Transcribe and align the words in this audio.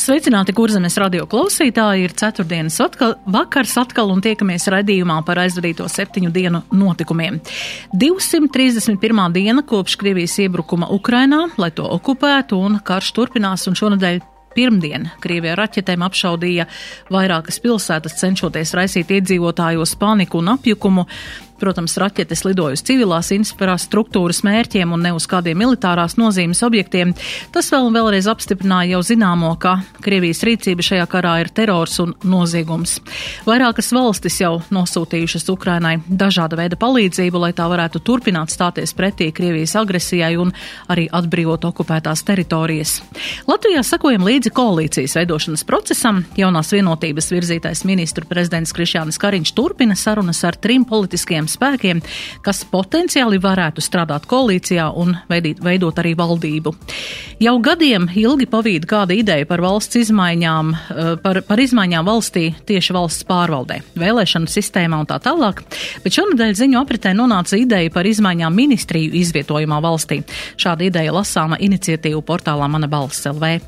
Sveicināti, 0.00 0.54
kurzemes 0.56 0.94
radio 0.96 1.26
klausītāji! 1.28 2.06
Ir 2.06 2.12
ceturtdienas 2.16 2.78
atkal, 2.80 3.18
vakars 3.28 3.74
atkal 3.82 4.08
un 4.08 4.22
tiekamies 4.24 4.64
raidījumā 4.72 5.18
par 5.26 5.42
aizvadīto 5.42 5.84
septiņu 5.92 6.30
dienu 6.32 6.62
notikumiem. 6.72 7.36
231. 7.92 9.20
diena 9.36 9.60
kopš 9.60 9.98
Krievijas 10.00 10.38
iebrukuma 10.40 10.88
Ukrainā, 10.96 11.42
lai 11.60 11.68
to 11.76 11.84
okupētu, 11.84 12.62
un 12.64 12.80
karš 12.80 13.12
turpinās, 13.18 13.66
un 13.68 13.76
šonadēļ 13.76 14.22
Pirmdien 14.50 15.04
Krievija 15.22 15.54
raķetēm 15.60 16.02
apšaudīja 16.08 16.64
vairākas 17.12 17.60
pilsētas, 17.62 18.16
cenšoties 18.18 18.74
raisīt 18.74 19.12
iedzīvotājos 19.14 19.94
paniku 20.00 20.40
un 20.40 20.56
apjukumu. 20.56 21.04
Protams, 21.60 21.98
raķetes 22.00 22.46
lidoja 22.46 22.78
uz 22.78 22.82
civilās 22.88 23.28
infrastruktūras 23.36 24.40
mērķiem 24.46 24.94
un 24.96 25.02
ne 25.04 25.12
uz 25.12 25.26
kādiem 25.28 25.58
militārās 25.60 26.16
nozīmes 26.16 26.62
objektiem. 26.64 27.12
Tas 27.52 27.68
vēl 27.68 27.90
un 27.90 27.96
vēlreiz 27.98 28.28
apstiprināja 28.30 28.94
jau 28.94 29.02
zināmo, 29.10 29.50
ka 29.60 29.74
Krievijas 30.00 30.40
rīcība 30.46 30.84
šajā 30.86 31.04
karā 31.12 31.34
ir 31.42 31.50
terors 31.52 31.98
un 32.00 32.14
noziegums. 32.24 32.96
Vairākas 33.44 33.92
valstis 33.92 34.38
jau 34.40 34.54
nosūtījušas 34.72 35.50
Ukrainai 35.52 35.98
dažāda 36.08 36.56
veida 36.56 36.78
palīdzību, 36.80 37.42
lai 37.44 37.52
tā 37.56 37.68
varētu 37.68 38.00
turpināt 38.08 38.54
stāties 38.54 38.96
pretī 38.96 39.28
Krievijas 39.36 39.76
agresijai 39.76 40.32
un 40.40 40.54
arī 40.88 41.10
atbrīvot 41.12 41.68
okupētās 41.68 42.24
teritorijas. 42.24 42.96
Latvijā 43.50 43.84
sakojam 43.84 44.24
līdzi 44.24 44.54
koalīcijas 44.56 45.18
veidošanas 45.20 45.66
procesam. 45.68 46.24
Jaunās 46.40 46.72
vienotības 46.72 47.30
virzītais 47.34 47.84
ministru 47.84 48.24
prezidents 48.30 48.72
Krišjānis 48.76 49.20
Kariņš 49.20 49.54
turpina 49.60 49.98
sarunas 49.98 50.40
ar 50.48 50.56
trim 50.56 50.88
politiskiem 50.88 51.49
spēkiem, 51.50 52.02
kas 52.44 52.62
potenciāli 52.70 53.40
varētu 53.42 53.82
strādāt 53.84 54.26
koalīcijā 54.30 54.90
un 55.00 55.16
veidīt, 55.30 55.62
veidot 55.64 55.98
arī 56.02 56.14
valdību. 56.18 56.74
Jau 57.40 57.54
gadiem 57.64 58.08
ilgi 58.20 58.46
pavīd 58.50 58.84
kāda 58.88 59.14
ideja 59.16 59.46
par 59.48 59.62
valsts 59.64 59.96
izmaiņām, 60.02 60.72
eh, 60.74 61.10
par, 61.22 61.42
par 61.48 61.62
izmaiņām 61.62 62.06
valstī 62.06 62.50
tieši 62.68 62.96
valsts 62.96 63.24
pārvaldē, 63.28 63.80
vēlēšanu 63.96 64.50
sistēmā 64.50 65.00
un 65.00 65.08
tā 65.08 65.20
tālāk, 65.22 65.62
bet 66.04 66.16
šonadēļ 66.16 66.54
ziņu 66.58 66.80
apritē 66.80 67.14
nonāca 67.16 67.56
ideja 67.56 67.90
par 67.90 68.04
izmaiņām 68.04 68.54
ministriju 68.54 69.14
izvietojumā 69.22 69.80
valstī. 69.80 70.20
Šāda 70.60 70.84
ideja 70.88 71.14
lasāma 71.16 71.56
iniciatīvu 71.60 72.22
portālā 72.26 72.68
Mana 72.70 72.88
balss 72.88 73.26
LV. 73.26 73.60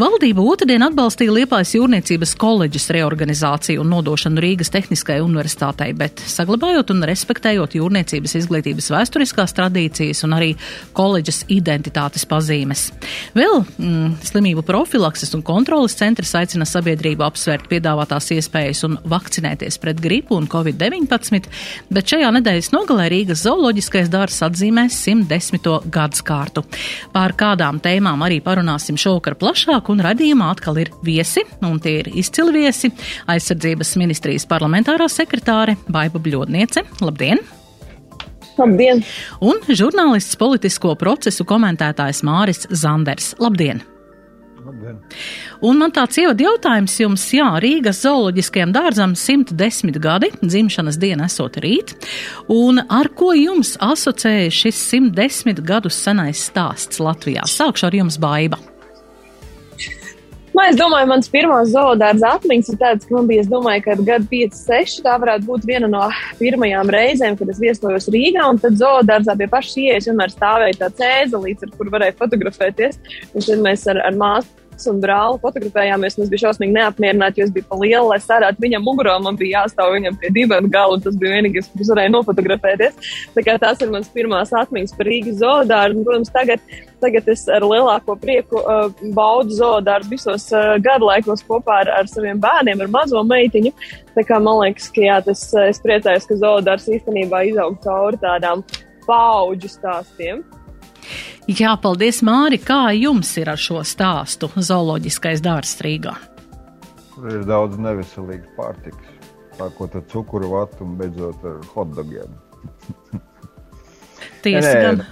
Valdība 0.00 0.40
otrdien 0.40 0.82
atbalstīja 0.88 1.34
Liepājas 1.36 1.74
jūrniecības 1.76 2.34
koledžas 2.40 2.88
reorganizāciju 2.94 3.84
un 3.84 3.92
nodošanu 3.94 4.40
Rīgas 4.40 4.72
Tehniskajai 4.72 5.20
universitātei, 5.24 5.92
bet 5.96 6.22
saglabājot 6.24 6.90
un 6.94 7.04
respektējot 7.04 7.19
jūrniecības 7.24 8.36
izglītības 8.40 8.90
vēsturiskās 8.92 9.54
tradīcijas 9.56 10.24
un 10.24 10.34
arī 10.36 10.50
koledžas 10.92 11.44
identitātes 11.48 12.26
pazīmes. 12.26 12.90
Vēl 13.34 13.64
mm, 13.64 14.20
slimību 14.26 14.64
profilakses 14.66 15.34
un 15.34 15.42
kontrolas 15.42 15.96
centrs 15.98 16.34
aicina 16.34 16.66
sabiedrību 16.68 17.24
apsvērt 17.26 17.68
piedāvātās 17.70 18.30
iespējas 18.36 18.84
un 18.88 18.98
vakcinēties 19.04 19.78
pret 19.82 20.00
gripu 20.00 20.36
un 20.38 20.48
covid-19, 20.50 21.48
bet 21.90 22.12
šajā 22.12 22.30
nedēļas 22.38 22.72
nogalē 22.74 23.08
Rīgas 23.12 23.44
zooloģiskais 23.44 24.10
dārs 24.12 24.40
atzīmēs 24.46 24.98
110. 25.06 25.90
gadskārtu. 25.92 26.64
Pār 27.14 27.34
kādām 27.38 27.80
tēmām 27.82 28.22
arī 28.26 28.40
parunāsim 28.44 28.98
šovakar 29.00 29.36
plašāk, 29.40 29.90
un 29.92 30.04
radījumā 30.04 30.50
atkal 30.54 30.80
ir 30.82 30.92
viesi, 31.06 31.44
un 31.66 31.80
tie 31.82 32.00
ir 32.02 32.10
izcili 32.20 32.60
viesi- 32.60 32.90
aizsardzības 33.32 33.96
ministrijas 34.00 34.46
parlamentārā 34.46 35.08
sekretāre 35.10 35.76
Baiba 35.88 36.20
Bļodniece. 36.22 36.84
Labdien! 37.10 37.40
Labdien! 38.54 39.00
Un 39.42 39.58
žurnālists 39.66 40.36
politisko 40.38 40.94
procesu 41.00 41.42
komentētājs 41.48 42.22
Māris 42.26 42.68
Zanders. 42.70 43.32
Labdien! 43.42 43.82
Labdien. 44.60 45.00
Un 45.64 45.80
man 45.80 45.90
tāds 45.96 46.20
ievada 46.20 46.44
jautājums 46.44 46.94
jums, 47.00 47.24
jā, 47.34 47.48
Rīgas 47.64 48.04
zooloģiskajam 48.04 48.74
dārzam 48.76 49.16
110 49.18 49.98
gadi, 50.04 50.30
dzimšanas 50.44 51.00
diena 51.00 51.26
esot 51.26 51.58
rīt, 51.64 51.96
un 52.52 52.78
ar 52.84 53.10
ko 53.16 53.32
jums 53.34 53.74
asociējas 53.82 54.62
šis 54.62 54.84
110 54.92 55.64
gadus 55.66 55.98
senais 55.98 56.44
stāsts 56.52 57.02
Latvijā? 57.02 57.48
Sākšu 57.48 57.88
ar 57.88 58.02
jums, 58.04 58.20
Baiba. 58.22 58.60
Nu, 60.50 60.62
es 60.66 60.74
domāju, 60.78 61.06
mans 61.06 61.30
pirmās 61.30 61.70
zoodārza 61.70 62.32
atmiņas 62.36 62.72
ir 62.72 62.78
tādas, 62.80 63.06
ka 63.06 63.14
man 63.14 63.28
bija, 63.30 63.44
es 63.44 63.50
domāju, 63.50 63.84
ka 63.84 63.94
gada 64.00 64.26
5, 64.32 64.56
6 64.58 65.04
tā 65.04 65.14
varētu 65.22 65.46
būt 65.46 65.66
viena 65.68 65.90
no 65.90 66.08
pirmajām 66.40 66.90
reizēm, 66.90 67.36
kad 67.38 67.52
es 67.52 67.60
viesojos 67.62 68.10
Rīgā, 68.10 68.48
un 68.50 68.58
tad 68.58 68.78
zoodārzā 68.80 69.36
pie 69.38 69.46
pašas 69.52 69.78
ieejas 69.78 70.10
vienmēr 70.10 70.34
stāvēja 70.34 70.80
tāds 70.82 71.04
ēzelīts, 71.06 71.66
ar 71.66 71.76
kur 71.76 71.92
varēja 71.94 72.18
fotografēties, 72.18 72.98
un 73.30 73.46
tad 73.46 73.62
mēs 73.62 73.86
ar, 73.94 74.02
ar 74.10 74.18
māsu 74.18 74.59
un 74.90 75.00
brāli 75.02 75.40
fotografējāmies. 75.42 76.16
Es 76.20 76.30
biju 76.32 76.44
šausmīgi 76.44 76.74
neapmierināta, 76.76 77.40
jo 77.40 77.46
es 77.46 77.52
biju 77.54 77.66
pa 77.68 77.78
lielu, 77.80 78.08
lai 78.10 78.18
sērētu 78.22 78.62
viņam 78.64 78.84
mugurā. 78.86 79.16
Man 79.22 79.38
bija 79.40 79.62
jāstāv 79.64 79.94
viņam 79.96 80.18
pie 80.20 80.30
diviem 80.36 80.68
gala, 80.72 80.96
un 80.96 81.04
tas 81.04 81.16
bija 81.20 81.38
vienīgais, 81.38 81.70
kas 81.76 81.92
varēja 81.92 82.12
nofotografēties. 82.14 83.10
Tā 83.36 83.44
kā 83.46 83.56
tās 83.62 83.82
ir 83.84 83.92
mans 83.94 84.10
pirmās 84.14 84.54
atmiņas 84.62 84.96
par 84.98 85.10
Rīgas 85.10 85.40
zoodārzu. 85.40 86.04
Protams, 86.06 86.32
tagad, 86.34 86.62
tagad 87.02 87.32
es 87.32 87.46
ar 87.52 87.66
lielāko 87.66 88.16
prieku 88.20 88.60
uh, 88.60 88.86
baudu 89.16 89.56
zoodārzu 89.58 90.14
visos 90.14 90.46
uh, 90.54 90.76
gadlaikos 90.84 91.44
kopā 91.48 91.82
ar, 91.84 91.94
ar 92.02 92.10
saviem 92.10 92.40
bērniem, 92.42 92.84
ar 92.84 92.94
mazo 92.94 93.24
meitiņu. 93.26 93.74
Tā 94.16 94.26
kā 94.26 94.40
man 94.42 94.62
liekas, 94.64 94.88
ka 94.94 95.04
jā, 95.04 95.18
tas, 95.26 95.44
es 95.66 95.82
priecājos, 95.82 96.28
ka 96.28 96.38
zoodārs 96.40 96.88
īstenībā 96.90 97.44
izaug 97.50 97.78
cauri 97.84 98.20
tādām 98.22 98.64
paudžu 99.06 99.70
stāstiem. 99.70 100.42
Jā, 101.50 101.72
paldies, 101.82 102.20
Māri. 102.22 102.60
Kā 102.62 102.92
jums 102.94 103.32
ir 103.40 103.48
ar 103.50 103.58
šo 103.58 103.80
stāstu 103.82 104.46
zooloģiskais 104.54 105.40
dārzs 105.42 105.80
Rīgā? 105.82 106.12
Tur 107.16 107.26
ir 107.32 107.46
daudz 107.48 107.80
neveselīgas 107.80 108.52
pārtikas. 108.54 109.16
Sākot 109.58 109.96
ar 109.98 110.04
cukuru 110.12 110.52
vatu 110.52 110.84
un 110.86 110.92
beidzot 111.00 111.42
ar 111.50 111.56
hotdogiem. 111.72 112.36
Tiesa 114.44 114.76
gan. 114.84 115.02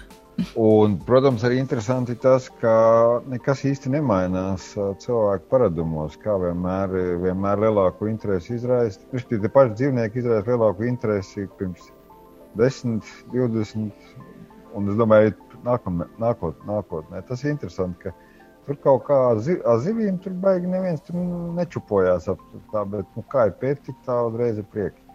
Un, 0.54 0.94
protams, 1.02 1.42
arī 1.42 1.58
interesanti 1.58 2.14
tas, 2.22 2.46
ka 2.60 2.76
nekas 3.26 3.64
īsti 3.66 3.90
nemainās 3.96 4.70
cilvēku 5.02 5.50
paradumos. 5.50 6.14
Kā 6.22 6.38
vienmēr, 6.38 6.94
vienmēr 7.24 7.64
lielāku 7.66 8.06
interesi 8.12 8.54
izraisa. 8.60 9.02
Tie 9.10 9.42
paši 9.42 9.74
dzīvnieki 9.80 10.22
izraisa 10.22 10.52
lielāku 10.52 10.86
interesi 10.86 11.48
pirms 11.58 11.90
10, 12.62 13.02
20, 13.34 13.90
un 14.78 14.92
es 14.92 15.02
domāju, 15.02 15.34
nākamē, 15.66 16.08
nākot, 16.22 16.62
nākotnē. 16.68 17.22
Tas 17.28 17.44
ir 17.44 17.54
interesanti, 17.54 18.08
ka 18.08 18.14
tur 18.68 18.78
kaut 18.84 19.04
kā 19.08 19.18
ar 19.32 19.42
zivīm 19.84 20.20
tur 20.22 20.36
baigi 20.44 20.70
neviens 20.70 21.04
tur 21.04 21.18
nečupojās 21.58 22.28
ap 22.32 22.42
tā, 22.72 22.84
bet 22.84 23.06
nu, 23.16 23.26
kā 23.32 23.48
ir 23.48 23.58
pētīt, 23.60 23.96
tā 24.06 24.22
uzreiz 24.28 24.60
ir 24.60 24.66
prieki. 24.72 25.08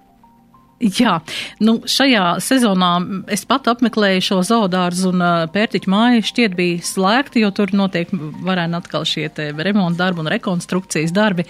Jā, 0.84 1.20
nu 1.64 1.78
šajā 1.88 2.24
sezonā 2.44 2.90
es 3.32 3.46
pat 3.48 3.70
apmeklēju 3.72 4.24
šo 4.26 4.40
zoodārzu 4.48 5.14
un 5.14 5.24
pērtiķu 5.54 5.92
māju 5.92 6.26
šķiet 6.28 6.58
bija 6.58 6.82
slēgta, 6.84 7.40
jo 7.40 7.52
tur 7.56 7.72
notiek 7.78 8.10
varēna 8.44 8.82
atkal 8.82 9.06
šie 9.08 9.30
te 9.32 9.48
remonta 9.54 10.02
darbi 10.02 10.24
un 10.26 10.32
rekonstrukcijas 10.34 11.14
darbi. 11.16 11.46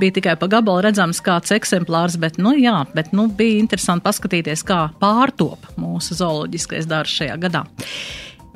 Bija 0.00 0.16
tikai 0.16 0.38
pa 0.40 0.48
gabalu 0.48 0.86
redzams 0.86 1.20
kāds 1.24 1.52
eksemplārs, 1.52 2.16
bet, 2.22 2.38
nu 2.40 2.54
jā, 2.56 2.78
bet, 2.94 3.12
nu, 3.12 3.26
bija 3.28 3.58
interesanti 3.60 4.06
paskatīties, 4.06 4.64
kā 4.64 4.86
pārtop 5.02 5.68
mūsu 5.76 6.16
zooloģiskais 6.22 6.88
dārzs 6.88 7.18
šajā 7.20 7.36
gadā. 7.44 7.66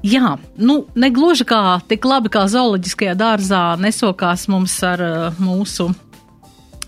Jā, 0.02 0.36
nu, 0.58 0.80
negluži 0.98 1.46
kā 1.46 1.78
tik 1.86 2.06
labi 2.08 2.32
kā 2.32 2.48
zooloģiskajā 2.50 3.14
dārzā 3.18 3.62
nesokās 3.78 4.48
mums 4.50 4.74
ar 4.86 5.04
uh, 5.06 5.42
mūsu 5.42 5.92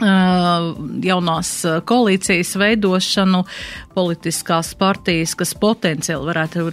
jaunās 0.02 1.50
koalīcijas 1.86 2.56
veidošanu, 2.58 3.44
politiskās 3.94 4.72
partijas, 4.78 5.34
kas 5.38 5.54
potenciāli 5.58 6.28
varētu 6.28 6.66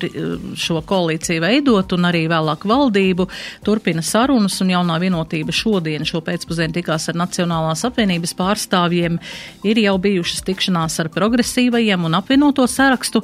šo 0.60 0.82
koalīciju 0.88 1.44
veidot 1.44 1.96
un 1.96 2.10
arī 2.10 2.26
vēlāk 2.32 2.66
valdību, 2.70 3.28
turpina 3.66 4.04
sarunas 4.06 4.60
un 4.64 4.74
jaunā 4.74 4.98
vienotība 5.02 5.56
šodien 5.56 6.08
šo 6.08 6.24
pēcpusdienu 6.26 6.80
tikās 6.80 7.10
ar 7.12 7.20
Nacionālās 7.22 7.86
apvienības 7.88 8.36
pārstāvjiem, 8.40 9.20
ir 9.68 9.84
jau 9.86 9.98
bijušas 10.02 10.46
tikšanās 10.50 11.00
ar 11.04 11.12
progresīvajiem 11.14 12.10
un 12.10 12.18
apvienoto 12.22 12.68
sarakstu. 12.70 13.24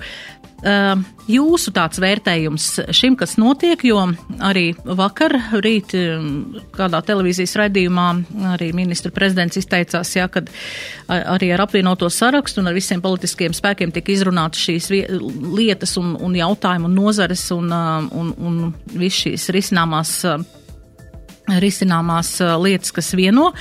Jūsu 1.28 1.72
tāds 1.76 2.00
vērtējums 2.02 2.64
šim, 2.96 3.14
kas 3.20 3.36
notiek, 3.38 3.84
jo 3.86 4.00
arī 4.42 4.72
vakar 4.82 5.36
rīt 5.62 5.94
kādā 6.74 7.02
televīzijas 7.06 7.54
raidījumā 7.60 8.06
arī 8.56 8.72
ministra 8.74 9.12
prezidents 9.14 9.60
izteicās, 9.62 10.16
jā, 10.18 10.26
kad 10.34 10.50
arī 11.14 11.52
ar 11.54 11.62
apvienoto 11.68 12.10
sarakstu 12.10 12.64
un 12.64 12.72
ar 12.72 12.78
visiem 12.78 13.04
politiskiem 13.06 13.54
spēkiem 13.54 13.87
cilvēkiem 13.88 13.94
tika 13.94 14.12
izrunātas 14.12 14.62
šīs 14.62 14.90
lietas 15.56 15.98
un, 15.98 16.16
un 16.20 16.36
jautājumi 16.36 16.86
un 16.86 16.96
nozares 16.96 17.52
un, 17.52 17.72
un, 17.72 18.34
un 18.38 18.74
viss 18.94 19.24
šīs 19.26 19.50
risināmās 19.52 20.26
risināmās 21.48 22.42
lietas, 22.60 22.92
kas 22.92 23.14
vieno, 23.16 23.54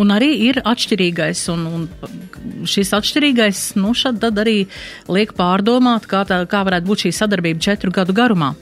un 0.00 0.10
arī 0.10 0.48
ir 0.48 0.62
atšķirīgais, 0.64 1.42
un, 1.52 1.66
un 1.68 2.64
šis 2.64 2.94
atšķirīgais, 2.96 3.76
nu, 3.76 3.92
tad 4.16 4.38
arī 4.40 4.64
liek 5.12 5.34
pārdomāt, 5.36 6.06
kā, 6.08 6.24
tā, 6.24 6.46
kā 6.48 6.64
varētu 6.64 6.88
būt 6.88 7.04
šī 7.04 7.12
sadarbība 7.12 7.60
četru 7.60 7.92
gadu 7.92 8.16
garumā. 8.16 8.54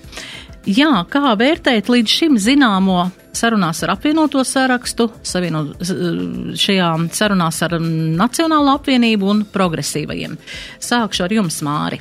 Jā, 0.66 1.06
kā 1.06 1.30
vērtēt 1.38 1.88
līdz 1.94 2.10
šim 2.10 2.38
zināmo 2.42 3.12
sarunās 3.36 3.82
ar 3.84 3.94
apvienoto 3.96 4.42
sarakstu, 4.46 5.08
savienot 5.26 5.76
šajā 6.58 6.88
sarunās 7.16 7.60
ar 7.66 7.78
Nacionālo 7.80 8.76
apvienību 8.78 9.30
un 9.34 9.44
progresīvajiem? 9.52 10.36
Sākšu 10.82 11.26
ar 11.26 11.36
jums, 11.40 11.62
Māri. 11.66 12.00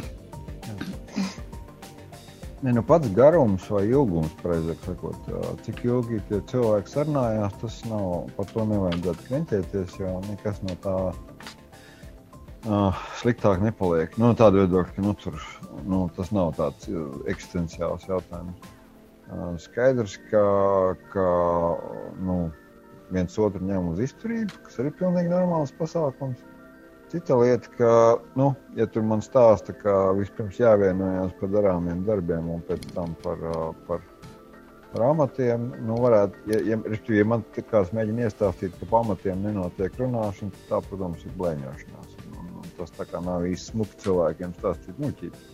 Ne, 2.61 2.71
nu 2.77 2.83
pats 2.85 3.09
garums 3.17 3.63
vai 3.73 3.87
ilgums, 3.89 4.33
precīzāk 4.43 4.83
sakot, 4.85 5.29
cik 5.65 5.79
ilgi 5.87 6.19
tie 6.27 6.37
cilvēki 6.51 6.91
sarunājās, 6.93 7.55
tas 7.63 7.79
nav, 7.89 8.27
par 8.35 8.45
to 8.51 8.65
nevajadzētu 8.69 9.25
krenķēties, 9.29 9.95
jo 9.97 10.11
nekas 10.27 10.61
no 10.67 10.75
tā 10.83 10.97
uh, 12.69 13.01
sliktāk 13.17 13.65
nepaliek. 13.65 14.13
Nu, 14.21 14.29
tāda 14.37 14.61
viedokļa, 14.61 14.93
ka 14.93 15.05
nu, 15.07 15.15
tur, 15.17 15.41
nu, 15.89 16.03
tas 16.13 16.29
nav 16.37 16.53
tāds 16.59 16.85
eksistenciāls 17.33 18.05
jautājums. 18.11 18.69
Skaidrs, 19.57 20.17
ka, 20.31 20.43
ka 21.13 21.25
nu, 22.19 22.37
viens 23.15 23.37
otru 23.39 23.63
ņem 23.63 23.91
uz 23.93 24.01
izturību, 24.07 24.63
kas 24.65 24.79
arī 24.81 24.91
ir 24.91 24.97
pilnīgi 24.99 25.31
normāls 25.31 25.71
pasākums. 25.77 26.41
Cita 27.11 27.35
lieta, 27.35 27.71
ka, 27.75 27.91
nu, 28.39 28.51
ja 28.75 28.87
tur 28.87 29.03
man 29.07 29.23
stāsta, 29.23 29.75
ka 29.75 30.13
vispirms 30.15 30.59
jāvienojas 30.61 31.33
par 31.39 31.51
darāmiem 31.51 32.05
darbiem 32.07 32.47
un 32.53 32.63
pēc 32.67 32.85
tam 32.95 33.15
par, 33.23 33.43
par, 33.87 34.03
par 34.93 35.05
amatiem, 35.09 35.69
nu, 35.87 35.99
varētu, 36.05 36.45
ja, 36.51 36.61
ja, 36.71 36.79
ja 37.17 37.27
man 37.27 37.43
kāds 37.57 37.91
mēģina 37.95 38.27
iestāstīt, 38.29 38.75
ka 38.79 38.87
pa 38.91 39.03
amatiem 39.03 39.43
nenotiek 39.43 39.99
runāšana, 39.99 40.55
tad 40.55 40.69
tā, 40.69 40.83
protams, 40.87 41.27
ir 41.27 41.35
blēņošanās. 41.39 42.19
Un, 42.31 42.53
un 42.63 42.71
tas 42.79 42.95
tā 42.95 43.07
kā 43.11 43.23
nav 43.27 43.47
īsti 43.47 43.73
smuki 43.73 44.05
cilvēkiem 44.05 44.55
stāstīt 44.59 45.03
muļķības. 45.03 45.50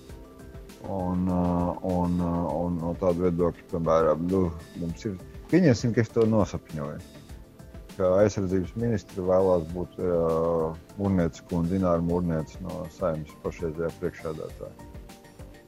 Un, 0.86 1.26
un, 1.28 2.20
un, 2.20 2.20
un 2.54 2.76
no 2.78 2.94
tāda 3.02 3.26
viedokļa, 3.26 3.64
piemēram, 3.72 4.28
nu, 4.30 4.44
mums 4.78 5.08
ir, 5.10 5.16
pieņemsim, 5.50 5.96
ka 5.96 6.04
es 6.06 6.14
to 6.14 6.28
nosapņoju 6.30 7.00
ka 7.98 8.10
aizsardzības 8.22 8.76
ministra 8.78 9.26
vēlās 9.26 9.66
būt 9.74 9.98
uh, 9.98 10.76
Mūrnieca 11.00 11.46
kundze, 11.50 11.74
Dināra 11.74 12.04
Mūrnieca 12.06 12.62
no 12.62 12.84
saimnes 12.94 13.34
pašreizējā 13.42 13.90
priekšādātāja. 14.02 14.88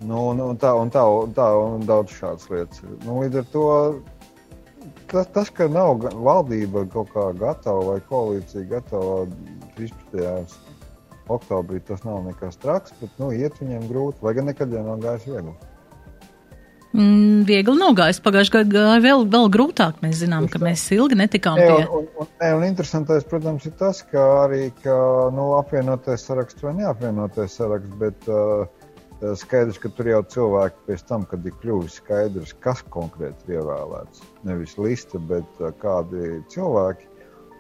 Nu, 0.06 0.30
un, 0.30 0.40
un, 0.46 0.60
tā, 0.62 0.72
un, 0.78 0.92
tā, 0.94 1.04
un 1.04 1.34
tā, 1.36 1.50
un 1.60 1.84
daudz 1.90 2.14
šādas 2.16 2.48
lietas. 2.54 2.84
Nu, 3.04 3.18
līdz 3.24 3.42
ar 3.42 3.48
to 3.52 3.66
tas, 5.12 5.28
tas, 5.36 5.50
ka 5.52 5.68
nav 5.68 6.06
valdība 6.14 6.86
kaut 6.94 7.12
kā 7.16 7.26
gatava 7.40 7.82
vai 7.90 7.98
koalīcija 8.08 8.70
gatava 8.70 9.26
13. 9.76 10.78
Oktobrī, 11.32 11.82
tas 11.86 12.06
nav 12.06 12.24
nekas 12.28 12.60
traks, 12.62 12.96
bet 13.02 13.20
nu, 13.22 13.34
iet 13.36 13.60
viņiem 13.62 13.90
grūti, 13.92 14.24
lai 14.26 14.36
gan 14.38 14.50
nekad 14.52 14.74
jau 14.74 14.86
nav 14.86 15.04
gājis 15.04 15.30
viegli. 15.30 15.58
Mm, 16.90 17.44
viegli 17.46 17.76
nogājis. 17.78 18.18
Pagājušajā 18.26 18.64
gadā 18.66 18.72
gāja 18.74 19.02
vēl, 19.04 19.26
vēl 19.30 19.50
grūtāk. 19.54 20.00
Mēs 20.02 20.24
zinām, 20.24 20.48
ka 20.50 20.62
mēs 20.64 20.88
ilgi 20.96 21.20
netikām 21.20 21.60
pie. 21.62 21.70
Un, 21.70 21.84
un, 22.00 22.08
un, 22.24 22.32
un 22.48 22.66
interesantais, 22.66 23.28
protams, 23.30 23.68
ir 23.70 23.76
tas, 23.78 24.02
ka 24.10 24.24
arī 24.48 24.72
ka, 24.82 24.96
nu, 25.36 25.52
apvienotais 25.60 26.26
saraksts 26.26 26.66
vai 26.66 26.74
neapvienotais 26.80 27.60
saraksts, 27.60 27.94
bet 28.02 28.26
uh, 28.34 28.66
skaidrs, 29.38 29.78
ka 29.84 29.94
tur 29.94 30.10
jau 30.10 30.24
cilvēki 30.34 30.82
pēc 30.90 31.06
tam, 31.12 31.28
kad 31.30 31.46
ir 31.46 31.54
kļuvis 31.62 32.00
skaidrs, 32.02 32.56
kas 32.66 32.82
konkrēti 32.90 33.52
ir 33.52 33.60
ievēlēts. 33.60 34.26
Nevis 34.50 34.74
lista, 34.82 35.22
bet 35.30 35.62
uh, 35.62 35.70
kādi 35.84 36.40
cilvēki. 36.50 37.09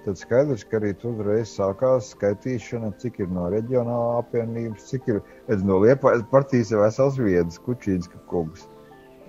Tad 0.05 0.15
skaidrs, 0.15 0.63
ka 0.63 0.77
arī 0.79 0.93
tur 0.95 1.17
uzreiz 1.17 1.51
sākās 1.51 2.13
skaitīšana, 2.13 2.93
cik 3.01 3.19
ir 3.19 3.31
no 3.35 3.49
reģionālā 3.51 4.21
apvienības, 4.21 4.85
cik 4.93 5.09
ir 5.11 5.19
no 5.67 5.81
Liepājas 5.83 6.23
partijas 6.31 6.71
vesels 6.71 7.19
viedas, 7.19 7.59
Kučīns, 7.65 8.07
kungs. 8.31 8.69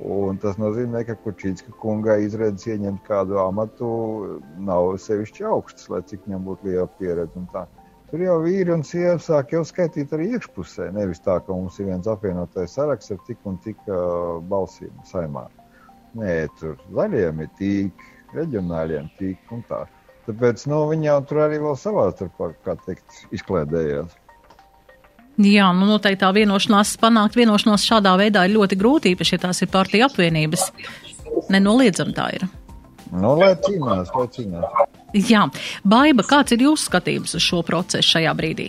Un 0.00 0.38
tas 0.40 0.56
nozīmē, 0.62 1.02
ka 1.08 1.19
Kučīnska 1.26 1.75
kunga 1.82 2.17
izredzes 2.22 2.70
ieņemt 2.70 3.02
kādu 3.08 3.37
amatu 3.43 3.90
nav 4.70 4.94
sevišķi 5.02 5.44
augsts, 5.50 5.90
lai 5.93 6.00
cik 6.06 6.25
viņam 6.28 6.46
būtu 6.46 6.70
liela 6.70 6.88
pieredze. 7.00 7.67
Tur 8.11 8.25
jau 8.25 8.38
vīri 8.46 8.72
un 8.75 8.87
sievietes 8.87 9.28
sāk 9.28 9.52
jau 9.55 9.61
skaitīt 9.67 10.14
arī 10.17 10.32
iekšpusē. 10.37 10.88
Nevis 10.94 11.20
tā, 11.26 11.37
ka 11.44 11.52
mums 11.52 11.76
ir 11.82 11.90
viens 11.90 12.08
apvienotais 12.11 12.78
saraksts 12.78 13.12
ar 13.14 13.20
tik 13.26 13.44
un 13.46 13.58
tik 13.67 13.78
uh, 13.90 14.38
balsīm 14.50 14.94
saimā. 15.11 15.44
Nē, 16.19 16.34
tur 16.58 16.78
zaļiem 16.94 17.44
ir 17.44 17.52
tīk, 17.58 18.11
reģionāļiem 18.34 19.12
tīk 19.19 19.52
un 19.55 19.62
tā. 19.69 19.84
Tāpēc 20.31 20.62
nu, 20.71 20.85
viņi 20.87 21.09
jau 21.09 21.21
tur 21.27 21.41
arī 21.49 21.59
vēl 21.59 21.77
savā 21.79 22.06
starpā, 22.15 22.53
kā 22.62 22.77
teikt, 22.87 23.25
izklēdējās. 23.35 24.12
Jā, 25.41 25.71
nu 25.75 25.88
noteikti 25.88 26.21
tā 26.21 26.29
vienošanās, 26.37 26.93
panākt 27.00 27.38
vienošanos 27.38 27.87
šādā 27.88 28.12
veidā 28.21 28.44
ir 28.47 28.55
ļoti 28.55 28.77
grūti, 28.79 29.15
īpaši, 29.17 29.35
ja 29.35 29.43
tās 29.47 29.62
ir 29.65 29.71
partija 29.73 30.06
apvienības. 30.06 30.69
Nenoliedzam 31.50 32.12
tā 32.15 32.29
ir. 32.37 32.47
Nu, 33.11 33.32
lai 33.41 33.56
cīnās, 33.65 34.12
lai 34.15 34.27
cīnās. 34.31 34.85
Jā, 35.27 35.49
Baiba, 35.82 36.23
kāds 36.29 36.55
ir 36.55 36.62
jūsu 36.69 36.87
skatījums 36.87 37.35
uz 37.35 37.43
šo 37.43 37.65
procesu 37.67 38.15
šajā 38.15 38.37
brīdī? 38.38 38.69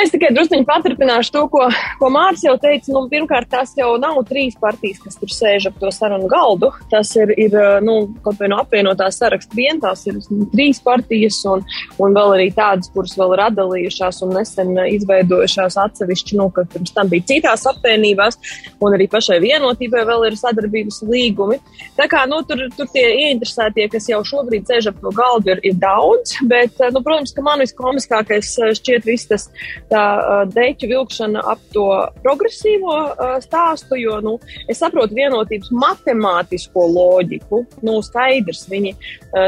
Es 0.00 0.08
tikai 0.08 0.30
druskuļi 0.32 0.64
paturpināšu 0.64 1.32
to, 1.34 1.42
ko, 1.52 1.66
ko 2.00 2.08
Mārcis 2.12 2.46
jau 2.46 2.54
teica. 2.60 2.88
Nu, 2.94 3.02
pirmkārt, 3.12 3.50
tās 3.52 3.74
jau 3.76 3.90
nav 4.00 4.22
trīs 4.28 4.54
partijas, 4.60 5.02
kas 5.02 5.18
tur 5.20 5.32
sēž 5.32 5.66
ap 5.68 5.76
to 5.82 5.90
sarunu 5.92 6.30
galdu. 6.32 6.70
Tas 6.90 7.10
ir, 7.18 7.34
ir 7.36 7.52
nu, 7.84 7.96
kaut 8.24 8.40
vai 8.40 8.48
no 8.48 8.62
apvienotās 8.62 9.20
saraksta 9.20 9.56
vien, 9.56 9.80
tās 9.82 10.06
ir 10.08 10.16
trīs 10.54 10.80
partijas 10.84 11.42
un, 11.50 11.64
un 12.00 12.16
vēl 12.16 12.36
arī 12.38 12.46
tādas, 12.56 12.88
kuras 12.94 13.12
vēl 13.20 13.34
ir 13.36 13.42
atdalījušās 13.48 14.22
un 14.24 14.32
nesen 14.38 14.72
izveidojušās 14.94 15.76
atsevišķi, 15.84 16.40
nu, 16.40 16.48
ka 16.56 16.64
pirms 16.72 16.96
tam 16.96 17.12
bija 17.12 17.28
citās 17.28 17.66
apvienībās, 17.68 18.40
un 18.80 18.96
arī 18.96 19.10
pašai 19.12 19.42
vienotībai 19.44 20.06
vēl 20.08 20.28
ir 20.30 20.38
sadarbības 20.40 21.02
līgumi. 21.12 21.60
Tā 22.00 22.08
kā, 22.08 22.24
nu, 22.30 22.40
tur, 22.48 22.64
tur 22.78 22.88
tie 22.96 23.04
ieinteresētie, 23.26 23.90
kas 23.92 24.08
jau 24.08 24.22
šobrīd 24.32 24.72
sēž 24.72 24.88
ap 24.94 25.04
to 25.04 25.12
galdu, 25.20 25.52
ir, 25.52 25.62
ir 25.68 25.76
daudz, 25.84 26.38
bet, 26.48 26.80
nu, 26.96 27.04
protams, 27.04 27.36
ka 27.36 27.44
man 27.44 27.60
viskomiskākais 27.60 28.56
šķiet 28.80 29.08
viss 29.12 29.28
tas 29.28 29.48
tā 29.92 30.04
deķu 30.52 30.88
vilkšana 30.90 31.42
ap 31.52 31.62
to 31.74 31.86
progresīvo 32.24 32.96
stāstu, 33.44 33.98
jo 34.00 34.18
nu, 34.24 34.34
es 34.70 34.80
saprotu 34.82 35.16
vienotības 35.18 35.70
matemātisko 35.76 36.86
loģiku. 36.94 37.62
Nu, 37.84 37.98
skaidrs, 38.04 38.64
viņi, 38.72 38.94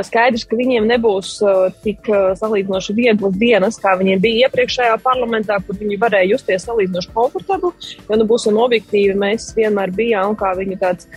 skaidrs, 0.06 0.46
ka 0.48 0.58
viņiem 0.60 0.88
nebūs 0.92 1.36
tik 1.84 2.08
salīdzinoši 2.40 2.96
vieglas 2.96 3.36
dienas, 3.40 3.80
kā 3.82 3.96
viņiem 4.00 4.22
bija 4.24 4.48
iepriekšējā 4.48 4.98
parlamentā, 5.04 5.58
kur 5.64 5.78
viņi 5.80 6.00
varēja 6.02 6.34
justies 6.34 6.66
salīdzinoši 6.68 7.14
komfortabli. 7.16 7.72
Jo, 8.08 8.18
nu, 8.20 8.28
būsim 8.28 8.60
objektīvi, 8.60 9.16
mēs 9.18 9.52
vienmēr 9.56 9.94
bijām 9.94 10.36
kā 10.38 10.54
viņu 10.58 10.80
tāds 10.80 11.08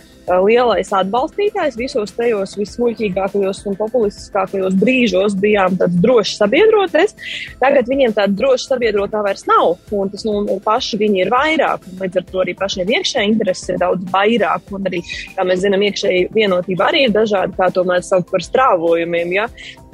lielais 0.44 0.90
atbalstītājs 0.94 1.78
visos 1.78 2.12
tajos 2.16 2.54
vismuļķīgākajos 2.58 3.62
un 3.68 3.76
populistiskākajos 3.78 4.76
brīžos 4.80 5.36
bijām 5.40 5.78
tāds 5.80 5.98
drošs 6.02 6.36
sabiedrotais. 6.40 7.16
Tagad 7.62 7.88
viņiem 7.90 8.14
tāda 8.16 8.36
droša 8.38 8.74
sabiedrotā 8.74 9.22
vairs 9.24 9.46
nav, 9.48 9.76
un 9.94 10.12
tas 10.12 10.26
nu, 10.28 10.42
paši 10.64 11.00
viņi 11.00 11.24
ir 11.24 11.32
vairāk. 11.32 11.86
Līdz 12.02 12.20
ar 12.20 12.28
to 12.30 12.42
arī 12.44 12.54
pašiem 12.58 12.94
iekšēji 12.98 13.32
intereses 13.32 13.72
ir 13.72 13.80
daudz 13.82 14.06
vairāk, 14.12 14.72
un 14.76 14.88
arī, 14.90 15.02
kā 15.36 15.46
mēs 15.48 15.64
zinām, 15.64 15.84
iekšēji 15.88 16.30
vienotība 16.36 16.90
arī 16.90 17.06
ir 17.08 17.14
dažāda, 17.16 17.54
kā 17.56 17.70
to 17.74 17.86
mēs 17.88 18.10
saucam 18.12 18.28
par 18.32 18.44
strāvojumiem. 18.44 19.36
Ja? 19.38 19.48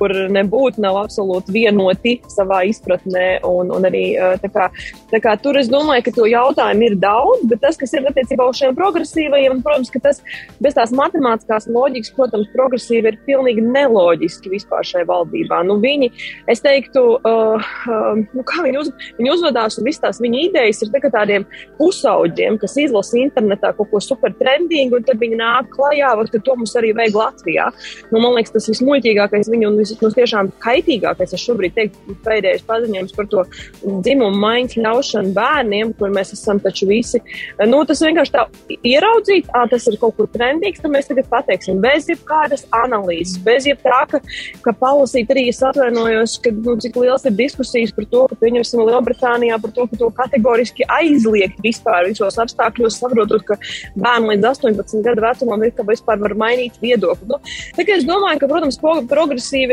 Kur 0.04 0.12
nebūtu 0.36 0.82
nav 0.84 0.98
absolūti 1.00 1.54
vienoti 1.54 2.18
savā 2.32 2.62
izpratnē. 2.68 3.40
Un, 3.48 3.72
un 3.72 3.88
arī, 3.88 4.04
tā 4.42 4.50
kā, 4.52 4.68
tā 5.12 5.20
kā, 5.24 5.34
tur 5.40 5.56
es 5.60 5.70
domāju, 5.72 6.04
ka 6.06 6.14
to 6.18 6.28
jautājumu 6.28 6.88
ir 6.90 6.98
daudz, 7.00 7.46
bet 7.48 7.62
tas, 7.64 7.78
kas 7.80 7.94
ir 7.96 8.04
attiecībā 8.10 8.46
uz 8.50 8.60
šiem 8.60 8.76
progresīvajiem, 8.76 9.62
protams, 9.64 9.92
ka 9.94 10.02
tas 10.04 10.20
bez 10.62 10.76
tās 10.76 10.92
matemātiskās 10.96 11.68
loģikas, 11.72 12.12
protams, 12.16 12.50
progresīvi 12.52 13.12
ir 13.12 13.20
pilnīgi 13.24 13.64
neloģiski 13.64 14.52
vispār 14.52 14.84
šai 14.86 15.06
valdībā. 15.08 15.62
Nu, 15.68 15.78
viņi, 15.82 16.10
es 16.52 16.62
teiktu, 16.64 17.04
uh, 17.16 17.70
uh, 17.88 18.20
nu, 18.20 18.44
kā 18.46 18.66
viņi, 18.66 18.80
uz, 18.82 18.92
viņi 19.18 19.32
uzvedās 19.36 19.78
un 19.80 19.88
visas 19.88 20.04
tās 20.04 20.20
viņa 20.22 20.42
idejas 20.50 20.82
ir 20.84 20.92
tā 20.92 21.12
tādiem 21.14 21.46
pusauģiem, 21.78 22.58
kas 22.60 22.76
izlasa 22.80 23.18
internetā 23.22 23.72
kaut 23.78 23.90
ko 23.92 24.02
super 24.02 24.34
trendīgu, 24.36 25.00
un 25.00 25.08
tad 25.08 25.22
viņi 25.22 25.40
nāk 25.40 25.70
klajā, 25.72 26.12
var, 26.18 26.30
ka 26.32 26.42
to 26.44 26.58
mums 26.58 26.76
arī 26.78 26.92
vajag 26.96 27.18
Latvijā. 27.20 27.70
Nu, 28.12 28.20
man 28.20 28.36
liekas, 28.36 28.54
tas 28.56 28.68
vismuļķīgākais 28.72 29.50
viņu 29.52 29.70
un 29.70 29.80
vis, 29.80 29.93
nu, 30.02 30.10
tiešām 30.14 30.50
kaitīgākais, 30.62 31.34
es 31.36 31.44
šobrīd 31.44 31.74
teiktu, 31.76 32.16
pēdējais 32.24 32.64
paziņojums 32.68 33.14
par 33.16 33.28
to 33.32 33.44
dzimumu 33.82 34.40
maiņas 34.42 34.78
ļaušanu 34.84 35.34
bērniem, 35.36 35.92
kur 35.98 36.12
mēs 36.14 36.34
esam 36.36 36.60
taču 36.62 36.88
visi. 36.90 37.20
Nu, 37.68 37.82
tas 37.88 38.02
vienkārši 38.04 38.34
tā 38.34 38.46
ieraudzīt, 38.74 39.50
ā, 39.54 39.64
tas 39.70 39.88
ir 39.90 39.98
kaut 40.00 40.16
kur 40.18 40.28
trendīgs, 40.32 40.82
tad 40.82 40.94
mēs 40.94 41.10
tagad 41.10 41.28
pateiksim, 41.30 41.80
bez 41.84 42.08
jebkādas 42.10 42.66
analīzes, 42.74 43.38
bez 43.44 43.68
jebkā, 43.68 44.00
ka, 44.10 44.20
ka 44.64 44.74
palasīt 44.80 45.30
arī 45.34 45.46
es 45.52 45.62
atvainojos, 45.64 46.38
ka, 46.44 46.52
nu, 46.54 46.76
cik 46.82 46.98
liels 47.00 47.26
ir 47.28 47.36
diskusijas 47.38 47.94
par 47.94 48.08
to, 48.10 48.24
ka, 48.30 48.38
pieņemsim, 48.42 48.82
Lielbritānijā 48.84 49.58
par 49.62 49.74
to, 49.76 49.86
ka 49.90 50.00
to 50.00 50.10
kategoriski 50.16 50.86
aizliegt 50.98 51.60
vispār 51.64 52.08
visos 52.08 52.38
apstākļos, 52.42 52.98
saprotot, 53.00 53.44
ka 53.48 53.58
bērni 53.96 54.34
līdz 54.34 54.50
18 54.50 55.04
gadu 55.06 55.24
vecumam 55.24 55.64
ir, 55.64 55.74
ka 55.76 55.86
vispār 55.88 56.20
var 56.22 56.36
mainīt 56.38 56.78
viedokli. 56.82 57.28
Nu, 57.30 57.40
tā 57.76 57.86
kā 57.86 57.98
es 57.98 58.06
domāju, 58.08 58.42
ka, 58.42 58.50
protams, 58.50 58.78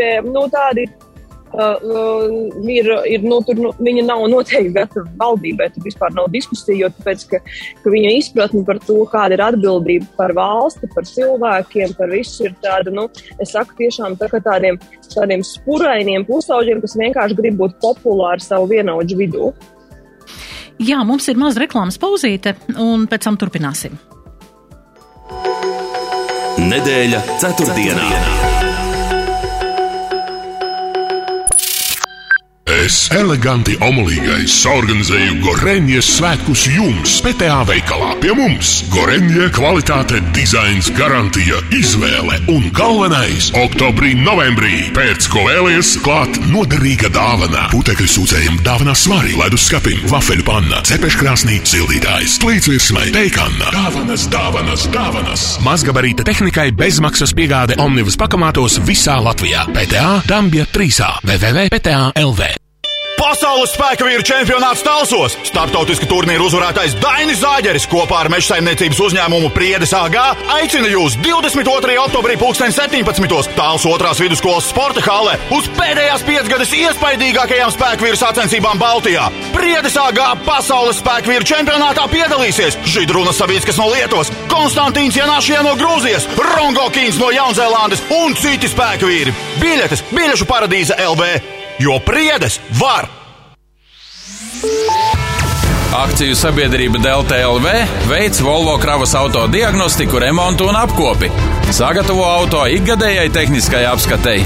progresīvie, 0.02 0.34
nu, 0.34 0.50
tādi 0.52 0.90
Uh, 1.52 1.76
uh, 1.84 2.64
ir, 2.64 2.88
ir 3.12 3.26
nu, 3.28 3.42
tur, 3.44 3.58
nu, 3.60 3.74
viņa 3.84 4.06
nav 4.08 4.22
noteikti 4.32 4.70
gatava 4.72 5.04
valdībai. 5.20 5.66
Tur 5.76 5.84
vispār 5.84 6.14
nav 6.16 6.30
diskusija, 6.32 6.78
jo 6.80 6.88
tāpēc, 6.96 7.26
ka, 7.28 7.42
ka 7.84 7.92
viņa 7.92 8.14
izpratne 8.22 8.62
par 8.64 8.78
to, 8.86 8.96
kāda 9.12 9.36
ir 9.36 9.44
atbildība 9.44 10.08
par 10.16 10.32
valsti, 10.32 10.88
par 10.96 11.04
cilvēkiem, 11.10 11.92
par 11.98 12.08
visu 12.16 12.46
ir 12.48 12.56
tāda, 12.64 12.94
nu, 12.96 13.10
es 13.44 13.52
saku, 13.52 13.76
tiešām 13.82 14.16
tā, 14.16 14.30
tādiem, 14.32 14.80
tādiem 15.12 15.44
spurainiem 15.44 16.24
pusauģiem, 16.30 16.80
kas 16.86 16.96
vienkārši 17.04 17.38
grib 17.42 17.60
būt 17.60 17.76
populāri 17.84 18.48
savu 18.48 18.72
vienaudžu 18.72 19.20
vidū. 19.20 19.52
Jā, 20.80 21.02
mums 21.04 21.28
ir 21.28 21.36
maza 21.36 21.66
reklāmas 21.66 22.00
pauzīte, 22.00 22.56
un 22.80 23.10
pēc 23.12 23.28
tam 23.28 23.42
turpināsim. 23.44 24.00
Nedēļa 26.64 27.22
ceturtdienā. 27.44 28.08
ceturtdienā. 28.08 28.51
Es 32.82 32.96
eleganti 33.14 33.76
omulīgais 33.86 34.56
organizēju 34.66 35.36
Gorenjas 35.44 36.08
svētkus 36.16 36.64
jums, 36.72 37.20
PTA 37.22 37.60
veikalā. 37.70 38.16
Pie 38.24 38.32
mums 38.34 38.72
Gorenja 38.90 39.52
kvalitāte, 39.54 40.18
dizains, 40.34 40.90
garantija, 40.98 41.60
izvēle 41.78 42.40
un 42.50 42.72
galvenais- 42.74 43.52
oktobrī, 43.64 44.16
novembrī 44.18 44.88
pēc 44.96 45.28
ko 45.30 45.44
vēlies 45.46 45.92
klāt 46.02 46.40
noderīga 46.50 47.12
dāvana. 47.14 47.68
Putekļu 47.70 48.08
sūcējiem 48.16 48.58
dāvana 48.66 48.98
svarī, 48.98 49.36
leduskapim, 49.38 50.02
vafeļu 50.10 50.48
panna, 50.50 50.82
cepeškrāsnī, 50.82 51.62
sildītājs, 51.62 52.40
plīsvirsmai, 52.42 53.12
teikanna. 53.14 53.70
Dāvanas, 53.78 54.26
dāvanas, 54.26 54.88
dāvanas. 54.90 55.46
Mazgabarīta 55.62 56.26
tehnikai 56.26 56.72
bezmaksas 56.72 57.38
piegāde 57.38 57.78
Omnivas 57.78 58.18
pakamātos 58.18 58.82
visā 58.82 59.22
Latvijā. 59.22 59.70
PTA 59.70 60.24
Dambja 60.26 60.66
3. 60.66 61.22
www.pta.lv 61.22 62.71
Pasaules 63.22 63.76
spēka 63.76 64.02
vīru 64.08 64.24
čempionāts 64.26 64.82
Talsos. 64.82 65.36
Startautiska 65.46 66.08
turnīra 66.10 66.42
uzvarētājs 66.42 66.96
Dainis 66.98 67.44
Zāģeris 67.44 67.86
kopā 67.92 68.24
ar 68.24 68.32
meža 68.34 68.56
saimniecības 68.56 68.98
uzņēmumu 69.06 69.52
Priedes 69.54 69.94
AG 69.94 70.18
aicina 70.56 70.90
jūs 70.90 71.20
22. 71.22 72.00
oktobrī 72.02 72.40
2017. 72.42 73.54
Tāls 73.54 73.86
otrās 73.86 74.24
vidusskolas 74.24 74.72
sporta 74.72 75.06
hālē 75.06 75.38
uz 75.54 75.70
pēdējās 75.78 76.26
piecgades 76.26 76.74
iespaidīgākajām 76.80 77.76
spēku 77.78 78.10
vīru 78.10 78.22
sacensībām 78.24 78.82
Baltijā. 78.82 79.30
Priedes 79.54 80.02
AG 80.02 80.18
pasaules 80.50 80.98
spēku 81.04 81.36
vīru 81.36 81.46
čempionātā 81.54 82.10
piedalīsies 82.10 82.82
Židrunas 82.90 83.38
Savīskas 83.38 83.78
no 83.78 83.92
Lietuvas, 83.94 84.34
Konstantīns 84.50 85.22
Janāšie 85.22 85.62
no 85.62 85.78
Grūzijas, 85.78 86.26
Rongo 86.42 86.90
Kīns 86.90 87.22
no 87.22 87.30
Jaunzēlandes 87.38 88.02
un 88.18 88.34
citi 88.34 88.74
spēku 88.74 89.14
vīri. 89.14 89.40
Biļetes 89.62 90.08
Biļešu 90.10 90.50
paradīze 90.50 90.98
LV! 91.06 91.61
Jo 91.80 92.00
priedes 92.06 92.60
var! 92.80 93.10
Akciju 95.92 96.32
sabiedrība 96.40 97.02
Delta 97.04 97.36
LV 97.36 97.68
veic 98.08 98.38
Volvo 98.40 98.78
kravas 98.80 99.12
auto 99.16 99.48
diagnostiku, 99.52 100.20
remontu 100.24 100.70
un 100.72 100.76
apkopi. 100.80 101.28
Sagatavo 101.76 102.24
auto 102.24 102.64
ikgadējai 102.64 103.28
tehniskai 103.36 103.84
apskatei. 103.90 104.46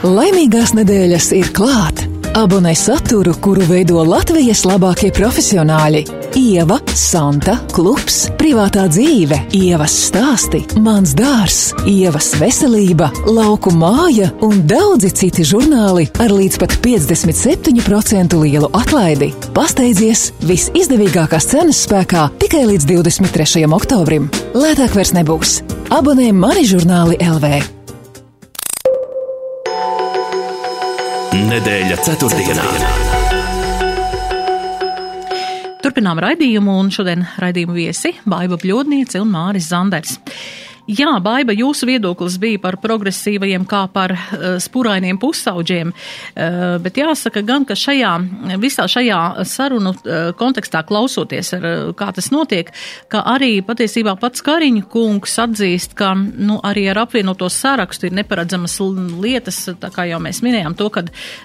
Laimīgās 0.00 0.70
nedēļas 0.72 1.26
ir 1.36 1.50
klāt! 1.52 2.06
Abonē 2.38 2.70
saturu, 2.78 3.34
kuru 3.42 3.66
veido 3.68 4.00
Latvijas 4.06 4.62
labākie 4.64 5.10
profesionāļi. 5.12 6.04
Ieva, 6.38 6.78
Santa, 6.96 7.58
Klubs, 7.74 8.30
privātā 8.38 8.86
dzīve, 8.88 9.36
Ievas 9.58 9.92
stāsti, 10.06 10.62
mans 10.80 11.12
dārs, 11.18 11.74
Ievas 11.90 12.30
veselība, 12.40 13.10
lauku 13.28 13.74
māja 13.76 14.30
un 14.46 14.62
daudzi 14.70 15.10
citi 15.20 15.44
žurnāli 15.44 16.06
ar 16.22 16.32
līdz 16.32 16.56
pat 16.62 16.76
57% 16.80 18.38
lielu 18.40 18.70
atlaidi. 18.78 19.34
Pasteidzies, 19.58 20.30
visizdevīgākās 20.48 21.50
cenas 21.50 21.82
spēkā 21.84 22.30
tikai 22.40 22.62
līdz 22.70 22.88
23. 22.94 23.66
oktobrim. 23.68 24.30
Lētāk 24.56 24.96
vairs 24.96 25.12
nebūs. 25.18 25.58
Abonē 25.92 26.30
mani 26.32 26.64
žurnāli 26.70 27.20
LV! 27.20 27.79
Nedēļa 31.30 31.94
ceturtdienā. 32.02 32.62
Turpinām 35.78 36.18
raidījumu, 36.24 36.74
un 36.82 36.90
šodien 36.90 37.22
raidījumu 37.38 37.76
viesi 37.76 38.10
Baiva 38.26 38.58
Bļodniece 38.58 39.22
un 39.22 39.30
Māris 39.30 39.68
Zanders. 39.70 40.16
Jā, 40.90 41.10
Baiba, 41.22 41.54
jūsu 41.54 41.86
viedoklis 41.86 42.34
bija 42.42 42.58
par 42.58 42.74
progresīvajiem 42.82 43.62
kā 43.68 43.84
par 43.92 44.10
uh, 44.10 44.56
spurainiem 44.58 45.20
pusauģiem, 45.22 45.92
uh, 45.92 46.64
bet 46.82 46.96
jāsaka 46.98 47.44
gan, 47.46 47.62
ka 47.68 47.76
šajā, 47.78 48.10
visā 48.58 48.88
šajā 48.90 49.20
sarunu 49.46 49.92
uh, 49.94 50.32
kontekstā 50.38 50.80
klausoties, 50.88 51.52
ar, 51.54 51.66
uh, 51.68 51.92
kā 51.94 52.08
tas 52.16 52.32
notiek, 52.34 52.72
ka 53.12 53.22
arī 53.36 53.60
patiesībā 53.66 54.16
pats 54.18 54.42
Kariņu 54.42 54.88
kungs 54.90 55.36
atzīst, 55.44 55.94
ka 55.98 56.08
nu, 56.16 56.56
arī 56.66 56.88
ar 56.90 57.04
apvienoto 57.04 57.46
sarakstu 57.52 58.08
ir 58.08 58.16
neparedzamas 58.18 58.80
lietas, 59.20 59.60
tā 59.78 59.92
kā 59.94 60.08
jau 60.10 60.18
mēs 60.24 60.42
minējām 60.42 60.74
to, 60.74 60.90
ka 60.90 61.04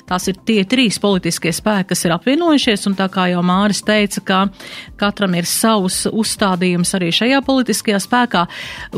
tās 0.10 0.26
ir 0.32 0.42
tie 0.48 0.64
trīs 0.66 0.98
politiskie 1.04 1.54
spēki, 1.54 1.92
kas 1.94 2.06
ir 2.08 2.16
apvienojušies, 2.18 2.88
un 2.90 2.98
tā 2.98 3.12
kā 3.14 3.28
jau 3.36 3.46
Māris 3.46 3.84
teica, 3.86 4.26
ka 4.26 4.42
katram 4.98 5.38
ir 5.38 5.46
savs 5.46 6.08
uzstādījums 6.10 6.98
arī 6.98 7.14
šajā 7.14 7.46
politiskajā 7.46 8.02
spēkā, 8.08 8.46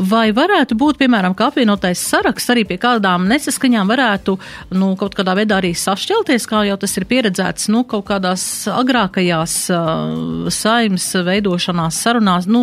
vai 0.08 0.26
varētu 0.38 0.76
būt, 0.78 0.98
piemēram, 1.00 1.34
ka 1.36 1.48
apvienotais 1.50 2.00
saraksts 2.10 2.52
arī 2.54 2.64
pie 2.68 2.78
kādām 2.80 3.26
nesaskaņām 3.30 3.90
varētu, 3.90 4.36
nu, 4.78 4.92
kaut 5.00 5.16
kādā 5.18 5.34
veidā 5.38 5.58
arī 5.60 5.74
sašķelties, 5.76 6.46
kā 6.50 6.62
jau 6.68 6.78
tas 6.80 6.96
ir 7.00 7.06
pieredzēts, 7.10 7.68
nu, 7.74 7.84
kaut 7.88 8.06
kādās 8.10 8.42
agrākajās 8.72 9.56
uh, 9.74 10.48
saimas 10.54 11.10
veidošanās 11.28 12.02
sarunās, 12.06 12.48
nu, 12.50 12.62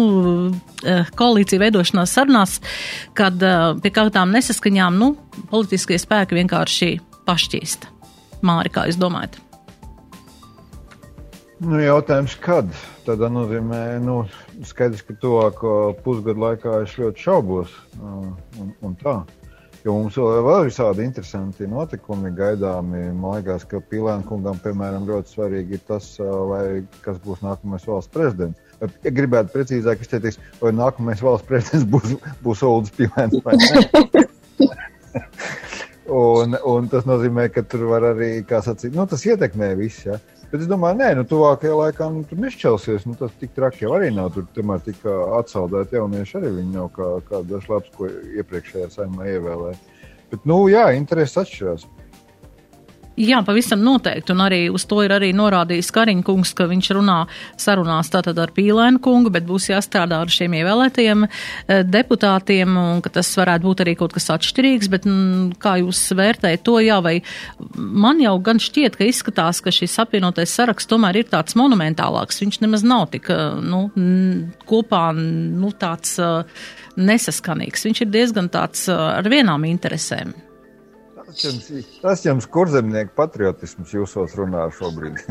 uh, 0.50 1.16
koalīcija 1.20 1.64
veidošanās 1.68 2.16
sarunās, 2.18 2.60
kad 3.18 3.42
uh, 3.44 3.74
pie 3.84 3.94
kādām 3.96 4.34
nesaskaņām, 4.36 5.02
nu, 5.02 5.14
politiskie 5.52 6.00
spēki 6.02 6.40
vienkārši 6.40 6.94
pašķīst. 7.28 7.90
Māri, 8.46 8.72
kā 8.74 8.88
jūs 8.90 9.00
domājat? 9.02 9.40
Nu, 11.64 11.80
jautājums, 11.80 12.36
kad? 12.44 12.68
Tādā 13.06 13.30
nozīmē, 13.32 13.82
nu, 14.04 14.24
skaidrs, 14.64 15.04
ka 15.06 15.16
tuvāko 15.22 15.72
pusgadu 16.06 16.44
laikā 16.44 16.84
es 16.86 16.96
ļoti 17.00 17.26
šaubos. 17.28 17.74
Un, 18.00 18.72
un 18.86 18.96
tā. 19.02 19.20
Jo 19.86 19.94
mums 20.00 20.16
vēl 20.18 20.64
ir 20.64 20.70
visādi 20.72 21.04
interesanti 21.06 21.68
notikumi 21.70 22.32
gaidāmi. 22.34 23.04
Man 23.14 23.38
liekas, 23.38 23.68
ka 23.70 23.84
Pilēna 23.92 24.26
kungam, 24.26 24.58
piemēram, 24.64 25.06
ļoti 25.06 25.36
svarīgi 25.36 25.78
ir 25.78 25.84
tas, 25.86 26.08
vai 26.20 26.82
kas 27.06 27.20
būs 27.22 27.44
nākamais 27.46 27.86
valsts 27.86 28.14
prezidents. 28.14 28.62
Ja 28.82 29.14
gribētu 29.14 29.54
precīzāk 29.54 30.02
izteikties, 30.02 30.40
vai 30.64 30.74
nākamais 30.74 31.22
valsts 31.24 31.48
prezidents 31.48 31.86
būs, 31.92 32.16
būs 32.46 32.66
Oldis 32.66 32.96
Pilēns 32.98 33.38
vai 33.46 33.60
ne. 33.62 34.26
un, 36.12 36.58
un 36.68 36.88
tas 36.92 37.06
nozīmē, 37.08 37.48
ka 37.54 37.64
tur 37.66 37.88
var 37.90 38.06
arī, 38.14 38.30
kā 38.48 38.62
sacīt, 38.66 38.94
nu, 38.96 39.06
tas 39.10 39.26
ietekmē 39.26 39.74
visu. 39.80 40.12
Ja? 40.12 40.20
Bet 40.52 40.62
es 40.62 40.70
domāju, 40.70 41.00
nē, 41.02 41.10
nu, 41.18 41.24
tuvākajā 41.28 41.76
laikā 41.80 42.08
nu, 42.14 42.22
tur 42.30 42.40
nešķelsies. 42.44 43.08
Nu, 43.10 43.16
tas 43.20 43.34
tik 43.42 43.56
traki 43.58 43.86
jau 43.86 43.96
arī 43.98 44.12
nav. 44.14 44.30
Tur 44.36 44.46
tomēr 44.56 44.84
tika 44.86 45.16
atsaldēti 45.40 45.98
jaunieši. 45.98 46.38
Arī 46.40 46.52
viņi 46.60 46.76
nav 46.78 46.92
kā, 46.96 47.10
kā 47.28 47.42
dažs 47.50 47.68
labs, 47.72 47.92
ko 47.98 48.08
iepriekšējā 48.10 48.92
saimā 48.94 49.28
ievēlēja. 49.34 49.80
Bet, 50.32 50.46
nu, 50.48 50.62
jā, 50.72 50.86
interesi 50.98 51.42
atšķirās. 51.42 51.88
Jā, 53.16 53.38
pavisam 53.48 53.80
noteikti, 53.80 54.34
un 54.34 54.42
arī 54.44 54.58
uz 54.68 54.84
to 54.92 54.98
ir 55.06 55.14
arī 55.16 55.30
norādījis 55.32 55.88
Kariņkungs, 55.96 56.50
ka 56.58 56.66
viņš 56.68 56.90
runā 56.98 57.22
sarunās 57.56 58.10
tātad 58.12 58.36
ar 58.44 58.52
Pīlēnu 58.52 59.00
kungu, 59.04 59.32
bet 59.32 59.46
būs 59.48 59.70
jāstrādā 59.70 60.18
ar 60.20 60.32
šiem 60.32 60.58
ievēlētajiem 60.60 61.24
eh, 61.24 61.86
deputātiem, 61.88 62.76
un 62.76 63.00
ka 63.06 63.14
tas 63.16 63.30
varētu 63.40 63.70
būt 63.70 63.84
arī 63.86 63.94
kaut 64.02 64.18
kas 64.18 64.28
atšķirīgs, 64.36 64.92
bet 64.92 65.08
m, 65.08 65.16
mm, 65.16 65.56
kā 65.64 65.78
jūs 65.80 66.02
vērtējat 66.20 66.66
to, 66.68 66.76
jā, 66.84 67.00
vai 67.06 67.22
man 67.80 68.20
jau 68.20 68.36
gan 68.44 68.60
šķiet, 68.60 69.00
ka 69.00 69.08
izskatās, 69.08 69.64
ka 69.64 69.72
šis 69.72 69.96
apvienotais 70.04 70.52
saraksts 70.52 70.92
tomēr 70.92 71.22
ir 71.22 71.32
tāds 71.32 71.56
monumentālāks, 71.56 72.44
viņš 72.44 72.60
nemaz 72.66 72.84
nav 72.84 73.08
tik, 73.16 73.32
eh, 73.32 73.46
nu, 73.64 73.86
kopā, 74.68 75.06
nu, 75.16 75.72
tāds 75.72 76.18
eh, 76.20 76.68
nesaskanīgs, 77.00 77.88
viņš 77.88 78.04
ir 78.04 78.12
diezgan 78.12 78.52
tāds 78.52 78.90
ar 78.92 79.32
vienām 79.32 79.64
interesēm. 79.72 80.36
Tas 81.26 81.42
jums, 81.42 81.70
tas 82.04 82.26
jums 82.26 82.46
kurzemnieku 82.54 83.16
patriotisms 83.18 83.94
jūsos 83.96 84.36
runā 84.38 84.68
šobrīd. 84.78 85.22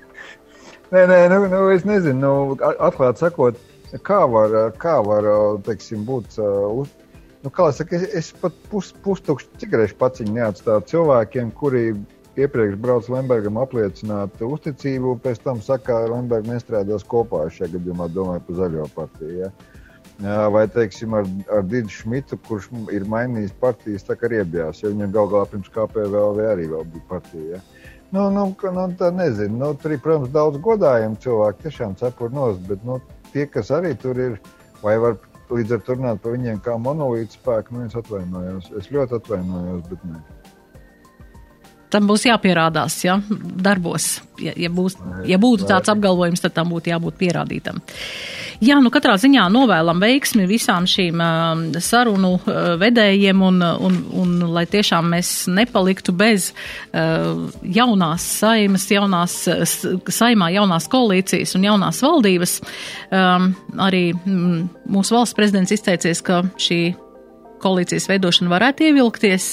nē, 0.92 1.06
nē, 1.08 1.20
nu, 1.32 1.40
nu, 1.52 1.62
es 1.72 1.86
nezinu, 1.88 2.18
nu, 2.20 2.58
atklāt 2.60 3.22
sakot, 3.22 3.60
kā 4.04 4.20
var, 4.28 4.56
kā 4.82 4.98
var 5.06 5.28
teiksim, 5.66 6.04
būt. 6.08 6.36
Uh, 6.42 6.84
nu, 7.44 7.52
kā 7.54 7.70
es 7.70 7.80
saku, 7.80 7.96
es, 7.96 8.04
es 8.20 8.28
pat 8.42 8.56
pus, 8.72 8.92
pustukšu 9.06 9.48
cigarešu 9.62 9.96
paciņu 10.02 10.36
neatstāju 10.36 10.84
cilvēkiem, 10.92 11.54
kuri 11.56 11.86
iepriekš 12.36 12.76
brauca 12.82 13.14
Lembergam 13.14 13.56
apliecināt 13.60 14.42
uzticību, 14.44 15.16
pēc 15.24 15.40
tam 15.44 15.62
saka, 15.64 15.86
ka 15.88 16.12
Lemberga 16.12 16.52
nestrādās 16.52 17.06
kopā 17.08 17.46
šajā 17.48 17.72
gadījumā, 17.78 18.10
domāju 18.12 18.44
par 18.48 18.60
zaļo 18.60 18.88
partiju. 18.96 19.46
Ja? 19.46 19.52
Vai 20.52 20.64
teiksim, 20.72 21.14
ar, 21.14 21.26
ar 21.52 21.64
Digita 21.68 21.92
Šmitu, 21.92 22.38
kurš 22.48 22.70
ir 22.94 23.04
mainījis 23.10 23.52
partijas, 23.60 24.06
tā 24.06 24.16
kā 24.16 24.30
riebjās, 24.32 24.80
jo 24.82 24.92
viņam 24.94 25.12
gal 25.12 25.28
galā 25.32 25.48
pirms 25.50 25.68
KPVLV 25.74 26.46
arī 26.52 26.68
bija 26.70 27.04
partija. 27.08 27.56
Ja? 27.56 27.60
Nu, 28.14 28.30
nu, 28.30 28.46
nu, 28.54 28.86
tā 28.96 29.10
nezinu. 29.12 29.58
Nu, 29.58 29.74
tur 29.74 29.92
ir, 29.92 30.00
protams, 30.00 30.32
daudz 30.32 30.60
godājumu 30.62 31.20
cilvēku, 31.20 31.66
tiešām 31.66 31.96
cepuri 32.00 32.34
nost, 32.34 32.62
bet 32.68 32.84
nu, 32.86 33.00
tie, 33.32 33.44
kas 33.50 33.72
arī 33.74 33.92
tur 34.00 34.16
ir, 34.16 34.38
vai 34.82 34.96
var 35.02 35.18
līdz 35.50 35.76
ar 35.76 35.84
to 35.84 35.98
runāt 35.98 36.22
par 36.22 36.36
viņiem 36.38 36.62
kā 36.64 36.78
monolītu 36.80 37.36
spēku, 37.36 37.76
nu, 37.76 37.84
es 37.86 37.98
atvainojos. 37.98 38.72
Es 38.78 38.88
ļoti 38.94 39.20
atvainojos, 39.20 39.84
bet 39.90 40.08
nē 40.08 40.22
tam 41.96 42.08
būs 42.10 42.26
jāpierādās, 42.28 42.98
ja, 43.06 43.16
darbos. 43.66 44.18
Ja, 44.42 44.52
ja, 44.58 44.70
būs, 44.72 44.98
ja 45.28 45.38
būtu 45.40 45.68
tāds 45.68 45.88
apgalvojums, 45.92 46.42
tad 46.44 46.56
tam 46.56 46.72
būtu 46.74 46.92
jābūt 46.92 47.16
pierādītam. 47.20 47.80
Jā, 48.64 48.78
nu 48.80 48.90
katrā 48.92 49.16
ziņā 49.20 49.46
novēlam 49.52 50.00
veiksmi 50.00 50.46
visām 50.48 50.86
šīm 50.88 51.20
uh, 51.20 51.80
sarunu 51.84 52.32
uh, 52.38 52.74
vedējiem 52.80 53.42
un, 53.44 53.60
un, 53.60 53.98
un 54.16 54.34
lai 54.54 54.64
tiešām 54.70 55.10
mēs 55.12 55.32
nepaliktu 55.52 56.14
bez 56.16 56.50
uh, 56.52 57.46
jaunās 57.62 58.24
saimas, 58.40 58.88
jaunās, 58.90 59.38
saimā 60.08 60.50
jaunās 60.56 60.88
koalīcijas 60.92 61.56
un 61.58 61.66
jaunās 61.68 62.00
valdības. 62.04 62.60
Um, 63.10 63.50
arī 63.82 64.06
mm, 64.16 64.62
mūsu 64.92 65.18
valsts 65.18 65.36
prezidents 65.36 65.76
izteicies, 65.76 66.24
ka 66.24 66.42
šī 66.56 66.80
koalīcijas 67.62 68.08
veidošana 68.10 68.52
varētu 68.52 68.88
ievilkties. 68.88 69.52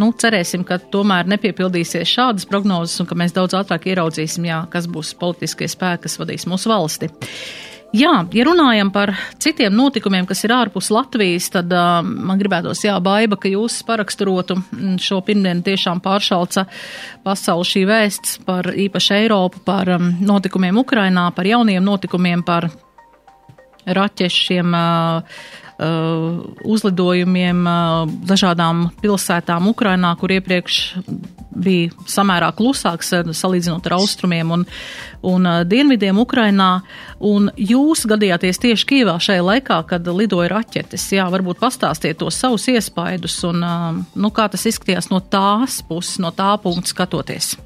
Nu, 0.00 0.10
cerēsim, 0.16 0.64
ka 0.66 0.80
tomēr 0.92 1.28
nepiepildīsies 1.30 2.10
šādas 2.10 2.48
prognozes 2.50 2.98
un 3.02 3.08
ka 3.10 3.18
mēs 3.18 3.34
daudz 3.36 3.56
ātrāk 3.58 3.90
ieraudzīsim, 3.90 4.46
jā, 4.50 4.62
kas 4.72 4.90
būs 4.90 5.14
politiskie 5.20 5.70
spēki, 5.70 6.06
kas 6.06 6.18
vadīs 6.22 6.48
mūsu 6.50 6.72
valsti. 6.72 7.10
Jā, 7.90 8.12
ja 8.30 8.44
runājam 8.46 8.92
par 8.94 9.10
citiem 9.42 9.74
notikumiem, 9.74 10.22
kas 10.28 10.44
ir 10.46 10.52
ārpus 10.54 10.92
Latvijas, 10.94 11.48
tad 11.50 11.72
uh, 11.74 11.98
man 12.06 12.38
gribētos, 12.38 12.84
jā, 12.86 12.94
baiba, 13.02 13.34
ka 13.40 13.50
jūs 13.50 13.80
paraksturotu 13.88 14.60
mm, 14.60 15.00
šo 15.02 15.18
pirmdienu 15.26 15.64
tiešām 15.66 15.98
pāršalca 16.04 16.68
pasauli 17.26 17.66
šī 17.66 17.82
vēsts 17.90 18.36
par 18.46 18.70
īpaši 18.70 19.16
Eiropu, 19.24 19.64
par 19.66 19.90
um, 19.96 20.12
notikumiem 20.22 20.78
Ukrainā, 20.84 21.26
par 21.34 21.50
jauniem 21.50 21.82
notikumiem, 21.82 22.46
par 22.46 22.70
raķešiem. 23.86 24.78
Uh, 24.78 25.42
Uh, 25.80 26.42
uzlidojumiem 26.68 27.62
uh, 27.64 28.02
dažādām 28.28 28.82
pilsētām 29.00 29.70
Ukrainā, 29.70 30.10
kur 30.20 30.34
iepriekš 30.34 30.74
bija 31.50 31.92
samērā 32.10 32.50
klusāks 32.58 33.14
uh, 33.16 33.32
salīdzinot 33.36 33.86
ar 33.88 33.96
austrumiem 33.98 34.52
un, 34.56 34.66
un 35.26 35.48
dienvidiem 35.68 36.20
Ukrainā. 36.22 36.70
Un 37.20 37.50
jūs 37.56 38.06
gadījāties 38.10 38.62
tieši 38.62 38.86
Kīvā 38.92 39.16
šajā 39.20 39.46
laikā, 39.46 39.80
kad 39.90 40.06
lidoja 40.08 40.50
raķetes. 40.54 41.10
Jā, 41.16 41.28
varbūt 41.32 41.60
pastāstiet 41.62 42.20
tos 42.20 42.38
savus 42.40 42.68
iespaidus 42.72 43.40
un 43.48 43.60
nu, 43.60 44.30
kā 44.34 44.48
tas 44.52 44.68
izskatījās 44.70 45.10
no 45.12 45.20
tās 45.20 45.82
puses, 45.86 46.20
no 46.22 46.32
tā 46.34 46.54
punkta 46.62 46.94
skatoties. 46.94 47.56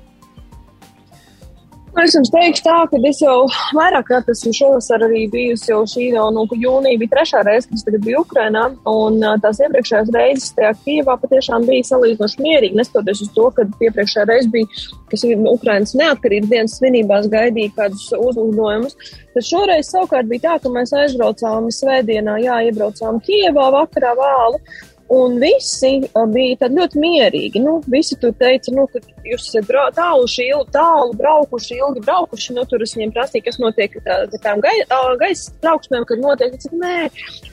Nu, 1.95 2.03
es 2.03 2.15
jums 2.17 2.31
teikšu 2.35 2.63
tā, 2.67 2.77
ka 2.91 2.99
es 3.07 3.21
jau 3.23 3.45
vairāk 3.77 4.09
kārt 4.09 4.31
esmu 4.33 4.51
šovasar 4.57 5.05
arī 5.07 5.21
bijusi 5.31 5.69
jau 5.71 5.85
šī 5.87 6.09
no, 6.17 6.25
no 6.35 6.43
jūnija 6.51 6.99
bija 6.99 7.13
trešā 7.13 7.43
reize, 7.47 7.69
kad 7.69 7.79
es 7.79 7.85
tagad 7.87 8.03
biju 8.03 8.23
Ukrainā, 8.25 8.65
un 8.91 9.21
tās 9.45 9.61
iepriekšējās 9.63 10.11
reizes 10.17 10.49
tajā 10.57 10.73
Kīvā 10.81 11.15
patiešām 11.23 11.69
bija 11.69 11.87
salīdzinoši 11.93 12.43
mierīgi, 12.43 12.79
neskatoties 12.81 13.23
uz 13.23 13.31
to, 13.37 13.45
ka 13.55 13.67
iepriekšējā 13.87 14.25
reize 14.33 14.51
bija, 14.51 14.81
kas 15.13 15.23
ir 15.29 15.47
Ukrainas 15.53 15.95
neatkarības 16.01 16.51
dienas 16.51 16.75
svinībās 16.81 17.29
gaidīja 17.31 17.77
kādus 17.79 18.09
uzlidojumus. 18.19 18.99
Tad 19.37 19.47
šoreiz 19.47 19.93
savukārt 19.95 20.27
bija 20.33 20.49
tā, 20.49 20.57
ka 20.65 20.75
mēs 20.75 20.97
aizbraucām 20.99 21.71
svētdienā, 21.79 22.41
jā, 22.43 22.59
iebraucām 22.73 23.23
Kievā 23.23 23.71
vakarā 23.79 24.17
vēlu, 24.19 24.59
Un 25.13 25.37
visi 25.37 25.91
bija 26.33 26.69
ļoti 26.73 27.01
mierīgi. 27.01 27.61
Nu, 27.61 27.77
visi 27.93 28.17
tur 28.21 28.33
teica, 28.41 28.73
nu, 28.73 28.87
ka 28.89 29.03
jūs 29.25 29.51
esat 29.51 29.69
tālu, 29.97 30.25
ilgi, 30.25 30.71
tālu 30.73 31.13
braukuši, 31.19 31.77
ilgi 31.77 32.03
braukuši. 32.07 32.55
Nu, 32.57 32.65
tur 32.69 32.83
es 32.83 32.95
viņiem 32.97 33.13
prasīju, 33.13 33.45
kas 33.45 33.61
notiek 33.61 33.99
ar 34.01 34.05
tā, 34.07 34.39
tām 34.47 34.63
gai, 34.65 34.73
gaisa 35.21 35.53
trauksmēm, 35.65 36.07
kad 36.09 36.23
notiek. 36.23 36.57
Es 36.57 36.65
teicu, 36.65 36.81
nē, 36.81 37.11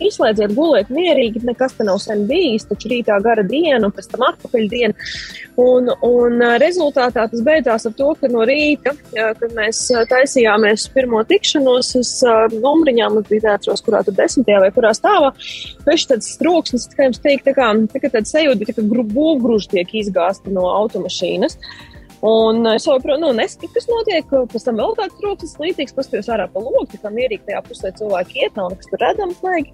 izslēdziet, 0.07 0.55
guliet 0.55 0.91
mierīgi, 0.93 1.43
nekas 1.47 1.75
te 1.75 1.87
nav 1.87 1.99
sen 2.03 2.23
bijis, 2.29 2.67
taču 2.69 2.91
rītā 2.91 3.19
gara 3.23 3.43
diena 3.43 3.83
un 3.87 3.95
pēc 3.95 4.07
tam 4.13 4.25
atpakaļ 4.29 4.67
diena. 4.71 5.11
Un, 5.59 5.91
un 6.07 6.39
rezultātā 6.61 7.27
tas 7.27 7.43
beidzās 7.45 7.85
ar 7.89 7.95
to, 7.97 8.13
ka 8.19 8.29
no 8.31 8.45
rīta, 8.47 8.95
kad 9.11 9.43
mēs 9.57 9.83
taisījāmies 10.09 10.87
pirmo 10.95 11.19
tikšanos 11.27 11.91
uz 11.99 12.13
numuriņām, 12.55 13.19
es 13.19 13.29
biju 13.29 13.45
neatceros, 13.45 13.83
kurā 13.85 14.01
tur 14.07 14.15
desmitajā 14.17 14.63
vai 14.63 14.71
kurā 14.73 14.93
stāvā, 14.95 15.33
pēc 15.85 16.07
tāds 16.13 16.31
troksnis, 16.39 16.87
kā 16.95 17.09
jums 17.09 17.21
teikt, 17.21 17.40
tā 17.45 17.55
kā, 17.57 17.69
tā 17.93 18.01
kā 18.03 18.11
tāda 18.11 18.27
sajūta, 18.29 18.67
tā 18.67 18.75
kā 18.77 18.85
būvgrūži 18.87 19.71
tiek 19.75 19.95
izgāzti 20.01 20.53
no 20.53 20.67
automašīnas. 20.73 21.57
Un 22.21 22.67
es 22.69 22.85
joprojām 22.85 23.23
nu, 23.23 23.31
nesaprotu, 23.33 23.73
kas 23.73 23.87
notiek. 23.89 24.27
Pēc 24.51 24.67
tam 24.67 24.77
vēl 24.77 24.91
kāds 24.99 25.17
troksnis 25.17 25.55
līdzīgs, 25.61 25.95
paskatījos 25.97 26.29
ārā 26.29 26.45
pa 26.53 26.61
logu, 26.61 26.85
tā 26.91 26.99
kā 27.01 27.09
mierīgi 27.13 27.47
tajā 27.47 27.63
pusē 27.65 27.89
cilvēki 27.97 28.43
iet, 28.43 28.59
nav 28.59 28.69
nekas 28.75 28.91
tur 28.91 29.01
redzams. 29.01 29.41
Laigi. 29.41 29.73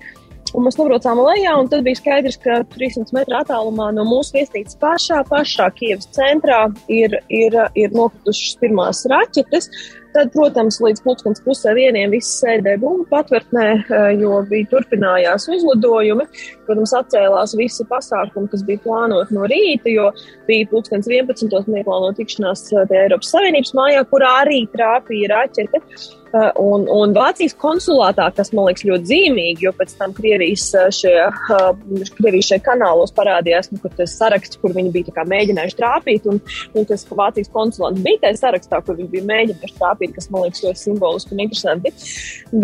Un 0.58 0.66
mēs 0.66 0.78
nobraucām 0.80 1.20
lejā, 1.22 1.52
un 1.62 1.68
tad 1.70 1.84
bija 1.86 2.00
skaidrs, 2.00 2.40
ka 2.42 2.64
300 2.74 3.14
metru 3.14 3.38
attālumā 3.38 3.92
no 3.94 4.08
mūsu 4.10 4.40
viesnīcas 4.40 4.80
pašā, 4.82 5.20
pašā 5.30 5.68
Kievas 5.78 6.10
centrā 6.16 6.64
ir, 6.90 7.14
ir, 7.30 7.60
ir 7.78 7.94
nokritušas 7.94 8.58
pirmās 8.64 9.04
raķetes. 9.12 9.70
Tad, 10.16 10.32
protams, 10.34 10.80
līdz 10.82 11.04
pusdienas 11.06 11.44
pusē 11.46 11.76
vieniem 11.78 12.10
viss 12.16 12.40
sēdēja 12.42 12.80
bumbu 12.82 13.06
patvērtnē, 13.12 13.68
eh, 13.78 14.08
jo 14.18 14.40
bija 14.50 14.66
turpinājās 14.72 15.46
uzlidojumi. 15.54 16.26
Protams, 16.66 16.96
atcēlās 17.04 17.54
visi 17.60 17.86
pasākumi, 17.86 18.50
kas 18.50 18.66
bija 18.66 18.82
plānoti 18.82 19.38
no 19.38 19.46
rīta, 19.52 19.94
jo 19.94 20.10
bija 20.50 20.72
pulkstens 20.72 21.06
11. 21.06 21.70
neplāno 21.70 22.16
tikšanās 22.18 22.72
eh, 22.74 22.96
Eiropas 23.04 23.30
Savienības 23.36 23.78
mājā, 23.78 24.08
kurā 24.10 24.40
arī 24.42 24.64
trāpīja 24.74 25.36
raķete. 25.36 25.84
Uh, 26.28 26.50
un, 26.60 26.84
un 26.92 27.14
Vācijas 27.16 27.54
konsulātā, 27.56 28.26
kas 28.36 28.52
man 28.56 28.68
liekas 28.68 28.84
ļoti 28.88 29.08
zīmīgi, 29.08 29.64
jo 29.64 29.72
pēc 29.78 29.94
tam 30.00 30.12
Krievijas 30.18 30.66
uh, 30.76 30.90
šajā, 30.92 31.28
uh, 31.56 32.02
Krievijas 32.18 32.50
šajā 32.50 32.64
kanālos 32.66 33.14
parādījās, 33.16 33.72
nu, 33.72 33.80
tas 33.96 34.16
saraksts, 34.20 34.60
kur 34.60 34.76
viņi 34.76 34.92
bija 34.96 35.24
mēģinājuši 35.32 35.78
trāpīt, 35.80 36.28
un, 36.28 36.42
un 36.76 36.90
tas 36.90 37.08
Vācijas 37.08 37.52
konsulants 37.54 38.04
bija 38.04 38.26
tajā 38.26 38.42
sarakstā, 38.42 38.82
kur 38.84 39.00
viņi 39.00 39.14
bija 39.14 39.30
mēģinājuši 39.32 39.78
trāpīt, 39.80 40.16
kas 40.18 40.28
man 40.34 40.48
liekas 40.48 40.66
ļoti 40.66 40.84
simboliski 40.84 41.36
un 41.36 41.46
interesanti. 41.46 41.94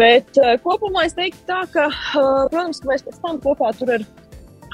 Bet 0.03 0.43
kopumā 0.65 1.07
es 1.07 1.15
teiktu 1.15 1.47
tā, 1.47 1.63
ka, 1.71 1.87
protams, 2.11 2.83
ka 2.83 2.91
mēs 2.91 3.07
pēc 3.07 3.23
tam 3.23 3.39
kopā 3.43 3.71
tur 3.79 3.95
ar 3.95 4.05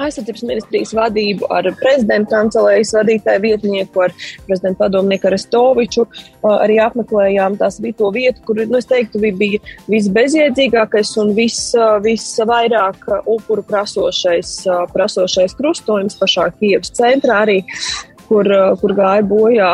aizsardzības 0.06 0.46
ministrijas 0.48 0.94
vadību, 0.98 1.48
ar 1.54 1.70
prezidenta 1.80 2.38
kancelējas 2.38 2.94
vadītāju 2.98 3.44
vietnieku, 3.46 4.04
ar 4.06 4.16
prezidenta 4.48 4.86
padomnieku 4.86 5.30
Arestoviču. 5.30 6.06
Arī 6.50 6.80
apmeklējām 6.84 7.58
tās 7.60 7.80
bija 7.84 8.00
to 8.00 8.12
vietu, 8.16 8.44
kur, 8.48 8.62
nu, 8.70 8.80
es 8.80 8.90
teiktu, 8.90 9.22
bija 9.40 9.60
visbezjēdzīgākais 9.92 11.16
un 11.24 11.34
vis, 11.38 11.60
visvairāk 12.06 13.10
upuru 13.30 13.66
prasošais, 13.68 14.56
prasošais 14.94 15.58
krustojums 15.60 16.18
pašā 16.20 16.50
Kievas 16.60 16.94
centrā 16.96 17.44
arī 17.46 17.60
kur, 18.30 18.50
kur 18.82 18.94
gāja 18.98 19.26
bojā 19.26 19.72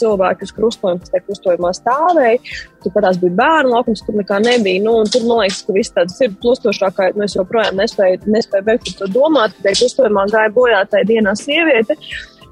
cilvēki 0.00 0.48
uz 0.48 0.52
krustojuma, 0.56 1.00
kas 1.02 1.12
tajā 1.12 1.24
krustojumā 1.28 1.70
stāvēja. 1.78 2.40
Tur 2.82 2.94
patās 2.96 3.20
bija 3.22 3.36
bērnu 3.38 3.76
laukums, 3.76 4.02
kur 4.06 4.18
nekā 4.18 4.40
nebija. 4.42 4.82
Nu, 4.82 4.96
tur 5.06 5.24
man 5.28 5.44
liekas, 5.44 5.62
ka 5.66 5.76
viss 5.76 5.94
tāds 5.94 6.18
ir 6.24 6.34
plustošākā, 6.42 7.12
nu 7.16 7.26
es 7.28 7.38
joprojām 7.38 7.78
nespēju, 7.78 8.24
nespēju 8.34 8.68
beigt 8.68 8.90
par 8.90 8.98
to 9.00 9.10
domāt, 9.14 9.56
ka 9.56 9.68
tajā 9.68 9.80
krustojumā 9.84 10.26
gāja 10.34 10.54
bojā 10.58 10.84
tajā 10.90 11.10
dienā 11.14 11.36
sieviete. 11.38 11.98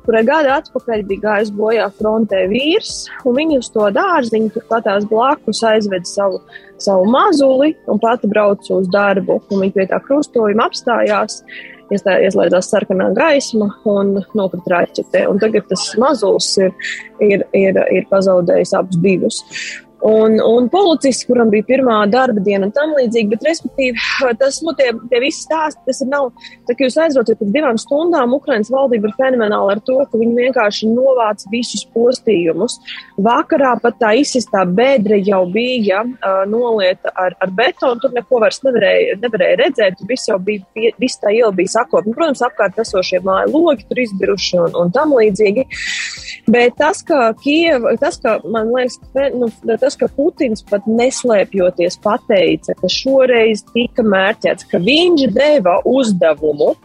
kurai 0.00 0.22
gada 0.24 0.54
atpakaļ 0.59 1.02
bija 1.06 1.22
gājis 1.22 1.50
bojā 1.54 1.85
frontē 1.98 2.46
vīrs, 2.50 3.04
un 3.28 3.37
viņa 3.37 3.59
uz 3.61 3.68
to 3.74 3.85
dārziņu 3.94 4.48
turpat 4.54 4.87
tās 4.88 5.04
blakus 5.11 5.61
aizveda 5.68 6.09
savu, 6.09 6.40
savu 6.80 7.04
mazuli 7.11 7.74
un 7.87 8.00
pati 8.02 8.30
brauca 8.30 8.78
uz 8.78 8.88
darbu. 8.90 9.38
Viņa 9.50 9.76
pie 9.76 9.87
tā 9.92 10.00
krustojuma 10.06 10.66
apstājās, 10.70 11.42
ieslēdzās 11.94 12.70
sarkanā 12.72 13.11
gaisma 13.16 13.70
un 13.90 14.16
nokrita 14.38 14.74
raķete. 14.74 15.26
Un 15.31 15.40
tagad 15.42 15.68
tas 15.70 15.87
mazulis 16.00 16.50
ir, 16.62 16.74
ir, 17.24 17.46
ir, 17.57 17.81
ir 17.90 18.11
pazaudējis 18.11 18.76
abus 18.79 19.00
divus 19.03 19.40
un, 20.07 20.37
un 20.41 20.69
policists, 20.73 21.27
kuram 21.29 21.51
bija 21.53 21.67
pirmā 21.69 21.97
darba 22.11 22.43
diena 22.45 22.69
un 22.69 22.75
tam 22.77 22.95
līdzīgi. 22.97 23.31
Bet, 23.35 23.47
respektīvi, 23.49 24.05
tas, 24.41 24.61
nu, 24.67 24.75
tie, 24.79 24.91
tie 25.13 25.21
visi 25.23 25.45
stāsti, 25.45 25.83
tas 25.89 26.03
ir 26.05 26.11
nav, 26.11 26.31
tā 26.69 26.77
kā 26.77 26.87
jūs 26.87 26.99
aizbraucat 27.05 27.41
pēc 27.41 27.53
divām 27.55 27.81
stundām, 27.81 28.35
Ukrainas 28.37 28.73
valdība 28.73 29.11
ir 29.11 29.17
fenomenāla 29.19 29.77
ar 29.77 29.83
to, 29.87 29.99
ka 30.11 30.21
viņi 30.21 30.47
vienkārši 30.47 30.91
novāc 30.93 31.45
visus 31.53 31.85
postījumus. 31.95 32.79
Vakarā 33.21 33.75
pat 33.83 33.99
tā 34.01 34.15
izsistā 34.21 34.65
bēdre 34.69 35.21
jau 35.27 35.43
bija 35.53 36.03
uh, 36.05 36.43
nolieta 36.51 37.13
ar, 37.19 37.37
ar 37.43 37.55
betonu, 37.57 38.01
tur 38.03 38.15
neko 38.17 38.41
vairs 38.43 38.63
nevarēja, 38.65 39.19
nevarēja 39.23 39.61
redzēt, 39.65 39.99
tur 40.01 40.11
viss 40.11 40.31
jau 40.31 40.39
bija, 40.43 40.65
viss 41.01 41.21
tā 41.21 41.35
iela 41.37 41.53
bija 41.57 41.77
sakot. 41.77 42.07
Un, 42.07 42.17
protams, 42.17 42.43
apkārt 42.47 42.79
esošie 42.81 43.23
māju 43.27 43.53
logi 43.55 43.87
tur 43.89 44.01
izbiruši 44.05 44.61
un, 44.65 44.77
un 44.81 44.93
tam 44.95 45.15
līdzīgi. 45.17 45.67
Bet 46.51 46.77
tas, 46.81 47.03
ka 47.07 47.31
Kieva, 47.43 47.95
tas, 48.01 48.19
ka 48.23 48.39
man 48.51 48.71
liekas, 48.75 48.99
nu, 49.37 49.51
tas, 49.81 49.89
tas, 49.90 49.98
ka 49.98 50.09
Putins 50.14 50.62
pat 50.70 50.87
neslēpjoties 50.87 51.98
pateica, 52.05 52.76
ka 52.79 52.90
šoreiz 52.90 53.64
tika 53.74 54.07
mērķēts, 54.07 54.68
ka 54.70 54.83
viņš 54.83 55.31
deva 55.35 55.81
uzdevumu 55.85 56.76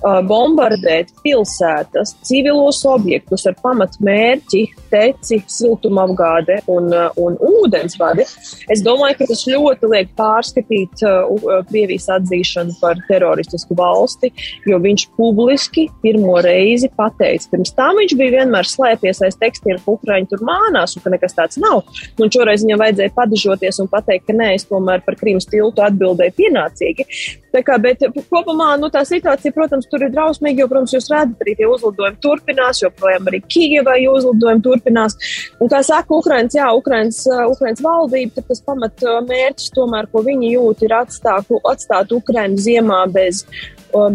Uh, 0.00 0.22
bombardēt 0.24 1.10
pilsētas, 1.20 2.14
civilos 2.24 2.78
objektus 2.88 3.42
ar 3.44 3.52
pamatmērķi, 3.60 4.62
teci, 4.90 5.40
siltumapgāde 5.50 6.60
un, 6.70 6.90
uh, 6.92 7.08
un 7.20 7.38
ūdensvadi, 7.38 8.26
es 8.72 8.84
domāju, 8.86 9.18
ka 9.20 9.28
tas 9.30 9.44
ļoti 9.48 9.90
liek 9.92 10.12
pārskatīt 10.18 11.04
uh, 11.06 11.30
uh, 11.30 11.60
Krievijas 11.70 12.08
atzīšanu 12.16 12.76
par 12.80 13.00
teroristisku 13.08 13.76
valsti, 13.78 14.32
jo 14.68 14.80
viņš 14.82 15.06
publiski 15.18 15.88
pirmo 16.02 16.38
reizi 16.44 16.90
pateica, 16.96 17.50
pirms 17.52 17.74
tam 17.76 18.00
viņš 18.00 18.16
bija 18.18 18.40
vienmēr 18.40 18.68
slēpies 18.68 19.22
aiz 19.26 19.38
tekstiem, 19.40 19.80
ka 19.84 19.96
Ukraiņi 19.96 20.30
tur 20.32 20.44
mānās 20.46 20.96
un 20.96 21.04
ka 21.04 21.12
nekas 21.14 21.36
tāds 21.36 21.60
nav. 21.60 21.84
Un 22.20 22.32
šoreiz 22.32 22.64
viņam 22.64 22.82
vajadzēja 22.84 23.14
padažoties 23.16 23.80
un 23.82 23.90
pateikt, 23.90 24.26
ka 24.28 24.36
nē, 24.36 24.52
es 24.58 24.66
tomēr 24.68 25.04
par 25.06 25.18
Krīmas 25.20 25.48
tiltu 25.50 25.84
atbildēju 25.84 26.36
pienācīgi. 26.38 27.06
Tā 27.50 27.64
kā, 27.66 27.76
bet 27.82 28.04
kopumā 28.30 28.76
nu, 28.78 28.90
tā 28.94 29.02
situācija, 29.06 29.54
protams, 29.54 29.88
tur 29.90 30.04
ir 30.06 30.12
drausmīga, 30.14 30.62
jo, 30.62 30.68
protams, 30.70 30.94
jūs 30.94 31.08
redzat, 31.10 31.40
arī 31.42 31.56
tie 31.58 31.66
uzlidojumi 31.66 32.20
turpinās, 32.22 32.82
joprojām 32.84 33.26
arī 33.30 33.40
Kijevai 33.50 33.98
uzlidojumi 34.10 34.62
turpinās. 34.80 35.16
Un, 35.60 35.68
kā 35.70 35.82
saka 35.86 36.16
Ukrainas, 36.16 36.56
jā, 36.56 36.70
Ukrainas, 36.76 37.22
Ukrainas 37.52 37.84
valdība, 37.84 38.38
tad 38.38 38.48
tas 38.48 38.64
pamat 38.64 39.04
mērķis 39.28 39.74
tomēr, 39.76 40.08
ko 40.10 40.24
viņi 40.26 40.54
jūt, 40.56 40.86
ir 40.86 40.96
atstāt, 41.02 41.52
atstāt 41.70 42.16
Ukrainu 42.16 42.56
ziemā 42.60 43.04
bez 43.12 43.44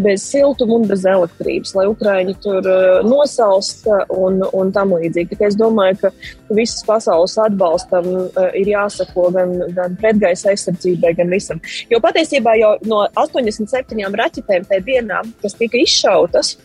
bez 0.00 0.22
siltuma 0.24 0.78
un 0.78 0.86
bez 0.88 1.04
elektrības, 1.04 1.74
lai 1.76 1.86
Ukraiņi 1.90 2.34
tur 2.40 2.64
nosalst 3.04 3.86
un, 4.08 4.40
un 4.56 4.72
tam 4.72 4.94
līdzīgi. 4.96 5.36
Es 5.46 5.56
domāju, 5.58 5.98
ka 6.00 6.56
visas 6.56 6.80
pasaules 6.86 7.36
atbalstam 7.44 8.08
ir 8.56 8.70
jāsako 8.72 9.28
gan, 9.34 9.52
gan 9.76 9.96
pretgaisa 10.00 10.52
aizsardzībai, 10.52 11.12
gan 11.18 11.32
visam. 11.32 11.60
Jo 11.92 12.00
patiesībā 12.04 12.56
jau 12.60 12.72
no 12.88 13.02
87 13.20 14.16
raķetēm 14.22 14.68
tajā 14.70 14.86
dienā, 14.86 15.22
kas 15.42 15.58
tika 15.58 15.80
izšautas, 15.82 16.56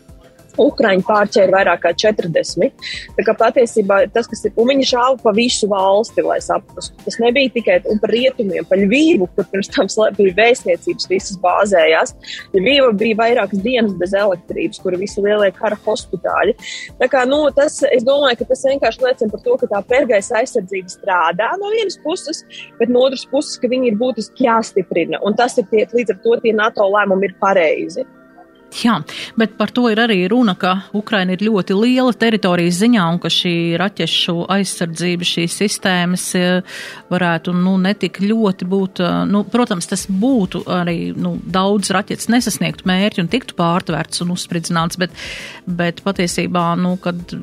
Ukraiņi 0.60 1.06
pārķēra 1.08 1.56
vairāk 1.56 1.84
kā 1.86 1.94
40. 2.04 2.72
Tā 3.18 3.26
kā 3.28 3.36
patiesībā 3.38 4.02
tas, 4.14 4.30
kas 4.32 4.46
ir, 4.48 4.54
un 4.60 4.72
viņi 4.72 4.88
šāva 4.92 5.18
pa 5.24 5.34
visu 5.36 5.70
valsti, 5.72 6.24
lai 6.26 6.40
saprastu. 6.44 6.98
Tas 7.06 7.18
nebija 7.24 7.54
tikai 7.56 7.80
par 8.02 8.14
rietumiem, 8.14 8.68
pa 8.68 8.80
Ļvīvu, 8.80 9.30
kur 9.36 9.48
pirms 9.52 9.72
tam 9.74 9.90
bija 10.18 10.36
vēstniecības 10.38 11.10
visas 11.12 11.40
bāzējās. 11.42 12.16
Ļvīva 12.56 12.92
bija 13.00 13.20
vairākas 13.22 13.64
dienas 13.64 13.96
bez 14.00 14.16
elektrības, 14.18 14.82
kur 14.84 14.98
visi 15.00 15.24
lielie 15.24 15.52
kara 15.56 15.78
hospitāļi. 15.86 16.56
Tā 17.00 17.10
kā, 17.12 17.26
nu, 17.30 17.44
tas, 17.56 17.80
es 17.90 18.06
domāju, 18.08 18.42
ka 18.42 18.50
tas 18.52 18.66
vienkārši 18.68 19.06
liecina 19.06 19.34
par 19.34 19.44
to, 19.46 19.58
ka 19.62 19.72
tā 19.76 19.84
pergaisa 19.88 20.40
aizsardzība 20.42 20.92
strādā 20.92 21.52
no 21.62 21.72
vienas 21.74 22.00
puses, 22.04 22.44
bet 22.80 22.92
no 22.92 23.06
otras 23.08 23.26
puses, 23.32 23.60
ka 23.62 23.70
viņi 23.72 23.92
ir 23.92 24.00
būtiski 24.02 24.48
jāstiprina. 24.48 25.22
Un 25.26 25.38
tas 25.38 25.58
ir 25.62 25.68
tie, 25.72 25.86
līdz 25.92 26.16
ar 26.16 26.24
to 26.26 26.40
tie 26.44 26.56
NATO 26.58 26.88
lēmumi 26.92 27.30
ir 27.30 27.38
pareizi. 27.42 28.08
Jā, 28.72 28.94
bet 29.36 29.58
par 29.60 29.72
to 29.76 29.90
ir 29.92 30.00
arī 30.00 30.22
runa, 30.32 30.54
ka 30.56 30.86
Ukraina 30.96 31.36
ir 31.36 31.44
ļoti 31.44 31.76
liela 31.76 32.14
teritorijas 32.16 32.78
ziņā 32.80 33.08
un 33.12 33.18
ka 33.20 33.28
šī 33.32 33.54
raķešu 33.82 34.36
aizsardzība, 34.56 35.28
šīs 35.28 35.58
sistēmas 35.60 36.24
e, 36.40 36.44
varētu 37.12 37.52
nu, 37.58 37.76
netik 37.84 38.22
ļoti 38.24 38.68
būt. 38.72 39.02
E, 39.04 39.10
nu, 39.28 39.44
protams, 39.52 39.90
tas 39.92 40.06
būtu 40.08 40.64
arī 40.72 41.12
nu, 41.20 41.34
daudz 41.44 41.92
raķetes 41.92 42.32
nesasniegtu 42.32 42.88
mērķi 42.88 43.26
un 43.26 43.32
tiktu 43.34 43.58
pārtvērts 43.60 44.24
un 44.24 44.32
uzspridzināts, 44.38 45.00
bet, 45.02 45.20
bet 45.68 46.00
patiesībā, 46.08 46.70
nu, 46.80 46.96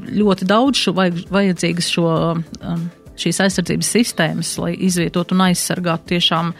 ļoti 0.09 0.49
daudz 0.49 0.81
šo 0.87 0.97
vajag, 0.97 1.27
vajadzīgas 1.35 1.93
šo. 1.93 2.09
Um, 2.63 2.89
šīs 3.19 3.41
aizsardzības 3.43 3.89
sistēmas, 3.97 4.53
lai 4.63 4.77
izvietotu 4.87 5.35
un 5.35 5.49
aizsargātu 5.49 6.13
tiešām 6.13 6.53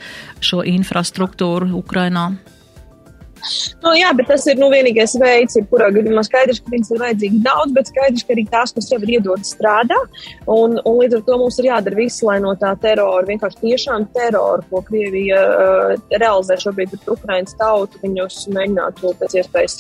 šo 0.43 0.65
infrastruktūru 0.67 1.71
Ukrainā. 1.79 2.33
Nu, 3.85 3.93
jā, 3.99 4.11
bet 4.19 4.31
tas 4.31 4.47
ir 4.51 4.59
nu, 4.61 4.71
vienīgais 4.73 5.17
veids, 5.21 5.59
kurā 5.71 5.89
gadījumā 5.95 6.25
skaidrs, 6.27 6.61
ka 6.65 6.73
viņas 6.75 6.93
ir 6.93 7.03
vajadzīgi 7.03 7.41
daudz, 7.47 7.75
bet 7.77 7.91
skaidrs, 7.93 8.27
ka 8.27 8.35
arī 8.37 8.45
tās, 8.51 8.75
kas 8.77 8.91
jau 8.93 9.01
ir 9.03 9.15
iedodas, 9.19 9.55
strādā. 9.57 9.99
Un, 10.51 10.79
un 10.83 11.01
līdz 11.03 11.21
ar 11.21 11.27
to 11.27 11.41
mums 11.43 11.59
ir 11.63 11.71
jādara 11.71 11.99
viss, 11.99 12.23
lai 12.27 12.39
no 12.45 12.55
tā 12.61 12.75
terora, 12.83 13.27
vienkārši 13.29 13.63
tiešām 13.65 14.09
terora, 14.17 14.65
ko 14.71 14.83
Krievija 14.87 15.43
uh, 15.49 15.99
realizē 16.15 16.59
šobrīd 16.63 16.95
pret 16.95 17.13
Ukraiņas 17.17 17.61
tautu, 17.61 18.03
viņus 18.05 18.49
mēģinātu 18.55 19.15
pēc 19.21 19.39
iespējas 19.43 19.79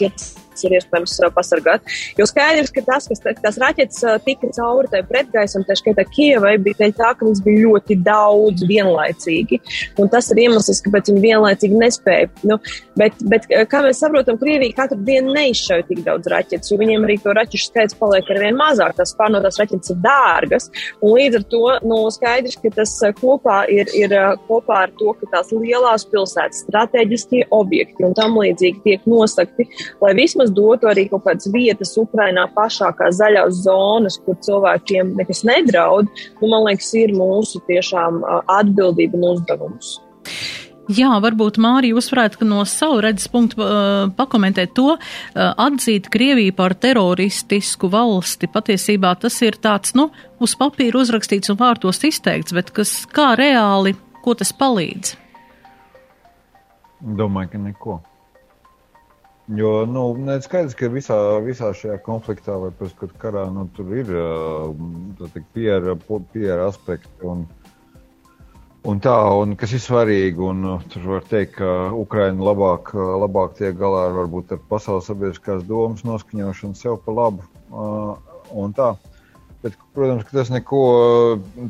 iet 0.65 0.73
ir 0.73 0.79
iespējams 0.79 1.17
pasargāt. 1.35 1.95
Jo 2.19 2.27
skaidrs, 2.29 2.73
ka 2.75 2.85
tas, 2.87 3.09
kas 3.11 3.23
tās 3.43 3.59
raķetes 3.61 4.05
tika 4.27 4.51
cauri 4.57 4.91
tai 4.93 5.03
pretgaisam, 5.07 5.65
tā 5.67 5.77
skaitā 5.79 6.05
Kievai, 6.09 6.57
bija 6.63 6.83
dēļ 6.83 6.95
tā, 6.99 7.13
ka 7.19 7.27
viņas 7.27 7.43
bija 7.45 7.65
ļoti 7.67 7.99
daudz 8.07 8.65
vienlaicīgi. 8.69 9.61
Un 10.01 10.11
tas 10.13 10.31
ir 10.33 10.43
iemesls, 10.45 10.83
kāpēc 10.85 11.13
viņi 11.13 11.25
vienlaicīgi 11.25 11.81
nespēja. 11.83 12.31
Nu, 12.49 12.59
bet, 12.99 13.19
bet, 13.31 13.49
kā 13.71 13.83
mēs 13.85 14.03
saprotam, 14.03 14.39
Krievija 14.41 14.77
katru 14.83 15.01
dienu 15.07 15.35
neizšauja 15.37 15.87
tik 15.89 16.03
daudz 16.07 16.31
raķetes, 16.31 16.73
jo 16.73 16.81
viņiem 16.81 17.07
arī 17.07 17.19
to 17.23 17.35
raķešu 17.37 17.71
skaits 17.71 17.99
paliek 17.99 18.29
ar 18.33 18.43
vien 18.45 18.59
mazāk. 18.59 18.97
Tas 18.99 19.15
pārnotās 19.19 19.61
raķetes 19.61 19.95
ir 19.95 20.01
dārgas. 20.05 20.69
Un 21.03 21.17
līdz 21.19 21.41
ar 21.41 21.47
to 21.53 21.65
nu, 21.89 22.01
skaidrs, 22.15 22.59
ka 22.63 22.73
tas 22.75 22.95
kopā 23.21 23.63
ir, 23.73 23.91
ir 23.97 24.15
kopā 24.49 24.85
ar 24.87 24.95
to, 24.99 25.15
ka 25.21 25.31
tās 25.37 25.53
lielās 25.55 26.07
pilsētas 26.09 26.65
strateģiskie 26.67 27.45
objekti 27.55 28.07
un 28.07 28.17
tam 28.19 28.37
līdzīgi 28.39 28.83
tiek 28.85 29.07
nosakti, 29.09 29.69
lai 30.03 30.15
vismaz 30.19 30.48
vismaz 30.49 30.55
dotu 30.55 30.89
arī 30.89 31.09
kaut 31.09 31.25
kādas 31.25 31.49
vietas 31.53 31.97
Ukrainā 31.97 32.49
pašā, 32.55 32.93
kā 32.97 33.11
zaļās 33.11 33.65
zonas, 33.65 34.19
kur 34.25 34.37
cilvēkiem 34.37 35.17
nekas 35.17 35.45
nedraud, 35.45 36.09
nu, 36.41 36.49
man 36.49 36.67
liekas, 36.67 36.93
ir 36.95 37.13
mūsu 37.13 37.61
tiešām 37.67 38.23
atbildība 38.47 39.17
un 39.17 39.35
uzdevums. 39.35 40.01
Jā, 40.89 41.21
varbūt 41.21 41.59
Mārija 41.61 41.93
jūs 41.93 42.09
varētu 42.11 42.47
no 42.49 42.63
savu 42.65 43.03
redzes 43.03 43.29
punktu 43.29 43.61
uh, 43.61 44.09
pakomentēt 44.17 44.73
to, 44.73 44.97
uh, 44.97 45.53
atzīt 45.61 46.09
Krieviju 46.09 46.55
par 46.57 46.73
teroristisku 46.73 47.91
valsti. 47.93 48.49
Patiesībā 48.49 49.13
tas 49.21 49.37
ir 49.45 49.61
tāds, 49.61 49.93
nu, 49.93 50.09
uz 50.41 50.57
papīra 50.57 51.03
uzrakstīts 51.03 51.53
un 51.53 51.61
vārtos 51.61 52.01
izteikts, 52.09 52.57
bet 52.57 52.73
kas 52.73 53.03
kā 53.13 53.35
reāli, 53.37 53.99
ko 54.25 54.33
tas 54.33 54.55
palīdz? 54.57 55.13
Domāju, 57.21 57.53
ka 57.53 57.61
neko. 57.69 58.01
Jo, 59.49 59.87
nu, 59.89 60.03
skaidrs, 60.45 60.75
ka 60.77 60.91
visā, 60.93 61.17
visā 61.41 61.71
šajā 61.73 61.95
konfliktā 62.05 62.59
vai 62.61 62.69
pat 62.77 63.15
karā 63.17 63.47
nu, 63.49 63.65
tur 63.73 63.95
ir 63.97 64.11
piera, 65.57 65.95
piera 66.35 66.67
aspekti. 66.69 67.09
Un, 67.25 67.47
un 68.85 69.01
tā, 69.01 69.15
un 69.41 69.55
kas 69.57 69.73
ir 69.73 69.81
svarīgi, 69.81 70.43
un 70.45 70.83
tur 70.93 71.07
var 71.15 71.25
teikt, 71.31 71.55
ka 71.63 71.71
Ukraina 71.97 72.45
labāk, 72.51 72.93
labāk 72.93 73.57
tiek 73.57 73.79
galā 73.81 74.11
ar 74.11 74.19
varbūt 74.19 74.53
ar 74.53 74.61
pasaules 74.69 75.09
sabiedriskās 75.09 75.65
domas 75.71 76.05
noskaņošanu 76.05 76.77
sev 76.77 77.01
pa 77.07 77.17
labu. 77.17 77.49
Un 78.53 78.77
tā. 78.77 78.91
Bet, 79.65 79.81
protams, 79.97 80.29
ka 80.29 80.37
tas 80.37 80.53
neko 80.53 80.83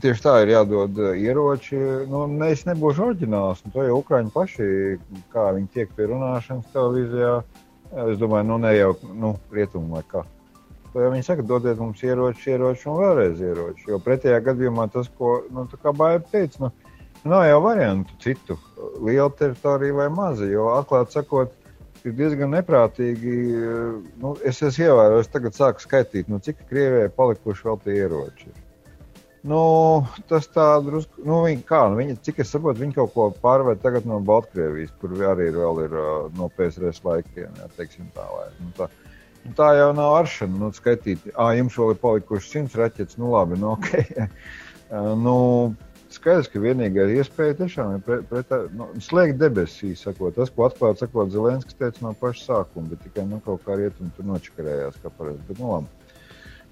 tieši 0.02 0.26
tā 0.26 0.34
ir 0.42 0.50
jādod 0.56 0.98
ieroči. 1.14 1.78
Nu, 2.10 2.26
ne, 2.26 2.50
es 2.52 2.66
nebūšu 2.66 3.06
oriģināls. 3.06 3.62
To 3.70 3.86
jau 3.86 4.02
Ukrāņi 4.02 4.34
paši, 4.34 4.68
kā 5.30 5.48
viņi 5.54 5.72
tiek 5.78 5.94
pie 5.96 6.10
runāšanas 6.10 6.68
televīzijā, 6.74 7.38
Es 7.88 8.18
domāju, 8.20 8.44
nu 8.51 8.59
ne 8.61 8.74
jau 8.77 8.90
nu, 9.16 9.33
rietumu 9.55 9.96
vai 9.96 10.03
kā. 10.09 10.24
To 10.92 11.05
jau 11.05 11.12
viņi 11.12 11.24
saka, 11.24 11.44
dodiet 11.44 11.81
mums 11.81 12.03
ieroči, 12.05 12.51
ieroči 12.53 12.88
un 12.88 12.98
vēlreiz 13.01 13.40
ieroči. 13.44 13.87
Jo 13.88 14.01
pretējā 14.05 14.40
gadījumā 14.44 14.88
tas, 14.92 15.09
ko 15.18 15.38
nu, 15.53 15.64
Bāba 15.85 16.18
teica, 16.33 16.66
nu, 16.66 16.70
nav 17.29 17.46
jau 17.48 17.62
variantu 17.64 18.16
citu, 18.24 18.59
liela 19.05 19.31
teritorija 19.40 19.96
vai 19.96 20.09
maza. 20.12 20.48
Jo 20.48 20.70
atklāti 20.77 21.16
sakot, 21.16 21.53
ir 22.05 22.16
diezgan 22.18 22.53
neprātīgi. 22.57 23.37
Nu, 24.22 24.37
es 24.44 24.61
esmu 24.62 24.88
ievērojis, 24.88 25.33
tagad 25.33 25.57
sāku 25.57 25.85
skaitīt, 25.85 26.29
nu, 26.33 26.40
cik 26.44 26.64
Krievijai 26.68 27.12
palikuši 27.16 27.68
vēl 27.68 27.85
tie 27.85 28.01
ieroči. 28.05 28.53
Nu, 29.46 29.61
tas 30.27 30.48
tā 30.51 30.66
drusku, 30.83 31.22
nu, 31.22 31.42
viņi, 31.46 31.62
kā, 31.68 31.85
nu, 31.90 32.01
viņi, 32.01 32.16
cik 32.27 32.40
es 32.42 32.51
saprotu, 32.51 32.83
viņi 32.83 32.96
kaut 32.96 33.12
ko 33.14 33.29
pārvērt 33.42 33.85
tagad 33.85 34.09
no 34.09 34.18
Baltkrievijas, 34.27 34.90
kur 34.98 35.14
arī 35.31 35.53
ir 35.53 35.59
vēl 35.61 35.85
ir 35.85 35.94
no 36.35 36.48
PSRS 36.57 37.05
laikiem, 37.07 37.53
jā, 37.61 37.68
teiksim 37.77 38.09
tā, 38.16 38.27
vai, 38.35 38.48
nu, 38.59 38.72
tā. 38.79 38.88
Nu, 39.44 39.53
tā 39.57 39.68
jau 39.79 39.92
nav 39.94 40.16
aršana, 40.18 40.59
nu, 40.59 40.72
skaitīt, 40.74 41.31
ā, 41.38 41.53
jums 41.57 41.77
vēl 41.79 41.94
ir 41.94 42.01
palikuši 42.03 42.51
simts 42.51 42.74
raķetes, 42.79 43.20
nu, 43.22 43.31
labi, 43.37 43.61
nu, 43.62 43.70
ok. 43.77 43.92
nu, 45.22 45.37
skaidrs, 46.12 46.51
ka 46.51 46.62
vienīgā 46.62 47.07
iespēja 47.14 47.61
tiešām 47.61 47.94
ir 47.96 48.03
pret, 48.05 48.27
pret, 48.31 48.53
nu, 48.77 48.88
slēgt 49.05 49.38
debesīs. 49.40 50.03
Sakot. 50.05 50.35
Tas, 50.37 50.51
ko 50.55 50.66
atklāti 50.66 51.05
sakot, 51.05 51.31
Zelenskis 51.33 51.79
teica 51.79 52.05
no 52.07 52.14
paša 52.18 52.44
sākuma, 52.44 52.90
bet 52.92 53.05
tikai 53.07 53.27
nu, 53.29 53.40
kaut 53.44 53.64
kā 53.66 53.77
rietumi 53.79 54.11
tur 54.16 54.29
nočakarējās. 54.33 55.01
Bet, 55.05 55.55
nu, 55.59 55.72
labi. 55.74 55.97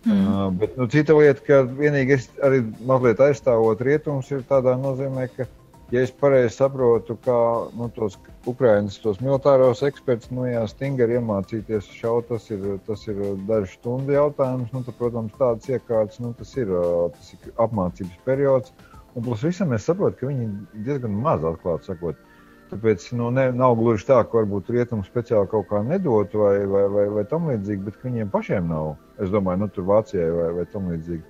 Mm. 0.06 0.26
Uh, 0.46 0.52
bet 0.54 0.76
nu, 0.78 0.86
cita 0.86 1.14
lieta, 1.18 1.42
ka 1.42 1.62
vienīgi 1.66 2.14
es 2.14 2.26
arī 2.46 2.60
mazliet 2.86 3.18
aizstāvot 3.24 3.80
rietumus, 3.82 4.30
ir 4.30 4.44
tādā 4.46 4.76
nozīmē, 4.78 5.24
ka, 5.34 5.48
ja 5.90 6.02
es 6.06 6.12
pareizi 6.14 6.52
saprotu, 6.54 7.16
ka 7.24 7.38
nu, 7.74 7.88
tos 7.96 8.14
Ukraiņas 8.46 9.00
tos 9.02 9.18
militāros 9.18 9.82
ekspertus, 9.86 10.30
nu, 10.30 10.44
jā, 10.46 10.62
stingri 10.70 11.18
iemācīties 11.18 11.90
šaut, 11.98 12.28
tas 12.30 12.46
ir, 12.54 12.68
tas 12.86 13.02
ir 13.10 13.18
dažu 13.48 13.72
stundu 13.72 14.14
jautājums. 14.14 14.70
Nu, 14.70 14.84
tad, 14.86 14.94
protams, 15.00 15.34
tādas 15.40 15.66
iekārtas, 15.74 16.20
nu, 16.22 16.30
tas 16.38 16.54
ir, 16.54 16.70
tas 17.16 17.32
ir 17.34 17.50
apmācības 17.66 18.22
periods. 18.28 18.76
Un 19.16 19.26
plus 19.26 19.42
visam 19.42 19.74
es 19.74 19.88
saprotu, 19.88 20.20
ka 20.20 20.30
viņi 20.30 20.46
diezgan 20.86 21.18
maz 21.24 21.42
atklāti 21.48 21.90
sakot. 21.90 22.22
Tāpēc 22.70 23.08
nu, 23.18 23.32
ne, 23.34 23.48
nav 23.54 23.74
gluži 23.78 24.06
tā, 24.06 24.20
ka 24.26 24.40
varbūt 24.40 24.70
rietumu 24.74 25.06
speciāli 25.06 25.50
kaut 25.50 25.68
kā 25.70 25.82
nedot 25.86 26.32
vai, 26.34 26.58
vai, 26.66 26.86
vai, 26.94 27.08
vai 27.18 27.26
tam 27.30 27.46
līdzīgi, 27.50 27.84
bet 27.86 28.06
viņiem 28.06 28.30
pašiem 28.30 28.70
nav. 28.70 28.94
Es 29.22 29.32
domāju, 29.32 29.64
nu, 29.64 29.70
tur 29.72 29.86
Vācijai 29.88 30.28
vai, 30.32 30.50
vai 30.58 30.66
tam 30.72 30.90
līdzīgi. 30.92 31.24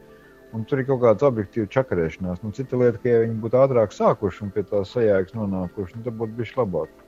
Un 0.57 0.65
tur 0.67 0.81
ir 0.81 0.87
kaut 0.89 1.03
kāda 1.03 1.29
objektīva 1.29 1.69
čakarēšanās. 1.71 2.41
Nu, 2.43 2.53
cita 2.57 2.79
lieta, 2.81 3.01
ka 3.03 3.11
ja 3.11 3.25
viņi 3.25 3.37
būtu 3.43 3.59
ātrāk 3.61 3.93
sākuši 3.95 4.47
un 4.47 4.55
pie 4.55 4.65
tā 4.67 4.83
sajēgas 4.89 5.37
nonākuši, 5.37 5.99
nu, 5.99 6.07
tad 6.07 6.17
būtu 6.19 6.39
bijis 6.39 6.55
labāk. 6.59 7.03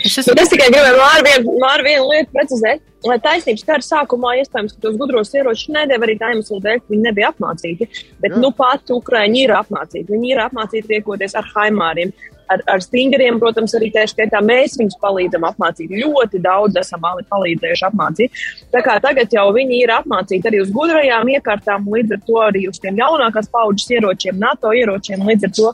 Es, 0.00 0.16
esmu... 0.18 0.34
es 0.40 0.50
tikai 0.50 0.70
gribēju 0.72 1.02
ar 1.04 1.22
vienu, 1.26 1.54
ar 1.68 1.82
vienu 1.84 2.08
lietu 2.10 2.32
precizēt. 2.34 2.82
Lai 3.04 3.18
taisnības 3.20 3.66
kara 3.68 3.84
sākumā 3.84 4.30
iespējams, 4.40 4.74
ka 4.74 4.86
tos 4.86 4.96
gudros 5.00 5.34
ieročus 5.36 5.68
nedēļa 5.74 6.06
arī 6.06 6.14
tā 6.20 6.30
iemesla 6.32 6.60
dēļ, 6.64 6.80
ka 6.80 6.92
viņi 6.94 7.04
nebija 7.04 7.30
apmācīti. 7.34 7.88
Bet 8.22 8.32
Jā. 8.32 8.40
nu 8.40 8.50
pat 8.56 8.94
Ukraiņi 8.94 9.42
ir 9.44 9.52
apmācīti. 9.58 10.08
Viņi 10.08 10.32
ir 10.32 10.40
apmācīti 10.46 10.96
riekoties 10.96 11.36
ar 11.36 11.50
haimāriem 11.52 12.14
ar, 12.52 12.62
ar 12.70 12.82
stingriem, 12.84 13.38
protams, 13.42 13.74
arī 13.78 13.90
tieši 13.94 14.14
skaitā 14.14 14.40
mēs 14.44 14.76
viņus 14.80 14.98
palīdzam 15.02 15.46
apmācīt. 15.48 15.92
Ļoti 16.02 16.40
daudz 16.44 16.80
esam 16.80 17.04
palīdzējuši 17.04 17.86
apmācīt. 17.90 18.42
Tā 18.74 18.82
kā 18.84 18.96
tagad 19.04 19.32
jau 19.34 19.46
viņi 19.56 19.80
ir 19.84 19.94
apmācīti 19.94 20.50
arī 20.50 20.62
uz 20.64 20.72
gudrajām 20.74 21.30
iekārtām, 21.36 21.88
līdz 21.94 22.16
ar 22.16 22.24
to 22.26 22.40
arī 22.48 22.66
uz 22.70 22.80
tiem 22.82 22.98
jaunākās 23.00 23.50
paudzes 23.52 23.90
ieročiem, 23.94 24.40
NATO 24.40 24.72
ieročiem. 24.74 25.24
Līdz 25.28 25.48
ar 25.48 25.54
to, 25.58 25.72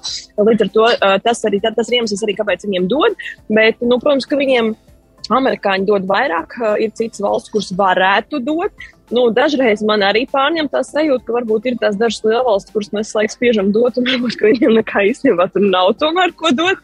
līdz 0.50 0.66
ar 0.66 0.74
to 0.76 0.92
tas 1.24 1.44
arī 1.48 1.62
tas 1.64 1.88
ir 1.88 2.00
iemesls, 2.00 2.24
arī, 2.26 2.36
kāpēc 2.38 2.68
viņiem 2.68 2.88
dod. 2.90 3.18
Bet, 3.50 3.82
nu, 3.82 3.98
protams, 4.02 4.28
ka 4.28 4.38
viņiem 4.40 4.74
amerikāņi 5.28 5.90
dod 5.90 6.08
vairāk, 6.08 6.56
ir 6.80 6.94
citas 6.96 7.22
valsts, 7.24 7.52
kuras 7.52 7.74
varētu 7.76 8.42
dot 8.46 8.88
nu, 9.10 9.26
dažreiz 9.34 9.82
man 9.86 10.04
arī 10.06 10.22
pārņem 10.30 10.68
tā 10.70 10.82
sajūta, 10.86 11.24
ka 11.26 11.34
varbūt 11.38 11.68
ir 11.70 11.76
tās 11.82 11.98
dažas 11.98 12.22
lielvalstis, 12.26 12.72
kuras 12.74 12.92
mēs 12.94 13.12
laikam 13.16 13.34
spiežam 13.34 13.72
dot, 13.74 13.98
un 13.98 14.08
varbūt 14.08 14.44
viņiem 14.46 14.76
nekā 14.78 15.04
īstenībā 15.10 15.48
tur 15.54 15.66
nav 15.66 15.92
tomēr 16.00 16.34
ko 16.38 16.52
dot. 16.56 16.80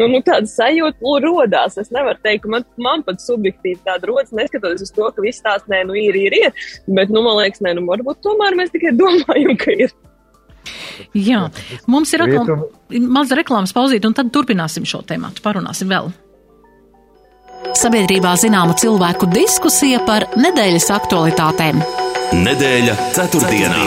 Un, 0.00 0.14
nu, 0.14 0.22
tāda 0.26 0.48
sajūta 0.50 1.04
nu, 1.04 1.14
rodās. 1.24 1.78
Es 1.80 1.92
nevaru 1.94 2.18
teikt, 2.24 2.44
ka 2.46 2.54
man, 2.56 2.66
man 2.80 3.04
pat 3.06 3.22
subjektīvi 3.24 3.82
tāda 3.86 4.10
rodas, 4.10 4.34
neskatoties 4.36 4.88
uz 4.88 4.92
to, 4.96 5.08
ka 5.12 5.24
viss 5.24 5.44
tās 5.44 5.64
nē, 5.70 5.84
nu 5.90 5.96
ir, 6.00 6.16
ir, 6.26 6.36
ir. 6.46 6.68
Bet, 6.88 7.12
nu, 7.12 7.22
man 7.26 7.40
liekas, 7.42 7.62
nē, 7.64 7.76
nu, 7.78 7.86
varbūt 7.90 8.22
tomēr 8.24 8.58
mēs 8.58 8.72
tikai 8.74 8.96
domājam, 8.96 9.56
ka 9.60 9.76
ir. 9.76 9.94
Jā, 11.14 11.44
mums 11.86 12.10
ir 12.16 12.24
reklam, 12.24 12.64
maza 13.12 13.36
reklāmas 13.38 13.74
pauzīte, 13.76 14.08
un 14.08 14.16
tad 14.16 14.32
turpināsim 14.34 14.88
šo 14.88 15.04
tēmu. 15.06 15.36
Parunāsim 15.44 15.92
vēl. 15.92 16.08
Sabiedrībā 17.74 18.34
zināma 18.38 18.76
cilvēku 18.78 19.26
diskusija 19.32 19.98
par 20.06 20.28
nedēļas 20.38 20.86
aktualitātēm. 20.94 21.82
Nedēļa 22.36 22.94
ceturtdienā. 23.16 23.82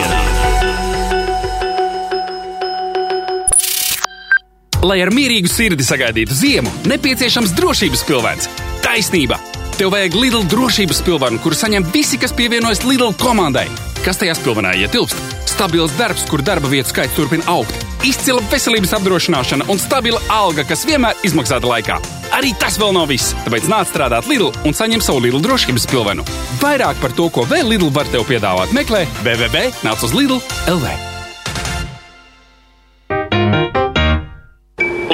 Lai 4.80 4.96
ar 5.04 5.12
mierīgu 5.12 5.48
sirdi 5.52 5.84
sagaidītu 5.84 6.36
ziemu, 6.36 6.72
nepieciešams 6.88 7.56
drošības 7.56 8.04
pilvens. 8.08 8.48
Taisnība! 8.84 9.40
Tev 9.80 9.94
vajag 9.94 10.12
Lidl 10.14 10.42
drošības 10.44 10.98
pilvenu, 11.06 11.38
kuru 11.40 11.56
saņem 11.56 11.86
visi, 11.88 12.18
kas 12.20 12.34
pievienojas 12.36 12.82
Lidl 12.84 13.14
komandai. 13.16 13.62
Kas 14.04 14.18
tajā 14.20 14.34
pilvenā 14.44 14.74
ietilpst? 14.76 15.16
Stabils 15.48 15.94
darbs, 15.96 16.26
kur 16.28 16.42
darba 16.44 16.68
vietu 16.68 16.90
skaits 16.92 17.16
turpina 17.16 17.46
augt, 17.48 17.72
izcila 18.04 18.44
veselības 18.52 18.92
apdrošināšana 18.98 19.70
un 19.72 19.80
stabila 19.80 20.20
alga, 20.36 20.66
kas 20.68 20.84
vienmēr 20.84 21.24
izmaksāta 21.24 21.64
laikā. 21.64 21.96
Arī 22.36 22.52
tas 22.60 22.76
vēl 22.76 22.92
nav 22.92 23.08
viss, 23.08 23.32
tāpēc 23.46 23.70
nāc 23.72 23.88
strādāt 23.88 24.28
Lidl 24.28 24.52
un 24.68 24.76
saņem 24.76 25.00
savu 25.00 25.24
Lidl 25.24 25.40
drošības 25.48 25.88
pilvenu. 25.88 26.28
Vairāk 26.60 27.00
par 27.00 27.16
to, 27.16 27.30
ko 27.32 27.46
vēl 27.48 27.72
Lidl 27.72 27.88
var 27.88 28.12
tev 28.12 28.28
piedāvāt, 28.28 28.76
meklē 28.76 29.06
www.nāc 29.24 30.04
uz 30.04 30.12
Lidl 30.12 30.44
LV. 30.68 30.92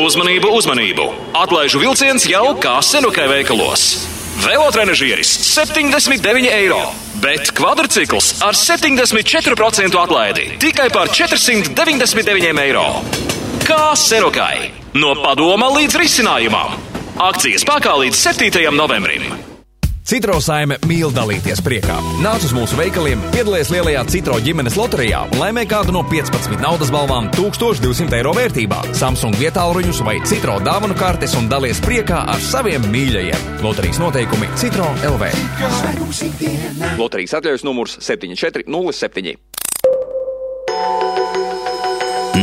Uzmanību, 0.02 0.50
uzmanību! 0.58 1.08
Atlaižu 1.38 1.86
vilciens 1.86 2.26
jau 2.26 2.48
kā 2.58 2.80
senukē 2.82 3.30
veikalos. 3.30 4.15
Velotrenažieris 4.44 5.28
79 5.54 6.50
eiro, 6.52 6.80
bet 7.22 7.50
kvadrcikls 7.56 8.34
ar 8.44 8.54
74% 8.58 9.96
atlaidi 10.02 10.50
tikai 10.60 10.90
par 10.92 11.08
499 11.08 12.60
eiro. 12.66 12.86
Kā 13.66 13.96
senukai! 13.96 14.70
No 14.94 15.16
padoma 15.24 15.72
līdz 15.78 15.98
risinājumam! 16.04 16.76
Akcijas 17.16 17.64
spēkā 17.64 17.96
līdz 18.04 18.24
7. 18.28 18.68
novembrim. 18.76 19.55
Citrosaime 20.06 20.76
mīl 20.86 21.10
dalīties 21.10 21.58
priekā. 21.66 21.96
Nāc 22.22 22.44
uz 22.46 22.52
mūsu 22.54 22.76
veikaliem, 22.78 23.18
piedalies 23.32 23.72
lielajā 23.74 24.04
Citro 24.12 24.36
ģimenes 24.38 24.76
loterijā 24.78 25.24
un 25.26 25.40
laimē 25.42 25.64
kādu 25.66 25.90
no 25.96 26.04
15 26.06 26.62
naudas 26.62 26.92
balvām 26.94 27.26
1200 27.34 28.14
eiro 28.20 28.30
vērtībā, 28.36 28.84
Samsung 28.94 29.34
vietāluņus 29.40 30.04
vai 30.06 30.20
Citro 30.30 30.60
dāvanu 30.62 30.94
kartes 30.94 31.34
un 31.34 31.50
dalies 31.50 31.82
priekā 31.82 32.22
ar 32.36 32.38
saviem 32.38 32.86
mīļajiem. 32.92 33.50
Loterijas 33.66 33.98
noteikumi 33.98 34.52
Citro 34.54 34.86
LV. 35.10 35.32
Loterijas 37.02 37.40
atļaujas 37.40 37.66
numurs 37.66 37.98
7407. 37.98 39.34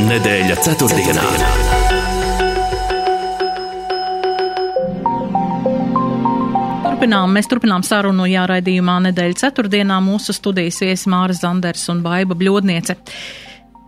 Nedēļa 0.03 0.59
ceturtdienā. 0.67 1.29
ceturtdienā. 1.31 1.62
Turpinām. 7.03 7.33
Mēs 7.35 7.49
turpinām 7.51 7.83
sarunu 7.83 8.23
jāraidījumā 8.31 9.01
nedēļa 9.09 9.35
ceturtdienā 9.41 9.99
mūsu 10.03 10.31
studijas 10.31 10.79
viesi 10.79 11.09
Māra 11.11 11.35
Zanders 11.35 11.83
un 11.91 11.99
Baiba 12.03 12.35
Bļodniece. 12.35 12.95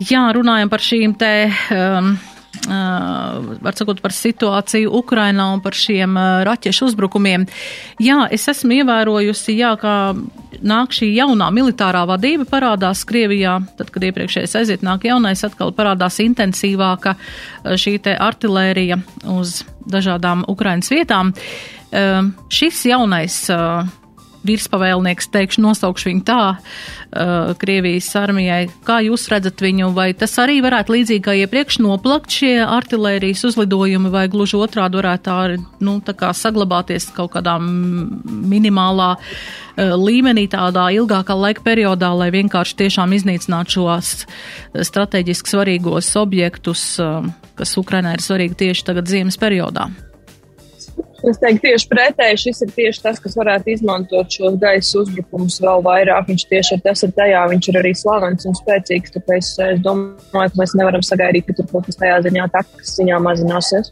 Jā, 0.03 0.25
runājam 0.35 0.69
par 0.69 0.83
šīm 0.83 1.19
te. 1.19 1.35
Um, 1.71 2.17
Uh, 2.55 3.57
var 3.61 3.75
sakot 3.75 3.99
par 3.99 4.13
situāciju 4.15 4.87
Ukrainā 4.95 5.49
un 5.53 5.59
par 5.61 5.75
šiem 5.75 6.15
uh, 6.15 6.39
raķešu 6.47 6.87
uzbrukumiem. 6.87 7.43
Jā, 8.01 8.21
es 8.31 8.47
esmu 8.47 8.77
ievērojusi, 8.79 9.57
jā, 9.59 9.73
kā 9.77 10.15
nāk 10.63 10.95
šī 10.95 11.11
jaunā 11.15 11.49
militārā 11.55 12.05
vadība 12.07 12.47
parādās 12.49 13.03
Krievijā, 13.07 13.57
tad, 13.77 13.91
kad 13.93 14.05
iepriekšējais 14.07 14.55
aiziet, 14.61 14.85
nāk 14.85 15.07
jaunais, 15.09 15.43
atkal 15.47 15.73
parādās 15.75 16.19
intensīvāka 16.23 17.15
uh, 17.17 17.73
šī 17.79 17.97
te 18.05 18.15
artilērija 18.15 18.99
uz 19.35 19.63
dažādām 19.85 20.43
Ukrainas 20.49 20.89
vietām. 20.89 21.31
Ehm, 21.95 22.33
šis 22.49 22.85
jaunais 22.89 23.37
uh, 23.53 23.85
virspavēlnieks, 24.47 25.27
teikšu, 25.33 25.63
nosaukšu 25.65 26.09
viņu 26.09 26.23
tā, 26.27 26.39
uh, 26.55 27.51
Krievijas 27.61 28.07
armijai. 28.19 28.67
Kā 28.87 28.99
jūs 29.05 29.27
redzat 29.31 29.61
viņu, 29.63 29.91
vai 29.95 30.11
tas 30.17 30.35
arī 30.41 30.59
varētu 30.65 30.95
līdzīgi 30.95 31.25
kā 31.25 31.35
iepriekš 31.43 31.79
noplakt 31.83 32.33
šie 32.35 32.59
artilērijas 32.63 33.43
uzlidojumi, 33.49 34.11
vai 34.13 34.25
gluži 34.31 34.59
otrādi 34.59 35.01
varētu 35.01 35.25
tā, 35.27 35.37
nu, 35.85 35.97
tā 36.05 36.15
kā 36.17 36.31
saglabāties 36.35 37.09
kaut 37.15 37.33
kādā 37.35 37.57
minimālā 37.61 39.11
uh, 39.17 39.93
līmenī, 39.99 40.47
tādā 40.51 40.87
ilgākā 40.95 41.37
laika 41.37 41.65
periodā, 41.65 42.13
lai 42.17 42.31
vienkārši 42.35 42.79
tiešām 42.85 43.15
iznīcinātu 43.17 43.79
šos 43.79 44.15
strateģiski 44.91 45.55
svarīgos 45.55 46.13
objektus, 46.21 46.87
uh, 47.03 47.25
kas 47.55 47.77
Ukrainai 47.81 48.17
ir 48.19 48.25
svarīgi 48.25 48.61
tieši 48.65 48.91
tagad 48.91 49.09
ziemas 49.11 49.39
periodā? 49.41 49.89
Es 51.25 51.39
teiktu, 51.41 51.63
tieši 51.65 51.87
pretēji 51.89 52.39
šis 52.43 52.61
ir 52.65 52.71
tieši 52.75 53.01
tas, 53.01 53.19
kas 53.23 53.35
varētu 53.39 53.71
izmantot 53.73 54.29
šos 54.31 54.57
gaisa 54.61 54.99
uzbrukumus 55.01 55.57
vēl 55.63 55.81
vairāk. 55.85 56.27
Viņš 56.29 56.43
tieši 56.51 56.75
ir 56.77 56.83
tas 56.85 57.01
ir 57.07 57.13
tajā, 57.17 57.41
viņš 57.51 57.69
ir 57.71 57.79
arī 57.81 57.93
slavens 57.97 58.45
un 58.45 58.57
spēcīgs. 58.57 59.15
Tāpēc 59.15 59.51
es 59.69 59.81
domāju, 59.85 60.51
ka 60.53 60.61
mēs 60.61 60.75
nevaram 60.77 61.05
sagaidīt, 61.05 61.47
ka 61.47 61.57
tur 61.57 61.69
kaut 61.71 61.89
kas 61.89 61.99
tajā 62.01 62.19
ziņā 62.27 62.49
takas 62.53 62.93
ziņā 62.99 63.21
mazināsies. 63.25 63.89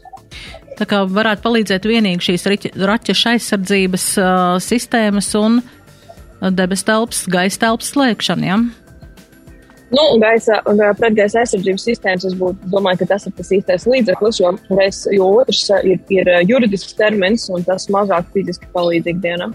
Tā 0.78 0.86
kā 0.90 1.02
varētu 1.06 1.44
palīdzēt 1.44 1.88
vienīgi 1.90 2.28
šīs 2.28 2.46
raķešu 2.90 3.32
aizsardzības 3.34 4.06
uh, 4.18 4.30
sistēmas 4.62 5.30
un 5.38 5.60
debes 6.54 6.82
telpas, 6.86 7.24
gaisa 7.30 7.66
telpas 7.66 7.92
slēgšana. 7.94 8.48
Ja? 8.48 8.58
Nu, 9.92 10.04
gaisa 10.18 10.60
un 10.70 10.80
pretgaisa 10.98 11.42
aizsardzības 11.42 11.84
sistēmas, 11.86 12.24
es 12.28 12.34
būtu, 12.38 12.70
domāju, 12.72 13.02
ka 13.02 13.10
tas 13.12 13.26
ir 13.28 13.34
tas 13.36 13.52
īstais 13.52 13.84
līdzeklis, 13.90 14.40
jo, 14.40 14.54
gaisa, 14.70 15.12
jo 15.14 15.28
otrs 15.42 15.66
ir, 15.84 16.00
ir 16.14 16.30
juridisks 16.48 16.96
termins 16.98 17.46
un 17.52 17.66
tas 17.66 17.86
mazāk 17.92 18.32
fiziski 18.34 18.70
palīdz 18.74 19.12
ikdienam. 19.12 19.54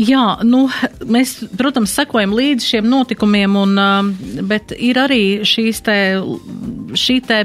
Jā, 0.00 0.38
nu, 0.46 0.62
mēs, 1.12 1.34
protams, 1.60 1.92
sekojam 1.92 2.32
līdzi 2.32 2.68
šiem 2.70 2.86
notikumiem, 2.88 3.56
un, 3.58 3.74
bet 4.48 4.72
ir 4.78 4.96
arī 5.02 5.22
šīs 5.44 5.82
te, 5.84 5.96
šī 6.96 7.16
te 7.26 7.42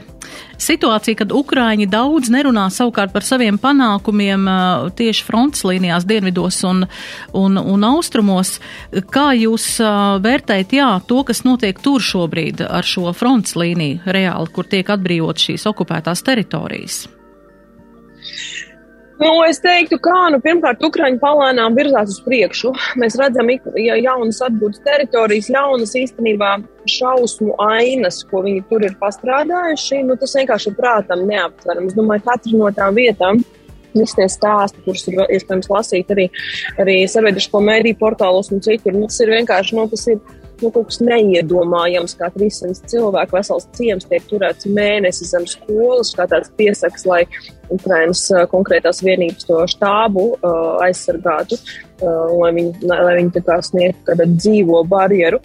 situācija, 0.61 1.19
kad 1.21 1.33
Ukraiņi 1.35 1.87
daudz 1.91 2.31
nerunā 2.33 2.67
savukārt 2.73 3.13
par 3.15 3.25
saviem 3.25 3.59
panākumiem 3.61 4.47
tieši 4.97 5.25
frontes 5.27 5.65
līnijās, 5.67 6.07
dienvidos 6.07 6.61
un, 6.67 6.85
un, 7.33 7.57
un 7.59 7.87
austrumos. 7.87 8.57
Kā 9.11 9.31
jūs 9.37 9.67
vērtējat, 10.25 10.77
jā, 10.79 10.91
to, 11.07 11.23
kas 11.27 11.45
notiek 11.47 11.79
tur 11.81 12.03
šobrīd 12.03 12.65
ar 12.67 12.87
šo 12.87 13.13
frontes 13.15 13.57
līniju 13.59 14.05
reāli, 14.05 14.53
kur 14.55 14.69
tiek 14.69 14.89
atbrīvot 14.95 15.47
šīs 15.47 15.67
okupētās 15.71 16.25
teritorijas? 16.25 17.05
Nu, 19.15 19.29
es 19.47 19.61
teiktu, 19.63 19.95
ka 20.03 20.25
nu, 20.33 20.41
pirmkārt, 20.43 20.81
Ukraiņa 20.83 21.21
palēnām 21.21 21.75
virzās 21.77 22.11
uz 22.11 22.17
priekšu. 22.25 22.73
Mēs 22.99 23.15
redzam, 23.19 23.47
ja 23.79 23.95
jaunas 23.95 24.41
atgūtas 24.43 24.83
teritorijas, 24.83 25.47
jaunas 25.53 25.95
īstenībā 25.95 26.57
šausmu 26.91 27.55
ainas, 27.63 28.19
ko 28.27 28.43
viņi 28.43 28.65
tur 28.67 28.83
ir 28.83 28.97
pastrādājuši. 28.99 30.01
Nu, 30.09 30.19
tas 30.19 30.35
vienkārši 30.35 30.71
ir 30.71 30.75
prātam 30.79 31.23
neaptverams. 31.29 31.93
Es 31.93 31.99
domāju, 31.99 32.25
katra 32.27 32.59
no 32.59 32.71
tām 32.75 32.99
vietām. 32.99 33.39
Visi 33.95 34.17
tie 34.17 34.27
stāsti, 34.27 34.83
kurus 34.83 35.07
ir 35.07 35.21
iespējams 35.23 35.71
lasīt 35.71 36.09
arī, 36.11 36.25
arī 36.83 36.97
sabiedrisko 37.07 37.61
mēdīju 37.63 37.95
portālos 38.01 38.51
un 38.51 38.59
citur, 38.65 38.91
nu, 38.91 39.07
tas 39.07 39.21
ir 39.23 39.31
vienkārši 39.31 39.77
nu, 39.77 39.85
tas 39.93 40.03
ir 40.11 40.19
nu, 40.63 40.71
kaut 40.71 40.89
kas 40.89 40.99
neiedomājams, 41.03 42.15
kā 42.19 42.29
300 42.33 42.89
cilvēku 42.91 43.37
vesels 43.37 43.67
ciems 43.77 44.07
tiek 44.09 44.25
turēts 44.29 44.69
mēnesi 44.69 45.27
zem 45.29 45.47
skolas, 45.49 46.13
kā 46.15 46.27
tāds 46.31 46.51
piesaks, 46.59 47.07
lai 47.09 47.23
Ukrainas 47.73 48.27
konkrētās 48.51 49.01
vienības 49.05 49.47
to 49.49 49.63
štābu 49.73 50.27
uh, 50.35 50.77
aizsargātu, 50.85 51.57
uh, 51.57 52.31
lai 52.37 52.53
viņi, 52.59 52.85
lai 52.85 53.17
viņi 53.21 53.35
tā 53.39 53.43
kā 53.47 53.59
sniegtu 53.65 54.07
kādu 54.11 54.29
dzīvo 54.37 54.85
barjeru. 54.89 55.41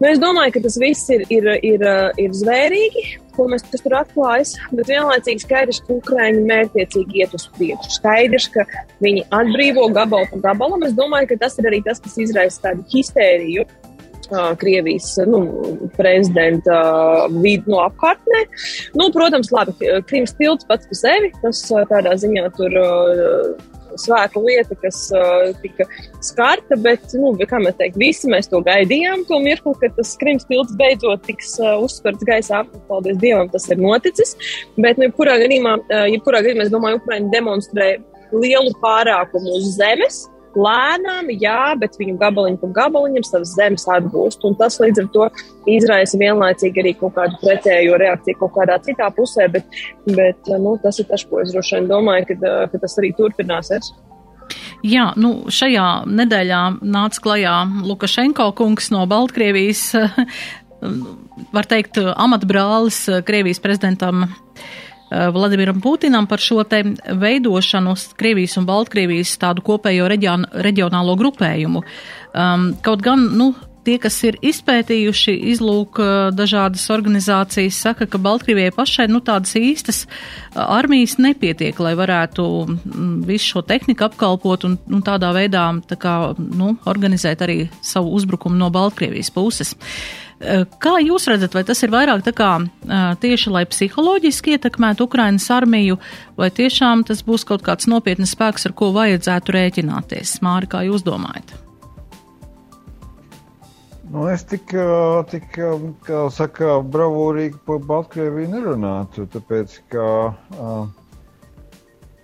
Nu, 0.00 0.08
es 0.08 0.20
domāju, 0.20 0.54
ka 0.54 0.62
tas 0.64 0.78
viss 0.80 1.10
ir, 1.12 1.26
ir, 1.28 1.48
ir, 1.60 1.82
ir 2.22 2.32
zvērīgi, 2.32 3.02
ko 3.36 3.44
mēs 3.52 3.66
tur 3.68 3.98
atklājam, 3.98 4.54
bet 4.78 4.88
vienlaicīgi 4.88 5.44
skaidrs, 5.44 5.82
ka 5.84 5.98
Ukrāņi 5.98 6.40
mērķiecīgi 6.48 7.20
iet 7.20 7.34
uz 7.36 7.44
priekšu. 7.58 7.92
Skaidrs, 7.98 8.48
ka 8.54 8.64
viņi 9.04 9.26
atbrīvo 9.28 9.90
gabalu 9.92 10.30
pa 10.32 10.40
gabalam. 10.48 10.86
Es 10.88 10.96
domāju, 10.96 11.28
ka 11.34 11.42
tas 11.44 11.60
ir 11.60 11.68
arī 11.68 11.82
tas, 11.84 12.00
kas 12.00 12.16
izraisa 12.24 12.70
tādu 12.70 12.86
histēriju 12.94 13.66
Krievijas 14.60 15.12
nu, 15.28 15.42
prezidenta 15.96 16.78
vidu 17.40 17.74
no 17.74 17.82
apkārtnē. 17.86 18.44
Nu, 18.98 19.10
protams, 19.14 19.52
labi, 19.54 19.74
Krimas 20.08 20.36
tilts 20.38 20.68
pats 20.68 20.88
par 20.90 21.02
sevi, 21.02 21.32
tas 21.42 21.64
tādā 21.90 22.16
ziņā 22.20 22.48
tur 22.56 22.78
svēta 23.98 24.40
lieta, 24.42 24.76
kas 24.82 24.98
uh, 25.14 25.50
tika 25.62 25.86
skarta, 26.24 26.78
bet, 26.80 27.14
nu, 27.18 27.32
kā 27.48 27.60
mēs 27.62 27.78
teikt, 27.80 27.98
visi 28.00 28.30
mēs 28.30 28.50
to 28.50 28.60
gaidījām, 28.66 29.24
to 29.28 29.40
mirkli, 29.42 29.74
kad 29.82 29.96
tas 29.98 30.14
Krims 30.20 30.46
tilts 30.50 30.76
beidzot 30.78 31.24
tiks 31.26 31.56
uh, 31.62 31.76
uzsverts 31.84 32.26
gaisā. 32.28 32.62
Paldies 32.90 33.18
Dievam, 33.22 33.50
tas 33.52 33.68
ir 33.70 33.80
noticis. 33.82 34.36
Bet, 34.76 34.98
nu, 34.98 35.08
jebkurā 35.08 35.38
gadījumā, 35.42 35.76
uh, 35.82 36.06
jebkurā 36.12 36.44
gadījumā, 36.44 36.68
es 36.68 36.74
domāju, 36.74 37.00
Ukraina 37.02 37.32
demonstrē 37.34 37.92
lielu 38.30 38.74
pārākumu 38.82 39.56
uz 39.58 39.72
zemes 39.74 40.24
lēnām, 40.58 41.30
jā, 41.40 41.74
bet 41.80 41.96
viņu 42.00 42.16
gabaliņu 42.20 42.60
pa 42.62 42.70
gabaliņam 42.80 43.26
savas 43.26 43.54
zemes 43.56 43.86
atgūst. 43.90 44.44
Un 44.48 44.56
tas 44.58 44.78
līdz 44.82 45.02
ar 45.04 45.08
to 45.14 45.28
izraisa 45.70 46.20
vienlaicīgi 46.20 46.82
arī 46.82 46.94
kaut 46.98 47.16
kādu 47.18 47.38
pretējo 47.42 47.98
reakciju 48.00 48.40
kaut 48.42 48.54
kādā 48.58 48.78
citā 48.84 49.10
pusē, 49.14 49.48
bet, 49.52 49.80
bet 50.08 50.52
nu, 50.60 50.76
tas 50.82 51.00
ir 51.02 51.08
tas, 51.10 51.24
ko 51.26 51.42
es 51.44 51.54
droši 51.54 51.78
vien 51.78 51.90
domāju, 51.90 52.30
ka, 52.32 52.54
ka 52.72 52.82
tas 52.82 52.98
arī 53.02 53.12
turpināsies. 53.18 53.92
Jā, 54.82 55.10
nu, 55.20 55.50
šajā 55.52 55.88
nedēļā 56.10 56.60
nāca 56.82 57.22
klajā 57.22 57.56
Lukašenko 57.86 58.48
kungs 58.58 58.90
no 58.90 59.04
Baltkrievijas, 59.10 59.92
var 61.54 61.68
teikt, 61.70 62.00
amatbrālis 62.00 63.04
Krievijas 63.28 63.60
prezidentam 63.62 64.24
Eh, 64.24 64.89
Vladimiram 65.10 65.80
Putinam 65.82 66.28
par 66.30 66.38
šo 66.38 66.62
te 66.68 66.84
veidošanu 67.18 67.96
Krievijas 68.16 68.56
un 68.60 68.68
Baltkrievijas 68.68 69.32
tādu 69.42 69.64
kopējo 69.66 70.06
reģion, 70.10 70.46
reģionālo 70.66 71.16
grupējumu. 71.18 71.82
Um, 72.30 72.70
kaut 72.86 73.02
gan, 73.02 73.26
nu, 73.34 73.50
tie, 73.86 73.96
kas 74.00 74.16
ir 74.26 74.38
izpētījuši, 74.44 75.34
izlūk 75.54 76.00
eh, 76.02 76.12
dažādas 76.36 76.84
organizācijas, 76.92 77.80
saka, 77.86 78.08
ka 78.10 78.20
Baltkrievijai 78.22 78.72
pašai 78.76 79.08
nu, 79.10 79.22
tādas 79.24 79.56
īstas 79.58 80.04
eh, 80.04 80.60
armijas 80.60 81.16
nepietiek, 81.22 81.78
lai 81.82 81.94
varētu 81.98 82.46
mm, 82.66 83.12
visu 83.28 83.54
šo 83.54 83.64
tehniku 83.66 84.08
apkalpot 84.10 84.66
un, 84.68 84.78
un 84.90 85.04
tādā 85.06 85.32
veidā 85.36 85.66
tā 85.90 85.98
kā, 86.00 86.16
nu, 86.38 86.74
organizēt 86.90 87.44
arī 87.46 87.60
savu 87.82 88.14
uzbrukumu 88.18 88.58
no 88.60 88.70
Baltkrievijas 88.74 89.32
puses. 89.34 89.74
Eh, 90.40 90.62
kā 90.80 90.94
jūs 91.04 91.26
redzat, 91.28 91.52
vai 91.52 91.62
tas 91.68 91.82
ir 91.84 91.90
vairāk 91.92 92.22
tā 92.24 92.32
kā 92.32 92.50
eh, 92.64 93.00
tieši, 93.20 93.50
lai 93.52 93.66
psiholoģiski 93.68 94.54
ietekmētu 94.56 95.04
Ukrainas 95.04 95.50
armiju, 95.52 95.98
vai 96.40 96.48
tiešām 96.48 97.04
tas 97.04 97.20
būs 97.26 97.44
kaut 97.44 97.60
kāds 97.66 97.90
nopietnas 97.92 98.32
spēks, 98.32 98.64
ar 98.64 98.72
ko 98.72 98.88
vajadzētu 98.96 99.52
rēķināties? 99.56 100.38
Māri, 100.40 100.70
kā 100.72 100.80
jūs 100.88 101.04
domājat? 101.04 101.52
Nu, 104.10 104.24
es 104.32 104.46
tik, 104.48 104.72
eh, 104.72 105.20
tik, 105.28 105.60
kā 106.08 106.22
saka, 106.32 106.78
bravūrīgi 106.88 107.60
par 107.68 107.84
Baltkrieviju 107.92 108.54
nerunātu, 108.56 109.28
tāpēc, 109.36 109.76
ka 109.92 110.08
uh, 110.32 110.88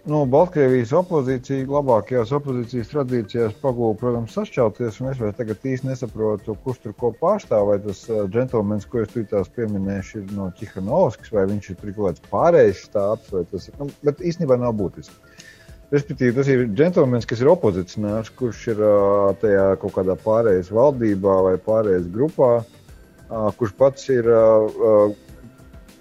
nu, 0.06 0.20
Baltkrievijas 0.30 0.92
opozīcija 0.96 1.66
labākajās 1.70 2.32
opozīcijas 2.36 2.92
tradīcijās 2.92 3.56
pagūda, 3.62 3.98
protams, 4.00 4.36
sašķelties. 4.36 5.00
Es 5.10 5.20
vēl 5.20 5.34
tagad 5.36 5.66
īsti 5.66 5.90
nesaprotu, 5.90 6.54
kurš 6.64 6.80
tur 6.84 6.94
ko 7.00 7.10
pārstāv. 7.20 7.66
Vai 7.70 7.78
tas 7.82 8.04
džentlmenis, 8.32 8.86
ko 8.90 9.02
es 9.02 9.10
tur 9.12 9.26
tās 9.30 9.50
pieminēšu, 9.56 10.22
ir 10.22 10.36
no 10.38 10.48
Čihanovskis, 10.58 11.32
vai 11.34 11.48
viņš 11.50 11.70
ir 11.72 11.80
kaut 11.82 11.98
kāds 11.98 12.24
pārējais 12.30 12.86
stāsts, 12.86 13.34
vai 13.34 13.44
tas 13.50 13.68
ir. 13.68 13.76
Nu, 13.82 13.90
bet 14.06 14.22
īstenībā 14.22 14.58
nav 14.62 14.76
būtiski. 14.78 15.42
Respektīvi, 15.94 16.34
tas 16.34 16.48
ir 16.50 16.64
džentlmenis, 16.70 17.28
kas 17.30 17.42
ir 17.42 17.50
opozicionārs, 17.52 18.32
kurš 18.38 18.64
ir 18.72 18.80
tajā 19.42 19.68
kaut 19.82 19.94
kādā 19.98 20.16
pārējais 20.18 20.72
valdībā 20.74 21.36
vai 21.46 21.54
pārējais 21.62 22.08
grupā, 22.14 22.56
kurš 23.58 23.74
pats 23.78 24.08
ir 24.10 24.26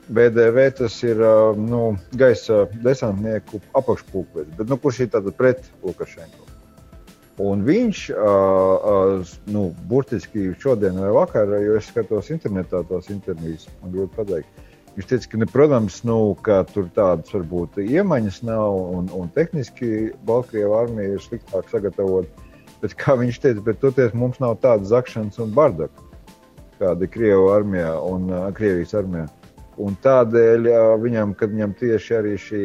BDV 0.09 0.65
tas 0.77 0.97
ir 1.03 1.21
nu, 1.57 1.95
gaisa 2.13 2.65
desantnieku 2.83 3.61
apakšpulkvedis, 3.77 4.53
bet 4.57 4.69
nu, 4.69 4.77
kurš 4.81 5.05
ir 5.05 5.13
tātad 5.15 5.37
pret 5.37 5.65
Lukašenko. 5.85 6.45
Un 7.45 7.65
viņš, 7.67 8.01
nu, 9.51 9.63
burtiski 9.89 10.53
šodien 10.61 11.01
vai 11.01 11.09
vakar, 11.17 11.49
jo 11.59 11.75
es 11.75 11.89
skatos 11.91 12.29
internetā 12.31 12.79
tās 12.87 13.09
intervijas, 13.11 13.67
man 13.81 13.97
ļoti 13.97 14.15
patīk. 14.15 14.63
Viņš 14.95 15.07
teica, 15.09 15.27
ka, 15.31 15.39
ne, 15.41 15.47
protams, 15.51 15.97
nu, 16.07 16.17
ka 16.45 16.61
tur 16.69 16.87
tādas 16.95 17.33
varbūt 17.35 17.81
iemaņas 17.83 18.39
nav 18.47 18.77
un, 18.95 19.09
un 19.11 19.27
tehniski 19.35 20.13
Baltkrievijas 20.27 20.85
armija 20.85 21.17
ir 21.17 21.25
sliktāk 21.25 21.67
sagatavota. 21.73 22.45
Bet, 22.79 22.95
kā 23.01 23.17
viņš 23.19 23.41
teica, 23.43 23.63
bet 23.65 23.81
toties 23.83 24.15
mums 24.15 24.39
nav 24.39 24.55
tādas 24.63 24.93
zakšanas 24.93 25.41
un 25.43 25.51
bardaka, 25.55 26.07
kāda 26.79 27.03
ir 27.03 27.11
Krievijas 27.11 27.57
armijā 27.57 27.91
un 28.07 28.31
uh, 28.31 28.47
Krievijas 28.55 28.95
armijā. 28.95 29.27
Un 29.81 29.95
tādēļ 30.03 30.69
viņam, 31.03 31.33
kad 31.35 31.51
viņam 31.51 31.73
tieši 31.79 32.15
arī 32.15 32.35
šī, 32.39 32.63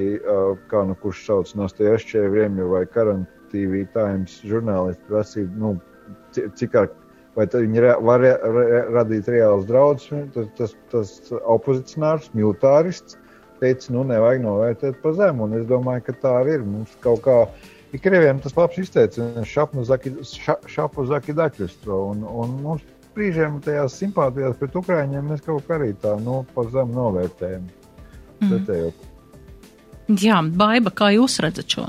kā 0.71 0.85
nu 0.87 0.95
kurš 1.01 1.25
sauc 1.27 1.55
no 1.59 1.67
Vremja 1.67 2.67
vai 2.71 2.85
Karantīvī 2.87 3.87
Times 3.95 4.37
žurnālisti 4.47 5.09
prasīja, 5.09 5.49
nu, 5.59 5.73
cik 6.31 6.77
ar, 6.79 6.93
vai 7.35 7.49
viņi 7.51 7.83
re, 7.83 7.97
var 8.07 8.23
re, 8.23 8.37
re, 8.59 8.83
radīt 8.95 9.27
reāls 9.27 9.67
draudus, 9.67 10.07
tas, 10.35 10.47
tas, 10.57 10.77
tas 10.93 11.11
opozicionārs, 11.43 12.31
militārists 12.35 13.19
teica, 13.61 13.91
nu, 13.95 14.05
nevajag 14.09 14.45
novērtēt 14.45 15.03
pa 15.03 15.13
zemu, 15.17 15.47
un 15.49 15.59
es 15.59 15.67
domāju, 15.69 16.07
ka 16.07 16.17
tā 16.23 16.37
arī 16.41 16.59
ir. 16.59 16.65
Mums 16.67 16.95
kaut 17.05 17.25
kā, 17.27 17.37
ik 17.93 18.05
krieviem 18.07 18.41
tas 18.43 18.57
labs 18.57 18.79
izteiciens, 18.81 19.51
šapu 19.51 19.85
zaki, 19.89 20.15
šapu 20.71 21.07
zaki 21.11 21.37
daķustro, 21.37 22.01
un, 22.15 22.25
un 22.25 22.57
mums 22.65 22.87
brīžiem 23.17 23.61
tajās 23.65 23.99
simpātijās 24.01 24.59
pret 24.61 24.77
Ukrāņiem 24.81 25.31
mēs 25.33 25.45
kaut 25.45 25.67
kā 25.69 25.79
arī 25.79 25.93
tā 26.01 26.17
nu, 26.23 26.43
pa 26.55 26.65
zemu 26.71 26.97
novērtējam. 26.97 27.69
Mm. 28.41 28.91
Jā, 30.21 30.41
Baiba, 30.57 30.93
kā 30.97 31.11
jūs 31.15 31.39
redzat 31.45 31.71
šo 31.71 31.87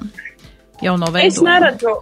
jauno 0.83 1.11
veidu? 1.13 1.31
Es 1.31 1.39
neredzu, 1.45 1.93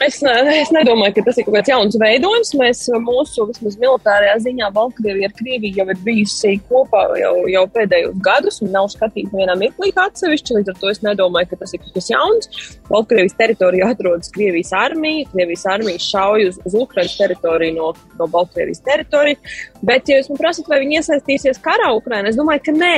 Es, 0.00 0.22
ne, 0.24 0.32
es 0.56 0.70
nedomāju, 0.72 1.18
ka 1.18 1.24
tas 1.26 1.36
ir 1.38 1.44
kaut 1.44 1.56
kāds 1.58 1.68
jauns 1.68 1.96
veidojums. 2.00 2.52
Mēs 2.56 2.80
mūsu 3.04 3.44
vismaz 3.50 3.76
militārajā 3.80 4.38
ziņā 4.46 4.70
Baltkrievija 4.72 5.28
ar 5.28 5.34
Krieviju 5.36 5.82
jau 5.82 5.86
ir 5.92 6.00
bijusi 6.06 6.54
kopā 6.70 7.02
jau, 7.20 7.34
jau 7.52 7.64
pēdējos 7.74 8.16
gadus 8.24 8.62
un 8.64 8.72
nav 8.72 8.88
skatīta 8.94 9.36
vienā 9.36 9.56
mirklī 9.60 9.92
atsevišķi. 9.92 10.56
Līdz 10.58 10.72
ar 10.72 10.80
to 10.80 10.92
es 10.94 11.02
nedomāju, 11.04 11.50
ka 11.50 11.60
tas 11.60 11.76
ir 11.76 11.82
kaut 11.82 11.98
kas 11.98 12.08
jauns. 12.10 12.48
Baltkrievijas 12.88 13.36
teritorijā 13.42 13.90
atrodas 13.92 14.32
Krievijas 14.32 14.72
armija. 14.80 15.28
Krievijas 15.34 15.66
armija 15.74 16.02
šauj 16.06 16.48
uz, 16.48 16.58
uz 16.64 16.78
Ukrainas 16.80 17.18
teritoriju 17.20 17.76
no, 17.76 17.92
no 18.16 18.30
Baltkrievijas 18.32 18.80
teritorijas. 18.88 19.60
Bet, 19.84 20.08
ja 20.08 20.18
jūs 20.18 20.32
man 20.32 20.40
prasat, 20.40 20.72
vai 20.72 20.80
viņi 20.86 21.02
iesaistīsies 21.02 21.60
karā 21.62 21.92
Ukrainā, 21.98 22.32
es 22.32 22.40
domāju, 22.40 22.64
ka 22.70 22.76
nē. 22.80 22.96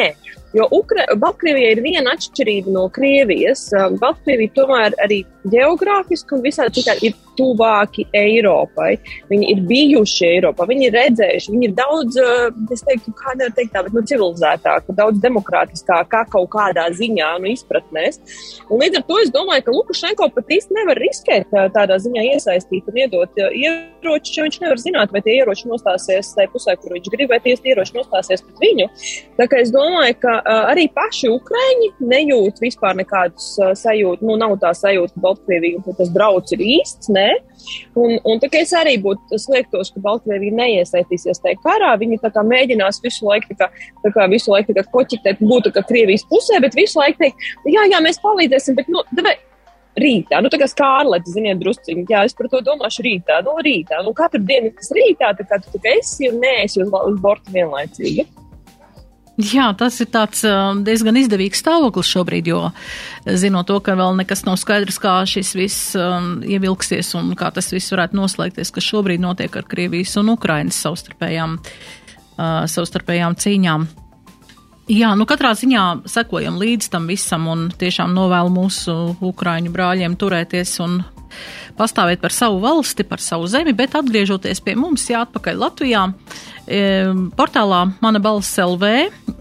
Jo 0.54 0.68
Ukra 0.70 1.02
Baltkrievija 1.18 1.72
ir 1.74 1.80
viena 1.82 2.12
atšķirība 2.14 2.70
no 2.74 2.84
Krievijas. 2.94 3.66
Baltkrievija 3.98 4.54
tomēr 4.54 4.94
arī 5.02 5.24
geogrāfiski 5.50 6.36
un 6.36 6.44
visādi 6.44 6.78
citādi 6.78 7.10
ir 7.10 7.16
tuvāki 7.38 8.06
Eiropai. 8.14 8.94
Viņi 9.30 9.50
ir 9.52 9.62
bijuši 9.68 10.26
Eiropā, 10.30 10.66
viņi 10.70 10.88
ir 10.88 10.96
redzējuši, 10.98 11.52
viņi 11.54 11.68
ir 11.68 11.74
daudz, 11.78 12.18
eh, 12.20 12.50
es 12.74 12.84
teiktu, 12.86 13.14
kā 13.18 13.34
nevar 13.36 13.54
teikt 13.56 13.74
tā, 13.74 13.84
bet 13.86 13.96
nu, 13.96 14.02
civilizētāki, 14.10 14.96
daudz 15.00 15.20
demokrātiskāki 15.24 16.10
kā 16.14 16.22
kaut 16.30 16.50
kādā 16.54 16.86
ziņā, 17.00 17.30
nu, 17.42 17.52
izpratnēs. 17.52 18.20
Un 18.70 18.80
līdz 18.82 19.00
ar 19.00 19.06
to 19.08 19.18
es 19.22 19.30
domāju, 19.34 19.64
ka 19.64 19.76
Lukašenko 19.76 20.30
pat 20.34 20.54
īsti 20.56 20.78
nevar 20.78 21.00
riskēt 21.02 21.52
eh, 21.52 21.68
tādā 21.74 21.98
ziņā 22.02 22.26
iesaistīt 22.34 22.90
un 22.90 23.00
iedot 23.04 23.30
eh, 23.38 23.50
ieročus, 23.64 24.36
jo 24.36 24.46
viņš 24.46 24.60
nevar 24.64 24.82
zināt, 24.82 25.12
vai 25.14 25.22
tie 25.24 25.38
ieroči 25.40 25.68
nostāsies 25.70 26.34
tajā 26.36 26.50
pusē, 26.52 26.76
kur 26.80 26.96
viņš 26.96 27.10
grib, 27.14 27.30
vai 27.30 27.40
tie 27.44 27.56
ieroči 27.56 27.96
nostāsies 27.96 28.44
pret 28.44 28.62
viņu. 28.62 28.88
Tā 29.38 29.48
kā 29.50 29.60
es 29.62 29.72
domāju, 29.74 30.16
ka 30.22 30.34
arī 30.70 30.86
paši 30.94 31.30
Ukraiņi 31.32 31.90
nejūt 32.04 32.60
vispār 32.62 32.96
nekādus 32.98 33.54
sajūtu, 33.80 34.26
nu, 34.26 34.36
nav 34.40 34.56
tā 34.62 34.72
sajūta, 34.76 35.14
ka 35.14 35.24
Baltkrievija, 35.24 35.82
ka 35.86 35.96
tas 35.98 36.12
drauds 36.14 36.54
ir 36.56 36.64
īsts, 36.64 37.10
ne, 37.14 37.23
Un, 37.98 38.18
un 38.28 38.42
tā 38.42 38.50
kā 38.52 38.60
es 38.64 38.74
arī 38.76 38.96
būtu 39.02 39.38
sliektos, 39.40 39.92
ka 39.94 40.02
Baltkrievija 40.04 40.56
neiesaistīsies 40.58 41.40
tajā 41.44 41.60
karā, 41.64 41.94
viņi 42.00 42.20
tā 42.24 42.30
kā 42.34 42.44
mēģinās 42.46 43.00
visu 43.04 43.28
laiku, 43.28 43.54
tā 43.54 43.64
kā, 43.64 43.88
tā 44.04 44.12
kā 44.14 44.28
visu 44.32 44.52
laiku 44.52 44.72
tā 44.72 44.82
kā 44.82 44.94
koķitēt, 44.98 45.42
būt 45.42 45.70
tā 45.70 45.74
kā 45.78 45.86
Krievijas 45.88 46.26
pusē, 46.30 46.60
bet 46.64 46.76
visu 46.78 47.00
laiku 47.00 47.22
teikt, 47.22 47.50
jā, 47.70 47.88
jā, 47.92 48.02
mēs 48.04 48.20
palīdzēsim, 48.24 48.78
bet, 48.78 48.92
nu, 48.92 49.04
davai, 49.14 49.36
rītā. 50.00 50.40
Nu, 50.42 50.50
tā 50.52 50.58
kā 50.60 50.68
skārlete, 50.70 51.32
ziniet, 51.34 51.60
drusciņi, 51.62 52.06
jā, 52.10 52.24
es 52.28 52.34
par 52.36 52.50
to 52.52 52.60
domāšu 52.66 53.04
rītā. 53.06 53.40
Nu, 53.46 53.56
rītā. 53.64 54.00
Nu, 54.06 54.14
katru 54.16 54.42
dienu 54.42 54.72
tas 54.74 54.90
rītā, 54.96 55.32
tā 55.38 55.46
kā 55.48 55.60
tu 55.62 55.78
kā 55.78 55.94
esi 55.98 56.30
un 56.30 56.40
neesi 56.42 56.82
uz, 56.82 56.90
uz 56.90 57.20
borta 57.22 57.54
vienlaicīgi. 57.54 58.26
Jā, 59.34 59.72
tas 59.74 59.96
ir 59.98 60.06
tāds 60.14 60.44
diezgan 60.86 61.16
izdevīgs 61.18 61.58
stāvoklis 61.64 62.06
šobrīd, 62.06 62.52
jo 62.52 62.60
zinot 63.26 63.66
to, 63.66 63.80
ka 63.82 63.96
vēl 63.98 64.14
nekas 64.20 64.44
nav 64.46 64.60
skaidrs, 64.62 65.00
kā 65.02 65.16
šis 65.26 65.50
viss 65.58 65.96
um, 65.98 66.36
ievilksies 66.46 67.10
un 67.18 67.32
kā 67.38 67.50
tas 67.54 67.72
viss 67.74 67.90
varētu 67.90 68.14
noslēgties, 68.14 68.70
kas 68.70 68.86
šobrīd 68.86 69.24
notiek 69.24 69.58
ar 69.58 69.66
Krievijas 69.66 70.14
un 70.22 70.30
Ukrainas 70.36 70.78
savstarpējām, 70.86 71.58
uh, 71.58 72.62
savstarpējām 72.70 73.34
cīņām. 73.42 73.88
Jā, 74.94 75.14
nu 75.18 75.26
katrā 75.26 75.50
ziņā 75.56 75.82
sekojam 76.12 76.60
līdz 76.60 76.92
tam 76.92 77.10
visam 77.10 77.48
un 77.50 77.66
tiešām 77.74 78.14
novēlu 78.14 78.54
mūsu 78.54 78.94
ukraiņu 79.24 79.74
brāļiem 79.74 80.14
turēties 80.20 80.76
un 80.84 81.00
pastāvēt 81.78 82.20
par 82.22 82.34
savu 82.34 82.60
valsti, 82.62 83.06
par 83.08 83.22
savu 83.22 83.48
zemi, 83.50 83.74
bet 83.74 83.96
atgriežoties 83.98 84.60
pie 84.62 84.76
mums, 84.78 85.08
jā, 85.10 85.24
atpakaļ 85.24 85.58
Latvijā. 85.62 86.04
Portālā 86.64 87.80
Mana 88.00 88.20
balss 88.22 88.56
LV 88.60 88.90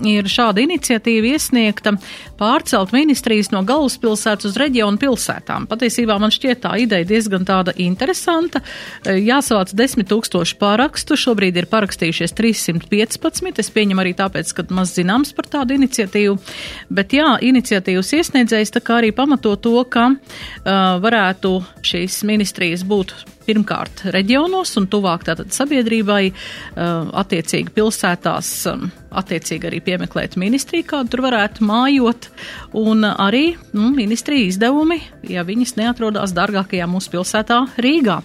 ir 0.08 0.28
šāda 0.28 0.64
iniciatīva 0.64 1.34
iesniegta 1.34 1.94
pārcelt 2.40 2.92
ministrijas 2.96 3.52
no 3.54 3.62
galvaspilsētas 3.68 4.50
uz 4.50 4.58
reģionu 4.60 5.00
pilsētām. 5.00 5.68
Patiesībā 5.72 6.18
man 6.20 6.34
šķiet 6.34 6.64
tā 6.66 6.74
ideja 6.84 7.08
diezgan 7.08 7.48
tāda 7.48 7.76
interesanta. 7.80 8.60
Jāsavāc 9.06 9.72
desmit 9.78 10.10
tūkstoši 10.12 10.58
pārakstu, 10.60 11.18
šobrīd 11.20 11.62
ir 11.62 11.70
parakstījušies 11.72 12.36
315. 12.36 13.62
Es 13.64 13.72
pieņemu 13.74 14.04
arī 14.04 14.16
tāpēc, 14.20 14.52
ka 14.58 14.68
maz 14.76 14.96
zināms 14.98 15.32
par 15.38 15.48
tādu 15.52 15.78
iniciatīvu. 15.80 16.40
Bet 16.94 17.16
jā, 17.16 17.38
iniciatīvas 17.40 18.12
iesniedzējs 18.20 18.76
tā 18.76 18.84
kā 18.84 19.00
arī 19.02 19.14
pamato 19.16 19.56
to, 19.56 19.78
ka 19.88 20.10
uh, 20.12 20.20
varētu 21.04 21.56
šīs 21.86 22.24
ministrijas 22.28 22.84
būt 22.88 23.16
pirmkārt 23.48 24.06
reģionos 24.14 24.74
un 24.80 24.88
tuvāk 24.92 25.26
tātad 25.28 25.54
sabiedrībai, 25.56 26.24
uh, 26.32 27.10
attiecīgi 27.24 27.74
pilsētās, 27.76 28.52
um, 28.72 28.90
attiecīgi 29.14 29.70
arī 29.70 29.82
piemeklēt 29.86 30.38
ministriju, 30.42 30.88
kādu 30.90 31.14
tur 31.14 31.24
varētu 31.28 31.66
mājot, 31.68 32.30
un 32.80 33.06
arī 33.12 33.54
nu, 33.76 33.92
ministrija 33.96 34.50
izdevumi, 34.50 35.00
ja 35.30 35.46
viņas 35.48 35.76
neatrodās 35.80 36.36
dārgākajā 36.36 36.88
mūsu 36.90 37.14
pilsētā 37.14 37.60
Rīgā. 37.84 38.22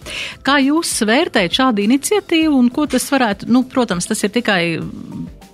Kā 0.46 0.58
jūs 0.64 0.94
vērtējat 1.08 1.60
šādu 1.60 1.84
iniciatīvu 1.84 2.56
un 2.58 2.70
ko 2.72 2.88
tas 2.90 3.08
varētu, 3.12 3.50
nu, 3.52 3.64
protams, 3.68 4.08
tas 4.08 4.24
ir 4.24 4.32
tikai 4.34 4.62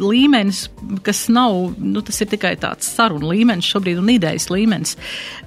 līmenis, 0.02 0.68
kas 1.06 1.26
nav, 1.32 1.74
nu, 1.78 2.02
tas 2.04 2.20
ir 2.22 2.30
tikai 2.32 2.54
tāds 2.60 2.88
sarunu 2.96 3.30
līmenis 3.32 3.68
šobrīd 3.70 4.00
un 4.00 4.10
idejas 4.14 4.50
līmenis, 4.52 4.96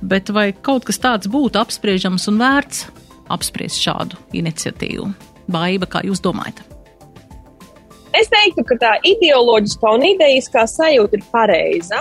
bet 0.01 0.31
vai 0.33 0.51
kaut 0.53 0.87
kas 0.87 1.01
tāds 1.03 1.31
būtu 1.31 1.59
apspriežams 1.61 2.27
un 2.31 2.39
vērts 2.41 2.87
apspriest 3.33 3.81
šādu 3.83 4.19
iniciatīvu? 4.37 5.11
Baiba, 5.51 5.87
kā 5.89 6.03
jūs 6.07 6.19
domājat? 6.23 6.63
Es 8.17 8.31
teiktu, 8.31 8.63
ka 8.65 8.77
tā 8.81 8.91
ideoloģiskā 9.05 9.91
un 9.93 10.05
idejiskā 10.07 10.63
sajūta 10.69 11.19
ir 11.19 11.25
pareiza. 11.29 11.99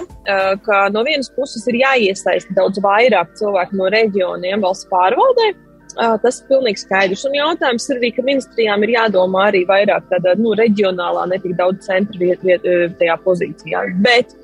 Ka 0.64 0.86
no 0.94 1.02
vienas 1.04 1.28
puses 1.34 1.66
ir 1.68 1.80
jāiesaista 1.82 2.56
daudz 2.56 2.80
vairāk 2.82 3.34
cilvēku 3.36 3.76
no 3.76 3.90
reģioniem 3.92 4.64
valsts 4.64 4.88
pārvaldē, 4.88 5.50
Tas 5.96 6.40
ir 6.42 6.48
pilnīgi 6.50 6.82
skaidrs. 6.82 7.24
Un 7.28 7.36
jautājums 7.38 7.86
ir 7.88 8.00
arī, 8.00 8.10
ka 8.12 8.24
ministrijām 8.26 8.82
ir 8.84 8.92
jādomā 8.96 9.46
arī 9.48 9.62
vairāk 9.68 10.08
tādā 10.10 10.34
nu, 10.36 10.52
reģionālā, 10.58 11.24
ne 11.30 11.38
tik 11.40 11.54
daudz 11.56 11.86
centra 11.88 12.20
viet, 12.20 12.42
viet, 12.44 12.66
tajā 13.00 13.16
pozīcijā. 13.24 13.84
Bet 14.04 14.34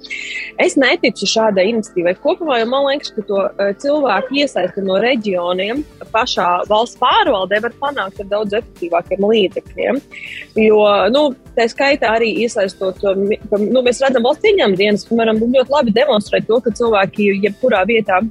es 0.63 0.79
neticu 0.81 1.29
šādai 1.29 1.67
iniciatīvai 1.75 2.15
kopumā, 2.23 2.63
jo 2.63 2.69
man 2.73 2.87
liekas, 2.89 3.13
ka 3.17 3.25
to 3.29 3.43
cilvēku 3.85 4.39
iesaisti 4.41 4.85
no 4.87 4.97
reģioniem 5.03 5.83
pašā 6.15 6.49
valsts 6.71 7.01
pārvaldē 7.01 7.61
var 7.67 7.77
panākt 7.83 8.23
ar 8.25 8.31
daudz 8.31 8.57
efektīvākiem 8.61 9.27
līdzekļiem. 9.29 10.01
Jo, 10.63 10.79
nu, 11.13 11.27
tā 11.57 11.69
skaitā 11.69 12.15
arī 12.17 12.31
iesaistot, 12.47 13.05
nu, 13.05 13.85
mēs 13.85 14.01
redzam 14.05 14.25
valsts 14.25 14.49
ieņēmuma 14.49 14.81
dienas, 14.81 15.05
piemēram, 15.11 15.43
ļoti 15.43 15.77
labi 15.77 15.95
demonstrēt 16.01 16.49
to, 16.49 16.63
ka 16.65 16.73
cilvēki 16.81 17.29
jebkurā 17.45 17.85
vietā 17.89 18.23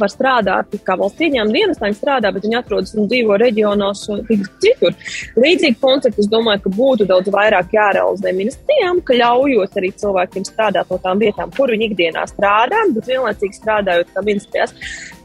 var 0.00 0.12
strādāt, 0.12 0.78
kā 0.86 0.96
valsts 0.98 1.24
ieņēmuma 1.26 1.54
dienestā 1.54 1.88
viņi 1.88 1.98
strādā, 1.98 2.32
bet 2.34 2.46
viņi 2.46 2.58
atrodas 2.60 2.94
un 2.96 3.08
dzīvo 3.10 3.38
reģionos 3.42 4.04
un 4.14 4.24
citur. 4.62 4.96
Līdzīgi 5.38 5.78
koncepti, 5.82 6.24
es 6.24 6.30
domāju, 6.32 6.64
ka 6.64 6.74
būtu 6.78 7.08
daudz 7.08 7.32
vairāk 7.34 7.74
jārealizē 7.76 8.34
ministrijām, 8.36 9.02
ka 9.04 9.18
ļaujot 9.18 9.78
arī 9.80 9.92
cilvēkiem 10.02 10.48
strādāt 10.48 10.90
no 10.92 11.00
tām 11.04 11.22
vietām, 11.22 11.52
kur 11.56 11.72
viņi 11.74 11.90
ikdienā 11.90 12.26
strādā, 12.30 12.84
bet 12.94 13.12
vienlaicīgi 13.12 13.60
strādājot 13.60 14.14
kā 14.14 14.24
ministrijās. 14.26 14.74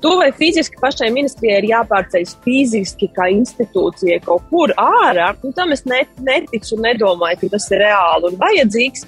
To 0.04 0.18
vai 0.20 0.32
fiziski 0.36 0.76
pašai 0.82 1.08
ministrijai 1.16 1.62
ir 1.62 1.70
jāpārceļas 1.70 2.36
fiziski 2.44 3.08
kā 3.16 3.30
institūcijai 3.32 4.20
kaut 4.26 4.44
kur 4.50 4.74
ārā, 4.80 5.30
nu, 5.44 5.54
tam 5.56 5.72
es 5.72 5.86
net, 5.88 6.12
neticu 6.28 6.76
un 6.76 6.84
nedomāju, 6.90 7.40
ka 7.44 7.54
tas 7.54 7.70
ir 7.72 7.80
reāli 7.86 8.28
un 8.28 8.36
vajadzīgs. 8.42 9.06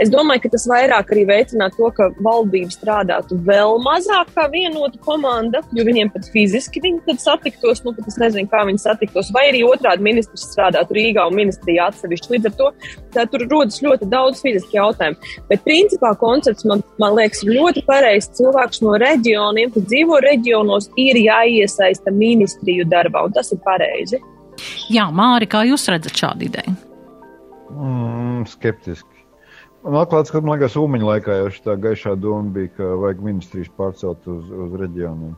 Es 0.00 0.12
domāju, 0.14 0.44
ka 0.44 0.52
tas 0.54 0.64
vairāk 0.70 1.12
arī 1.12 1.26
veicinātu 1.28 1.82
to, 1.82 1.90
ka 1.96 2.08
valdība 2.24 2.72
strādātu 2.72 3.36
vēl 3.44 3.76
mazāk 3.84 4.30
kā 4.36 4.46
vienota 4.52 5.00
komanda, 5.04 5.60
jo 5.76 5.84
viņiem 5.84 6.12
pat 6.14 6.30
fiziski 6.32 6.80
viņi 6.84 7.04
tad 7.10 7.20
satiktos, 7.20 7.82
nu, 7.84 7.92
pat 7.98 8.08
es 8.08 8.16
nezinu, 8.22 8.48
kā 8.48 8.62
viņi 8.68 8.82
satiktos, 8.86 9.32
vai 9.34 9.48
arī 9.50 9.64
otrādi 9.66 10.06
ministrs 10.06 10.46
strādātu 10.52 10.96
Rīgā 10.96 11.26
un 11.28 11.36
ministrijā 11.36 11.90
atsevišķi. 11.90 12.32
Līdz 12.36 12.50
ar 12.50 12.56
to 12.62 12.70
tur 13.32 13.44
rodas 13.50 13.82
ļoti 13.84 14.08
daudz 14.08 14.40
fiziski 14.44 14.78
jautājumu. 14.78 15.18
Bet 15.50 15.64
principā 15.66 16.14
koncepts 16.18 16.66
man, 16.68 16.82
man 17.02 17.16
liekas 17.18 17.44
ļoti 17.46 17.84
pareizs. 17.88 18.30
Cilvēks 18.38 18.82
no 18.86 18.94
reģioniem, 19.00 19.72
kas 19.74 19.86
dzīvo 19.88 20.20
reģionos, 20.38 20.90
ir 20.96 21.18
jāiesaista 21.20 22.14
ministriju 22.14 22.86
darbā, 22.88 23.26
un 23.26 23.36
tas 23.36 23.52
ir 23.52 23.60
pareizi. 23.66 24.22
Jā, 24.90 25.06
Māri, 25.14 25.46
kā 25.50 25.62
jūs 25.68 25.86
redzat 25.90 26.18
šādu 26.18 26.48
ideju? 26.48 26.74
Mm, 27.74 28.46
skeptiski. 28.48 29.18
Man 29.84 30.00
atklāts, 30.00 30.32
ka, 30.34 30.40
man 30.42 30.56
liekas, 30.56 30.74
Umeņa 30.80 31.06
laikā 31.06 31.36
jau 31.38 31.50
šī 31.54 31.76
gaišā 31.84 32.16
doma 32.18 32.50
bija, 32.56 32.72
ka 32.78 32.88
vajag 32.98 33.20
ministrijas 33.22 33.70
pārcelt 33.78 34.26
uz, 34.26 34.48
uz 34.50 34.74
reģioniem. 34.80 35.36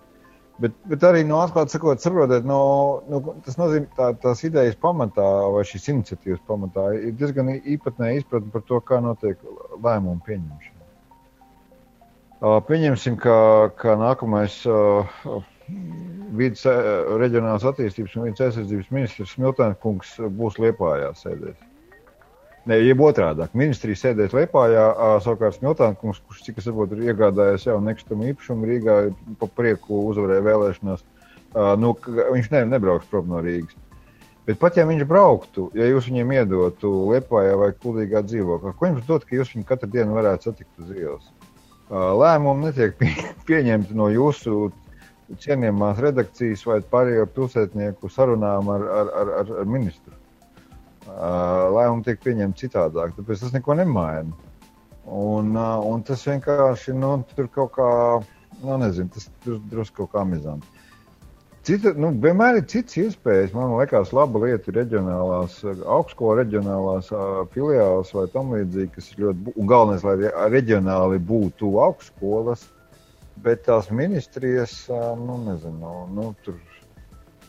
Bet, 0.61 0.75
bet 0.89 1.05
arī, 1.09 1.23
no 1.25 1.39
atklāti 1.41 1.73
sakot, 1.73 2.03
saprotiet, 2.05 2.45
no, 2.49 2.61
no, 3.09 3.21
tas 3.45 3.57
nozīmē, 3.57 3.89
tā, 3.97 4.11
tās 4.21 4.43
idejas 4.45 4.77
pamatā 4.81 5.29
vai 5.55 5.63
šīs 5.69 5.89
iniciatīvas 5.95 6.43
pamatā 6.49 6.91
ir 6.99 7.15
diezgan 7.21 7.49
īpatnē 7.59 8.13
izpratne 8.19 8.53
par 8.53 8.65
to, 8.69 8.81
kā 8.85 9.01
notiek 9.05 9.41
lēmumu 9.81 10.21
pieņemšana. 10.27 10.80
Pieņemsim, 12.41 13.19
ka, 13.21 13.35
ka 13.77 13.95
nākamais 14.01 14.63
vidas 16.37 16.63
reģionālās 17.21 17.67
attīstības 17.69 18.15
un 18.17 18.31
vidas 18.31 18.47
aizsardzības 18.47 18.95
ministrs 18.97 19.35
Smiltēns 19.37 19.77
kungs 19.83 20.15
būs 20.39 20.57
Liepājā 20.63 21.11
sēdēs. 21.19 21.59
Ne, 22.69 22.77
jeb 22.85 23.01
otrādi. 23.05 23.45
Ministrija 23.57 23.97
sēdēs 23.97 24.35
Lietpājā, 24.37 24.87
savukārt 25.25 25.57
Smiltāns, 25.57 26.01
kurš, 26.01 26.41
cik 26.47 26.61
es 26.61 26.67
saprotu, 26.69 26.97
ir 26.97 27.13
iegādājies 27.13 27.67
jau 27.69 27.79
nekustamo 27.85 28.29
īpašumu 28.33 28.69
Rīgā, 28.69 28.97
pa 29.41 29.49
prieku 29.61 30.03
uzvarēja 30.11 30.45
vēlēšanās. 30.49 31.05
Nu, 31.81 31.93
viņš 32.07 32.51
ne, 32.53 32.65
nebrauks 32.73 33.09
prom 33.11 33.29
no 33.33 33.41
Rīgas. 33.45 33.77
Bet 34.49 34.61
pat 34.61 34.77
ja 34.81 34.87
viņš 34.89 35.05
brauktu, 35.09 35.69
ja 35.77 35.89
jūs 35.89 36.09
viņiem 36.09 36.33
iedotu 36.39 36.93
Lietpājā 37.13 37.57
vai 37.61 37.71
Kuldīgā 37.77 38.25
dzīvoklī, 38.29 38.73
ko 38.77 38.93
jums 38.93 39.09
dod, 39.09 39.29
ka 39.29 39.37
jūs 39.37 39.53
viņu 39.57 39.69
katru 39.69 39.93
dienu 39.93 40.17
varētu 40.17 40.51
satikt 40.51 40.85
uz 40.85 40.93
ielas? 40.97 41.33
Lēmumi 41.91 42.69
netiek 42.69 42.97
pie, 42.99 43.11
pieņemti 43.49 43.97
no 43.99 44.09
jūsu 44.13 44.71
cienījamās 45.43 46.01
redakcijas 46.03 46.65
vai 46.67 46.81
pārējo 46.93 47.27
pilsētnieku 47.35 48.11
sarunām 48.11 48.71
ar, 48.75 48.87
ar, 49.01 49.13
ar, 49.23 49.33
ar, 49.43 49.53
ministru 49.67 50.15
lēmumi 51.11 52.05
tiek 52.07 52.21
pieņemti 52.23 52.67
citādāk, 52.67 53.15
tāpēc 53.17 53.43
tas 53.43 53.55
neko 53.55 53.75
nemaina. 53.79 54.31
Un, 55.11 55.57
un 55.57 56.03
tas 56.07 56.23
vienkārši 56.29 56.95
nu, 56.95 57.15
tur 57.35 57.49
kaut 57.51 57.73
kā, 57.75 57.89
nu, 58.61 58.77
nezinu, 58.79 59.11
tas 59.15 59.31
drusku 59.47 60.05
kaut 60.05 60.13
kā 60.13 60.23
amizanti. 60.23 60.80
Cita, 61.67 61.93
nu, 61.93 62.09
vienmēr 62.23 62.57
ir 62.57 62.67
cits 62.73 62.97
iespējas. 62.97 63.53
Man 63.53 63.75
liekas, 63.77 64.15
laba 64.17 64.41
lieta 64.47 64.71
ir 64.73 64.79
reģionālās, 64.81 65.59
augstskolas 65.85 66.41
reģionālās 66.41 67.11
filiāles 67.53 68.13
vai 68.17 68.25
tam 68.33 68.55
līdzīgi, 68.57 68.93
kas 68.95 69.11
ir 69.13 69.27
ļoti, 69.27 69.55
un 69.61 69.69
galvenais, 69.69 70.07
lai 70.07 70.33
reģionāli 70.55 71.21
būtu 71.29 71.75
augstskolas, 71.85 72.65
bet 73.45 73.67
tās 73.69 73.91
ministrijas, 73.93 74.73
nu, 75.21 75.37
nezinu, 75.51 75.93
nu, 76.17 76.31
tur 76.47 76.57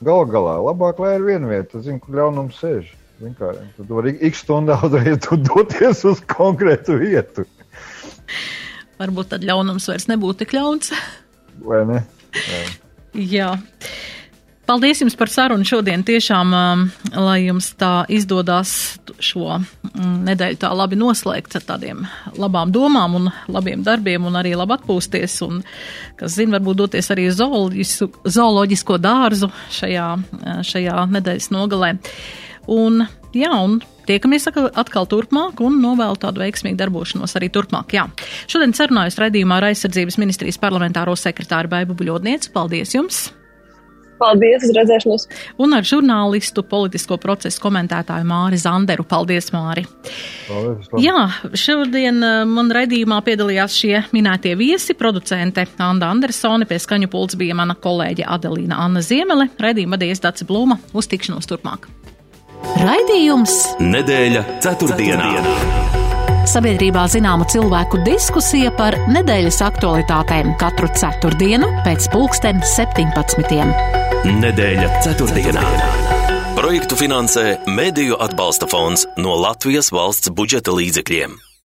gal 0.04 0.28
galā 0.28 0.58
labāk, 0.60 1.00
lai 1.00 1.16
ir 1.16 1.26
viena 1.30 1.54
vieta, 1.54 1.80
zinu, 1.80 2.04
kur 2.04 2.20
ļaunums 2.20 2.60
sēž. 2.60 2.92
Vienkārši. 3.22 3.68
Tad 3.78 3.92
var 3.94 4.12
x 4.12 4.44
stundā 4.44 4.80
uzreiz 4.88 5.24
doties 5.48 6.04
uz 6.10 6.24
konkrētu 6.36 6.98
vietu. 7.00 7.48
Varbūt 9.00 9.32
tad 9.34 9.46
ļaunums 9.48 9.88
vairs 9.90 10.10
nebūtu 10.12 10.44
tik 10.44 10.56
ļauns. 10.58 10.92
Vai 11.64 11.84
ne? 11.90 12.04
Jā. 12.36 12.64
Jā. 13.12 13.50
Paldies 14.72 15.02
jums 15.02 15.18
par 15.20 15.28
sarunu 15.28 15.68
šodien. 15.68 16.00
Tiešām, 16.08 16.54
um, 16.56 16.84
lai 17.20 17.42
jums 17.44 17.66
tā 17.76 18.06
izdodas 18.08 18.70
šo 19.20 19.58
um, 19.58 19.66
nedēļu 20.24 20.62
tā 20.62 20.70
labi 20.72 20.96
noslēgt 20.96 21.58
ar 21.60 21.66
tādiem 21.74 22.06
labām 22.40 22.72
domām 22.72 23.18
un 23.20 23.28
labiem 23.52 23.82
darbiem 23.84 24.30
un 24.30 24.38
arī 24.40 24.54
labi 24.56 24.78
atpūsties. 24.78 25.36
Un, 25.44 25.58
kas 26.16 26.38
zina, 26.38 26.54
varbūt 26.56 26.80
doties 26.86 27.12
arī 27.12 27.26
uz 27.34 27.42
zooloģisko 28.38 29.00
dārzu 29.04 29.52
šajā, 29.82 30.08
šajā 30.70 31.04
nedēļas 31.18 31.50
nogalē. 31.52 31.92
Un, 32.72 33.04
jā, 33.36 33.52
un 33.52 33.76
tiekamies 34.08 34.48
atkal 34.56 35.12
turpmāk 35.12 35.60
un 35.68 35.82
novēlu 35.84 36.16
tādu 36.24 36.46
veiksmīgu 36.46 36.80
darbošanos 36.80 37.36
arī 37.42 37.52
turpmāk. 37.52 37.92
Jā. 38.00 38.08
Šodien 38.48 38.72
sarunājos 38.80 39.20
raidījumā 39.20 39.60
ar 39.60 39.74
aizsardzības 39.74 40.22
ministrijas 40.24 40.64
parlamentāro 40.64 41.20
sekretāru 41.20 41.76
Baibu 41.76 42.00
Buļodnieci. 42.00 42.56
Paldies 42.56 42.96
jums! 42.96 43.26
Paldies, 44.22 44.66
uz 44.68 44.74
redzēšanos! 44.78 45.28
Un 45.62 45.76
ar 45.78 45.88
žurnālistu 45.88 46.64
politisko 46.68 47.18
procesu 47.22 47.62
komentētāju 47.64 48.28
Māri 48.30 48.60
Zanderu. 48.62 49.06
Paldies, 49.08 49.50
Māri! 49.56 49.86
Paldies, 50.48 50.90
paldies. 50.92 51.06
Jā, 51.06 51.26
šodien 51.58 52.22
uh, 52.22 52.42
man 52.50 52.72
raidījumā 52.74 53.22
piedalījās 53.26 53.78
šie 53.82 54.04
minētie 54.16 54.54
viesi, 54.60 54.96
producente 54.98 55.66
Anda 55.82 56.12
Andersone, 56.14 56.70
pie 56.70 56.80
skaņu 56.82 57.10
pults 57.12 57.40
bija 57.40 57.58
mana 57.58 57.78
kolēģe 57.78 58.28
Adelīna 58.38 58.80
Anna 58.86 59.04
Ziemele, 59.06 59.50
raidījuma 59.62 59.98
vadījies 59.98 60.24
Dace 60.24 60.48
Blūma. 60.50 60.80
Uz 60.94 61.10
tikšanos 61.12 61.50
turpmāk! 61.50 61.90
Raidījums 62.82 63.58
Nedēļa 63.82 64.46
ceturtdienā. 64.62 65.34
ceturtdienā. 65.34 66.00
Sabiedrībā 66.50 67.04
zināma 67.12 67.46
cilvēku 67.52 68.02
diskusija 68.06 68.74
par 68.78 68.98
nedēļas 69.14 69.62
aktualitātēm 69.68 70.56
katru 70.62 70.90
ceturtdienu 70.98 71.70
pēc 71.86 72.10
pulksten 72.14 72.64
17. 72.66 74.01
Nedēļa 74.22 75.00
ceturtdienā. 75.02 75.62
Projektu 76.54 76.94
finansē 77.00 77.56
Mēdīju 77.66 78.20
atbalsta 78.22 78.68
fonds 78.70 79.08
no 79.18 79.34
Latvijas 79.34 79.90
valsts 79.90 80.30
budžeta 80.38 80.76
līdzekļiem. 80.78 81.40